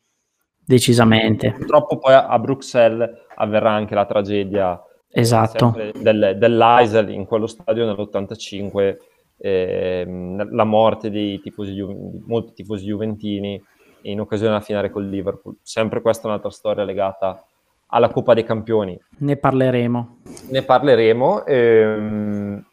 [0.64, 1.52] decisamente.
[1.52, 5.76] Purtroppo poi a Bruxelles avverrà anche la tragedia esatto.
[6.00, 8.98] del, dell'Aisel in quello stadio nell'85,
[9.38, 10.06] eh,
[10.50, 11.82] la morte dei tifosi,
[12.26, 13.62] molti tifosi juventini
[14.04, 15.58] in occasione della finale col Liverpool.
[15.62, 17.44] Sempre questa è un'altra storia legata
[17.92, 19.00] alla Coppa dei Campioni.
[19.20, 20.18] Ne parleremo.
[20.50, 21.46] Ne parleremo.
[21.46, 22.66] Ehm,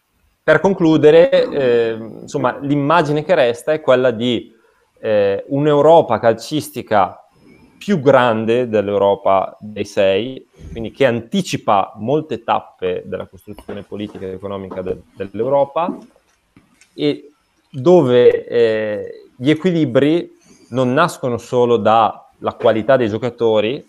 [0.43, 4.53] per concludere, eh, insomma, l'immagine che resta è quella di
[5.01, 7.23] eh, un'Europa calcistica
[7.79, 14.83] più grande dell'Europa dei sei, quindi che anticipa molte tappe della costruzione politica ed economica
[14.83, 15.97] de- dell'Europa
[16.95, 17.31] e
[17.71, 20.37] dove eh, gli equilibri
[20.71, 23.87] non nascono solo dalla qualità dei giocatori,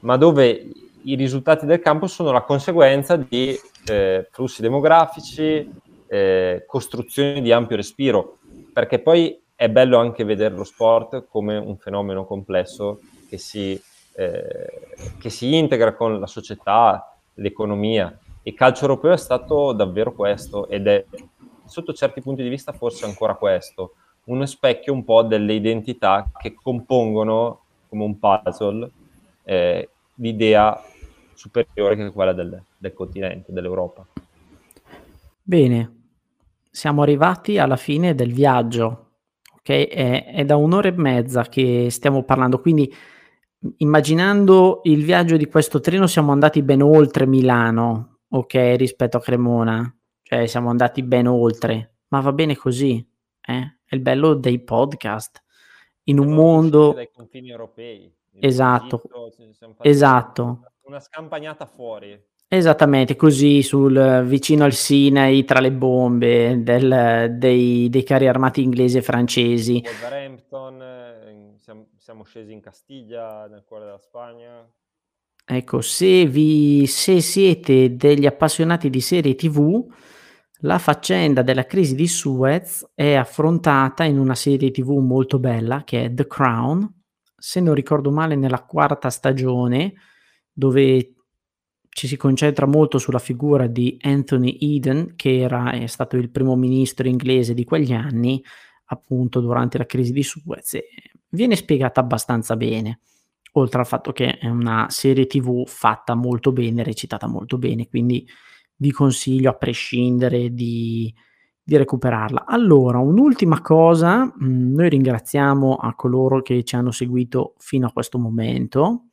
[0.00, 0.70] ma dove
[1.02, 5.70] i risultati del campo sono la conseguenza di eh, flussi demografici,
[6.06, 8.38] eh, costruzioni di ampio respiro,
[8.72, 13.80] perché poi è bello anche vedere lo sport come un fenomeno complesso che si,
[14.14, 18.16] eh, che si integra con la società, l'economia.
[18.42, 21.04] Il calcio europeo è stato davvero questo ed è
[21.66, 23.94] sotto certi punti di vista forse ancora questo,
[24.24, 28.90] uno specchio un po' delle identità che compongono come un puzzle
[29.44, 30.82] eh, l'idea
[31.34, 34.06] superiore che è quella del, del continente, dell'Europa.
[35.42, 36.00] Bene,
[36.70, 39.12] siamo arrivati alla fine del viaggio,
[39.56, 39.68] ok?
[39.70, 42.92] È, è, da un'ora e mezza che stiamo parlando, quindi
[43.78, 49.92] immaginando il viaggio di questo treno siamo andati ben oltre Milano, ok, rispetto a Cremona,
[50.22, 53.04] cioè siamo andati ben oltre, ma va bene così,
[53.40, 53.78] eh?
[53.90, 55.42] È il bello dei podcast.
[56.04, 56.92] In un mondo...
[56.92, 58.14] Dai confini europei.
[58.38, 59.02] Esatto.
[59.04, 60.60] Egitto, esatto.
[60.82, 62.28] Una scampagnata fuori.
[62.52, 68.98] Esattamente, così sul, vicino al Sinai, tra le bombe del, dei, dei, carri armati inglesi
[68.98, 69.80] e francesi.
[69.84, 74.68] Wolverhampton, eh, siamo, siamo, scesi in Castiglia, nel cuore della Spagna.
[75.46, 79.86] Ecco, se, vi, se siete degli appassionati di serie TV,
[80.62, 86.04] la faccenda della crisi di Suez è affrontata in una serie TV molto bella che
[86.06, 86.99] è The Crown,
[87.40, 89.94] se non ricordo male nella quarta stagione,
[90.52, 91.14] dove
[91.88, 97.08] ci si concentra molto sulla figura di Anthony Eden, che era, stato il primo ministro
[97.08, 98.44] inglese di quegli anni,
[98.86, 100.78] appunto durante la crisi di Suez.
[101.30, 103.00] Viene spiegata abbastanza bene,
[103.52, 108.28] oltre al fatto che è una serie TV fatta molto bene, recitata molto bene, quindi
[108.76, 111.12] vi consiglio a prescindere di,
[111.70, 112.46] di recuperarla.
[112.46, 118.18] Allora, un'ultima cosa, mm, noi ringraziamo a coloro che ci hanno seguito fino a questo
[118.18, 119.04] momento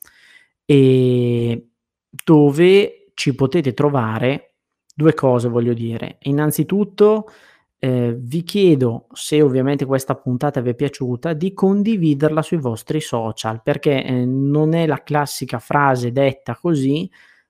[0.65, 1.67] e
[2.09, 4.55] dove ci potete trovare
[4.91, 6.17] due cose, voglio dire.
[6.21, 7.27] Innanzitutto,
[7.77, 13.61] eh, vi chiedo, se ovviamente questa puntata vi è piaciuta, di condividerla sui vostri social,
[13.61, 17.07] perché eh, non è la classica frase detta così,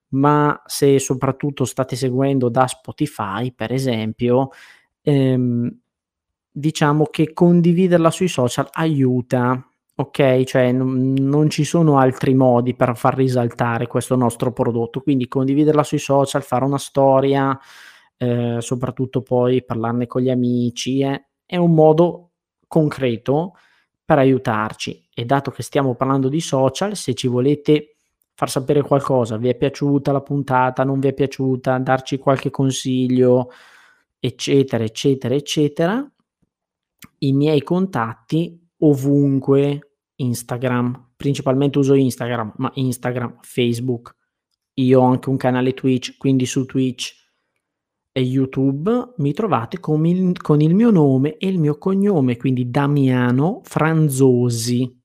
[0.10, 4.50] ma se soprattutto state seguendo da Spotify, per esempio,
[5.08, 5.80] ehm,
[6.52, 9.66] diciamo che condividerla sui social aiuta,
[9.96, 10.44] ok?
[10.44, 15.84] Cioè n- non ci sono altri modi per far risaltare questo nostro prodotto, quindi condividerla
[15.84, 17.58] sui social, fare una storia,
[18.18, 22.32] eh, soprattutto poi parlarne con gli amici, eh, è un modo
[22.68, 23.54] concreto
[24.04, 25.08] per aiutarci.
[25.14, 27.96] E dato che stiamo parlando di social, se ci volete
[28.34, 33.50] far sapere qualcosa, vi è piaciuta la puntata, non vi è piaciuta, darci qualche consiglio,
[34.20, 36.12] eccetera, eccetera, eccetera,
[37.20, 44.16] i miei contatti ovunque Instagram, principalmente uso Instagram, ma Instagram, Facebook.
[44.76, 47.26] Io ho anche un canale Twitch, quindi su Twitch
[48.12, 52.70] e YouTube mi trovate con il, con il mio nome e il mio cognome, quindi
[52.70, 55.02] Damiano Franzosi.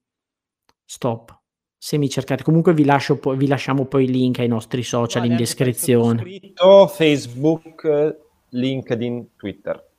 [0.85, 1.41] Stop.
[1.77, 5.25] Se mi cercate, comunque vi, lascio po- vi lasciamo poi i link ai nostri social
[5.25, 6.21] in descrizione.
[6.21, 8.22] Scritto Facebook,
[8.53, 9.91] LinkedIn, Twitter.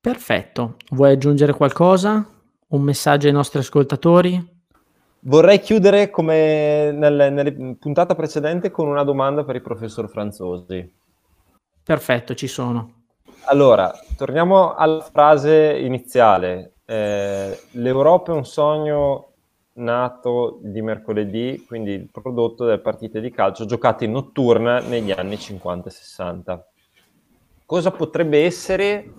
[0.00, 0.76] Perfetto.
[0.90, 2.26] Vuoi aggiungere qualcosa?
[2.68, 4.58] Un messaggio ai nostri ascoltatori?
[5.20, 10.90] Vorrei chiudere come nelle, nelle puntata precedente con una domanda per il professor Franzosi.
[11.82, 12.94] Perfetto, ci sono.
[13.44, 16.74] Allora, torniamo alla frase iniziale.
[16.86, 19.32] Eh, L'Europa è un sogno
[19.74, 25.38] nato di mercoledì, quindi il prodotto delle partite di calcio giocate in notturna negli anni
[25.38, 26.69] 50 e 60.
[27.70, 29.12] Cosa potrebbe essere,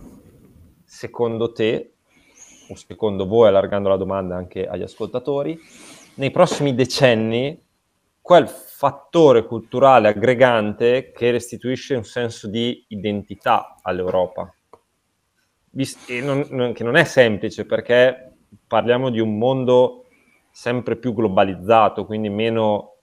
[0.83, 1.93] secondo te,
[2.67, 5.57] o secondo voi, allargando la domanda anche agli ascoltatori,
[6.15, 7.57] nei prossimi decenni
[8.19, 14.53] quel fattore culturale aggregante che restituisce un senso di identità all'Europa?
[16.21, 18.33] Non, che non è semplice perché
[18.67, 20.07] parliamo di un mondo
[20.51, 22.97] sempre più globalizzato, quindi meno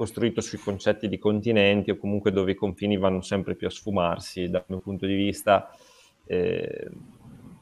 [0.00, 4.48] costruito sui concetti di continenti o comunque dove i confini vanno sempre più a sfumarsi
[4.48, 5.70] dal mio punto di vista.
[6.24, 6.90] Eh,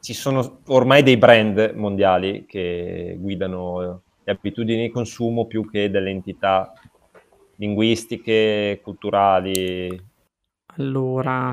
[0.00, 6.10] ci sono ormai dei brand mondiali che guidano le abitudini di consumo più che delle
[6.10, 6.72] entità
[7.56, 10.00] linguistiche, culturali.
[10.76, 11.52] Allora,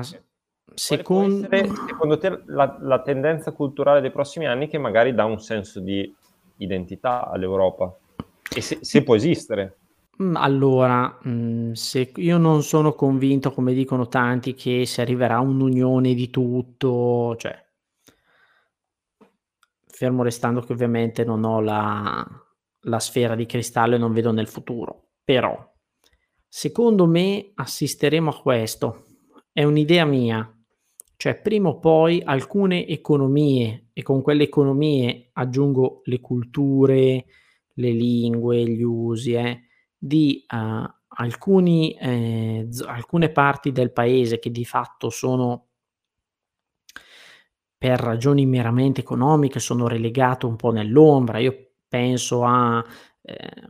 [0.72, 1.48] secondo...
[1.50, 5.80] Essere, secondo te la, la tendenza culturale dei prossimi anni che magari dà un senso
[5.80, 6.14] di
[6.58, 7.92] identità all'Europa
[8.54, 9.78] e se, se può esistere.
[10.22, 15.40] Mm, allora, mm, se io non sono convinto, come dicono tanti, che si arriverà a
[15.40, 17.54] un'unione di tutto, cioè,
[19.86, 22.26] fermo restando che ovviamente non ho la,
[22.80, 25.56] la sfera di cristallo e non vedo nel futuro, però,
[26.48, 29.04] secondo me assisteremo a questo.
[29.52, 30.50] È un'idea mia,
[31.16, 37.24] cioè, prima o poi alcune economie, e con quelle economie aggiungo le culture,
[37.74, 39.65] le lingue, gli usi, eh,
[39.98, 45.66] di uh, alcuni, eh, z- alcune parti del paese che di fatto sono
[47.78, 51.38] per ragioni meramente economiche sono relegate un po' nell'ombra.
[51.38, 52.82] Io penso a,
[53.22, 53.62] eh,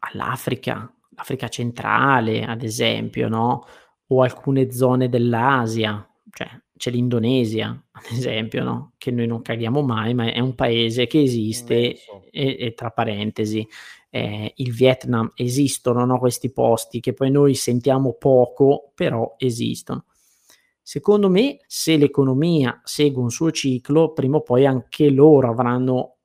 [0.00, 3.66] all'Africa, l'Africa centrale, ad esempio, no?
[4.10, 8.92] o alcune zone dell'Asia, cioè c'è l'Indonesia, ad esempio, no?
[8.96, 11.96] che noi non caghiamo mai, ma è un paese che esiste
[12.30, 13.66] e, e, tra parentesi
[14.10, 16.18] eh, il Vietnam esistono no?
[16.18, 20.04] questi posti che poi noi sentiamo poco, però esistono.
[20.82, 26.16] Secondo me, se l'economia segue un suo ciclo, prima o poi anche loro avranno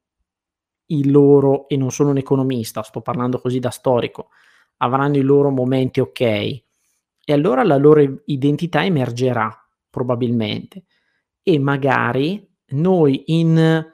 [0.88, 4.30] il loro, e non sono un economista, sto parlando così da storico,
[4.77, 9.51] avranno i loro momenti ok, e allora la loro identità emergerà
[9.89, 10.85] probabilmente.
[11.41, 13.85] E magari noi in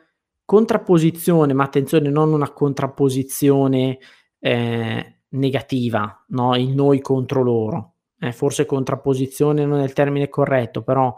[0.49, 3.99] contrapposizione, ma attenzione, non una contrapposizione
[4.39, 6.55] eh, negativa, no?
[6.55, 7.93] il noi contro loro.
[8.19, 11.13] Eh, forse contrapposizione non è il termine corretto, però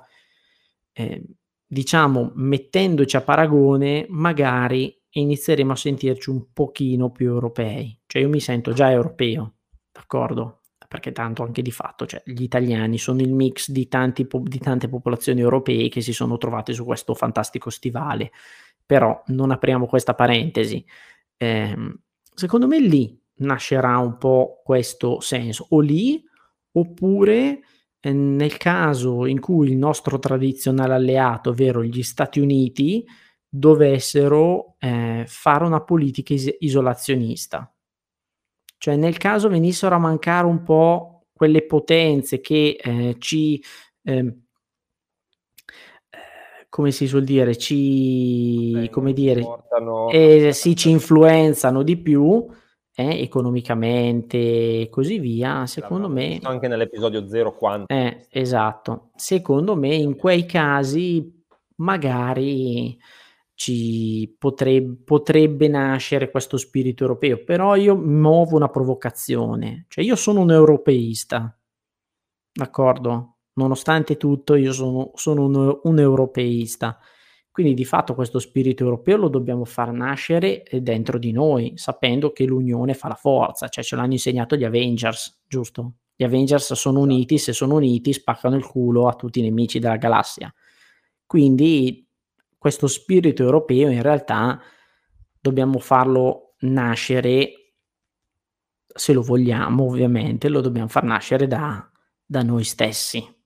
[0.92, 1.24] eh,
[1.66, 7.98] diciamo mettendoci a paragone, magari inizieremo a sentirci un pochino più europei.
[8.08, 9.54] Cioè io mi sento già europeo,
[9.94, 10.62] d'accordo?
[10.92, 14.90] perché tanto anche di fatto, cioè, gli italiani sono il mix di, tanti, di tante
[14.90, 18.34] popolazioni europee che si sono trovate su questo fantastico stivale.
[18.86, 20.86] Però non apriamo questa parentesi.
[21.38, 21.76] Eh,
[22.34, 26.24] secondo me lì nascerà un po' questo senso, o lì
[26.74, 27.62] oppure
[28.00, 33.06] eh, nel caso in cui il nostro tradizionale alleato, ovvero gli Stati Uniti,
[33.48, 37.72] dovessero eh, fare una politica is- isolazionista.
[38.78, 43.62] Cioè nel caso venissero a mancare un po' quelle potenze che eh, ci,
[44.04, 44.38] eh,
[46.72, 49.46] come si suol dire, ci, come dire,
[50.10, 52.48] eh, sì, ci influenzano di più
[52.96, 56.40] eh, economicamente e così via, secondo me...
[56.42, 57.94] Anche nell'episodio 0 quanto.
[57.94, 61.44] Eh, esatto, secondo me in quei casi
[61.76, 62.98] magari
[63.54, 70.40] ci potrebbe, potrebbe nascere questo spirito europeo, però io muovo una provocazione, cioè io sono
[70.40, 71.54] un europeista,
[72.50, 73.40] d'accordo?
[73.62, 76.98] Nonostante tutto io sono, sono un, un europeista,
[77.52, 82.46] quindi di fatto questo spirito europeo lo dobbiamo far nascere dentro di noi, sapendo che
[82.46, 85.98] l'unione fa la forza, cioè ce l'hanno insegnato gli Avengers, giusto?
[86.16, 87.14] Gli Avengers sono esatto.
[87.14, 90.52] uniti, se sono uniti spaccano il culo a tutti i nemici della galassia.
[91.26, 92.08] Quindi
[92.58, 94.60] questo spirito europeo in realtà
[95.40, 97.74] dobbiamo farlo nascere,
[98.86, 101.90] se lo vogliamo ovviamente, lo dobbiamo far nascere da,
[102.26, 103.40] da noi stessi.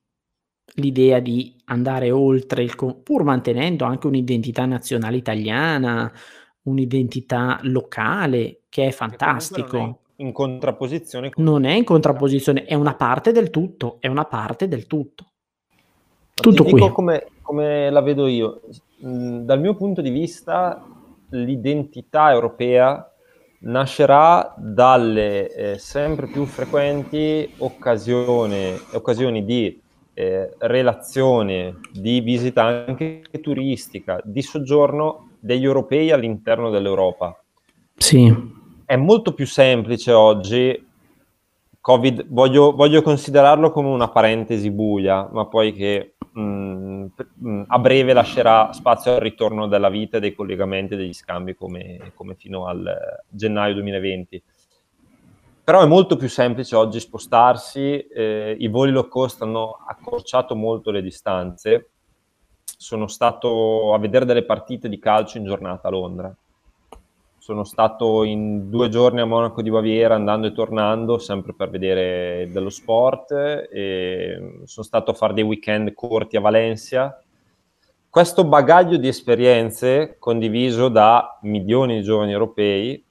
[0.78, 6.12] L'idea di andare oltre il, pur mantenendo anche un'identità nazionale italiana,
[6.62, 10.00] un'identità locale, che è fantastico.
[10.16, 11.44] in contrapposizione con...
[11.44, 15.32] Non è in contrapposizione, è una parte del tutto, è una parte del tutto.
[16.34, 16.88] Tutto Ti qui.
[16.90, 18.60] Come, come la vedo io.
[19.04, 20.84] Mm, dal mio punto di vista,
[21.30, 23.10] l'identità europea
[23.60, 29.80] nascerà dalle eh, sempre più frequenti occasioni, occasioni di
[30.18, 37.38] eh, relazione, di visita anche turistica, di soggiorno degli europei all'interno dell'Europa.
[37.94, 38.34] Sì.
[38.86, 40.86] È molto più semplice oggi,
[41.78, 47.06] Covid, voglio, voglio considerarlo come una parentesi buia, ma poi che mh, mm,
[47.46, 51.54] mm, a breve lascerà spazio al ritorno della vita e dei collegamenti e degli scambi
[51.54, 52.90] come, come fino al
[53.28, 54.42] gennaio 2020
[55.66, 60.92] però è molto più semplice oggi spostarsi, eh, i voli low cost hanno accorciato molto
[60.92, 61.90] le distanze.
[62.62, 66.32] Sono stato a vedere delle partite di calcio in giornata a Londra.
[67.36, 72.48] Sono stato in due giorni a Monaco di Baviera andando e tornando, sempre per vedere
[72.52, 73.34] dello sport.
[74.62, 77.20] Sono stato a fare dei weekend corti a Valencia.
[78.08, 83.05] Questo bagaglio di esperienze condiviso da milioni di giovani europei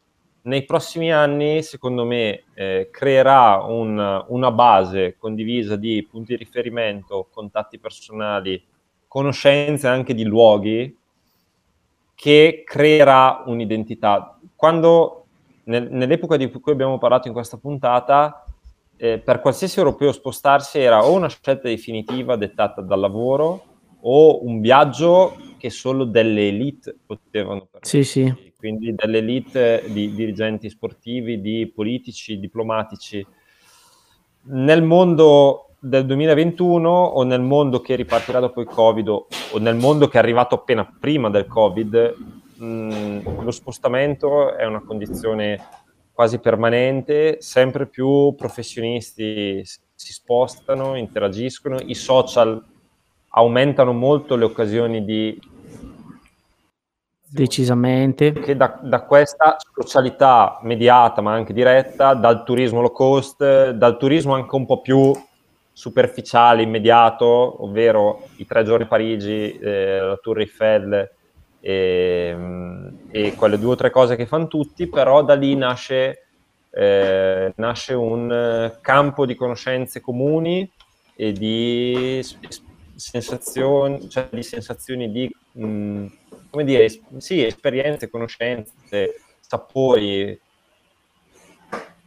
[0.46, 7.28] nei prossimi anni, secondo me, eh, creerà un, una base condivisa di punti di riferimento,
[7.32, 8.64] contatti personali,
[9.08, 10.96] conoscenze anche di luoghi
[12.14, 14.40] che creerà un'identità.
[14.56, 15.26] Quando
[15.64, 18.46] nel, nell'epoca di cui abbiamo parlato in questa puntata,
[18.98, 23.64] eh, per qualsiasi europeo spostarsi era o una scelta definitiva dettata dal lavoro
[24.02, 27.86] o un viaggio che solo delle elite potevano permettere.
[27.86, 33.24] Sì, sì quindi dell'elite di dirigenti sportivi, di politici, diplomatici.
[34.48, 39.28] Nel mondo del 2021 o nel mondo che ripartirà dopo il Covid o,
[39.60, 42.16] nel mondo che è arrivato appena prima del Covid,
[42.56, 45.60] mh, lo spostamento è una condizione
[46.12, 52.66] quasi permanente, sempre più professionisti si spostano, interagiscono, i social
[53.30, 55.40] aumentano molto le occasioni di
[57.36, 58.32] Decisamente.
[58.32, 64.36] Che da, da, questa socialità mediata, ma anche diretta, dal turismo low cost, dal turismo
[64.36, 65.12] anche un po' più
[65.74, 71.12] superficiale, immediato, ovvero i tre giorni a Parigi, eh, la Tour Eiffel
[71.60, 72.38] e,
[73.12, 76.28] e, quelle due o tre cose che fanno tutti, però da lì nasce,
[76.72, 80.72] eh, nasce un campo di conoscenze comuni
[81.18, 82.24] e di
[82.96, 85.36] sensazioni, cioè di sensazioni di...
[85.54, 86.06] Mh,
[86.50, 90.40] come dire, sì, esperienze, conoscenze, sapori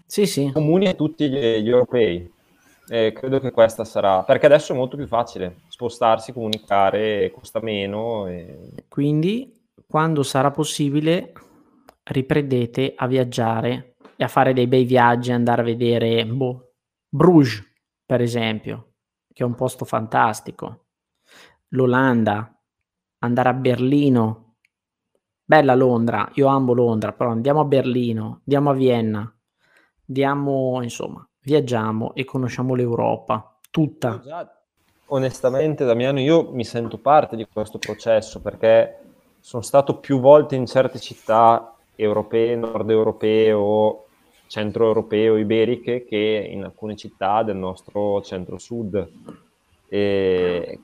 [0.07, 0.51] sì, sì.
[0.53, 2.33] comuni a tutti gli, gli europei.
[2.89, 8.27] E credo che questa sarà, perché adesso è molto più facile spostarsi, comunicare, costa meno.
[8.27, 8.85] E...
[8.89, 9.55] Quindi,
[9.87, 11.33] quando sarà possibile,
[12.05, 16.73] riprendete a viaggiare e a fare dei bei viaggi, andare a vedere boh,
[17.07, 17.63] Bruges,
[18.07, 18.95] per esempio,
[19.39, 20.87] che è un posto fantastico,
[21.69, 22.53] l'Olanda,
[23.21, 24.57] andare a Berlino.
[25.45, 29.33] Bella Londra, io amo Londra, però andiamo a Berlino, andiamo a Vienna,
[30.09, 34.21] andiamo, insomma, viaggiamo e conosciamo l'Europa tutta.
[35.07, 38.99] Onestamente, Damiano, io mi sento parte di questo processo perché
[39.39, 44.08] sono stato più volte in certe città europee, nord europee o
[44.49, 49.09] centro europeo, iberiche, che in alcune città del nostro centro-sud.
[49.89, 50.81] E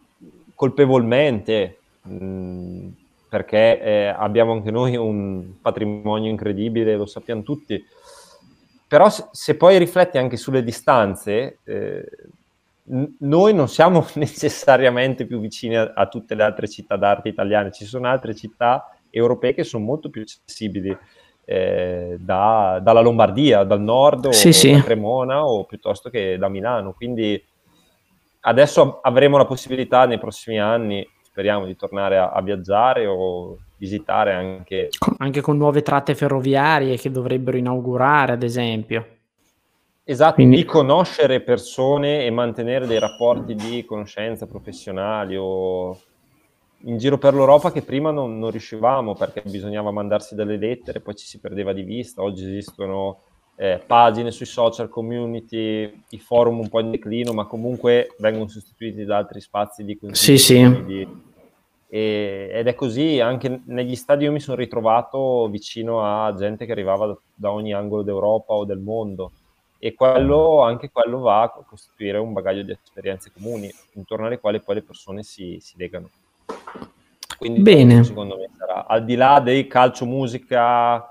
[0.54, 1.78] colpevolmente,
[2.08, 2.88] Mm,
[3.28, 7.82] perché eh, abbiamo anche noi un patrimonio incredibile, lo sappiamo tutti.
[8.86, 12.06] Però se, se poi rifletti anche sulle distanze, eh,
[12.84, 17.72] n- noi non siamo necessariamente più vicini a, a, tutte le altre città d'arte italiane,
[17.72, 20.96] ci sono altre città europee che sono molto più accessibili.
[21.46, 24.72] Eh, da, dalla Lombardia, dal nord, sì, o sì.
[24.72, 26.92] da Cremona o piuttosto che da Milano.
[26.92, 27.42] Quindi
[28.40, 34.32] adesso avremo la possibilità nei prossimi anni speriamo di tornare a, a viaggiare o visitare
[34.32, 34.88] anche...
[35.18, 39.04] Anche con nuove tratte ferroviarie che dovrebbero inaugurare, ad esempio.
[40.04, 40.58] Esatto, Quindi...
[40.58, 45.98] di conoscere persone e mantenere dei rapporti di conoscenza professionali o
[46.84, 51.14] in giro per l'Europa che prima non, non riuscivamo perché bisognava mandarsi delle lettere, poi
[51.14, 52.22] ci si perdeva di vista.
[52.22, 53.20] Oggi esistono
[53.56, 59.04] eh, pagine sui social, community, i forum un po' in declino, ma comunque vengono sostituiti
[59.04, 60.38] da altri spazi di consiglio.
[60.38, 60.84] Sì, sì.
[60.84, 61.08] Di,
[61.88, 66.72] E, ed è così, anche negli stadi io mi sono ritrovato vicino a gente che
[66.72, 69.30] arrivava da, da ogni angolo d'Europa o del mondo
[69.78, 74.60] e quello, anche quello va a costituire un bagaglio di esperienze comuni intorno alle quali
[74.60, 76.08] poi le persone si, si legano.
[77.36, 78.04] Quindi Bene.
[78.04, 81.08] secondo me sarà al di là dei calcio, musica,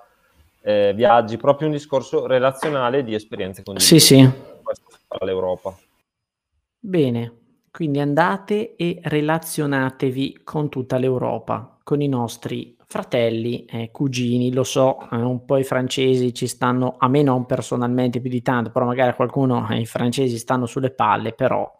[0.61, 3.99] eh, viaggi, proprio un discorso relazionale di esperienze condivise.
[3.99, 4.29] Sì, sì.
[4.63, 5.77] Questo l'Europa.
[6.79, 7.33] Bene,
[7.71, 15.09] quindi andate e relazionatevi con tutta l'Europa, con i nostri fratelli, eh, cugini, lo so,
[15.11, 18.85] eh, un po' i francesi ci stanno, a me non personalmente più di tanto, però
[18.85, 21.71] magari a qualcuno eh, i francesi stanno sulle palle, però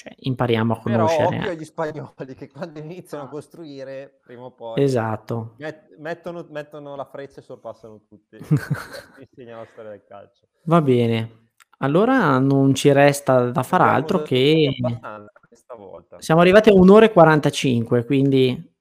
[0.00, 1.26] cioè, impariamo a conoscere.
[1.26, 5.54] Però occhio agli spagnoli che quando iniziano a costruire, prima o poi esatto.
[5.58, 8.36] met- mettono, mettono, la freccia e sorpassano tutti.
[9.18, 10.46] insegna la storia del calcio.
[10.66, 11.46] Va bene.
[11.78, 14.72] Allora non ci resta da fare altro che...
[16.18, 18.72] Siamo arrivati a un'ora e 45, quindi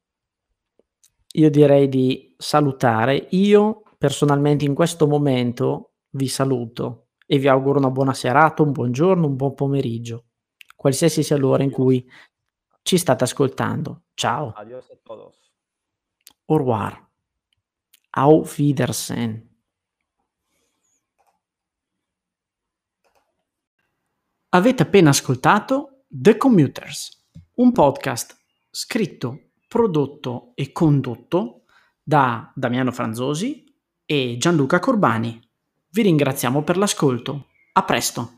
[1.34, 3.26] io direi di salutare.
[3.32, 8.92] Io personalmente in questo momento vi saluto e vi auguro una buona serata, un buon
[8.92, 10.26] giorno, un buon pomeriggio,
[10.88, 12.10] qualsiasi sia l'ora in cui
[12.82, 14.04] ci state ascoltando.
[14.14, 14.54] Ciao.
[14.56, 15.52] Adios a todos.
[16.46, 17.06] Au revoir.
[18.12, 19.46] Auf Wiedersehen.
[24.50, 28.38] Avete appena ascoltato The Commuters, un podcast
[28.72, 31.66] scritto, prodotto e condotto
[32.02, 33.66] da Damiano Franzosi
[34.06, 35.38] e Gianluca Corbani.
[35.90, 37.48] Vi ringraziamo per l'ascolto.
[37.74, 38.37] A presto!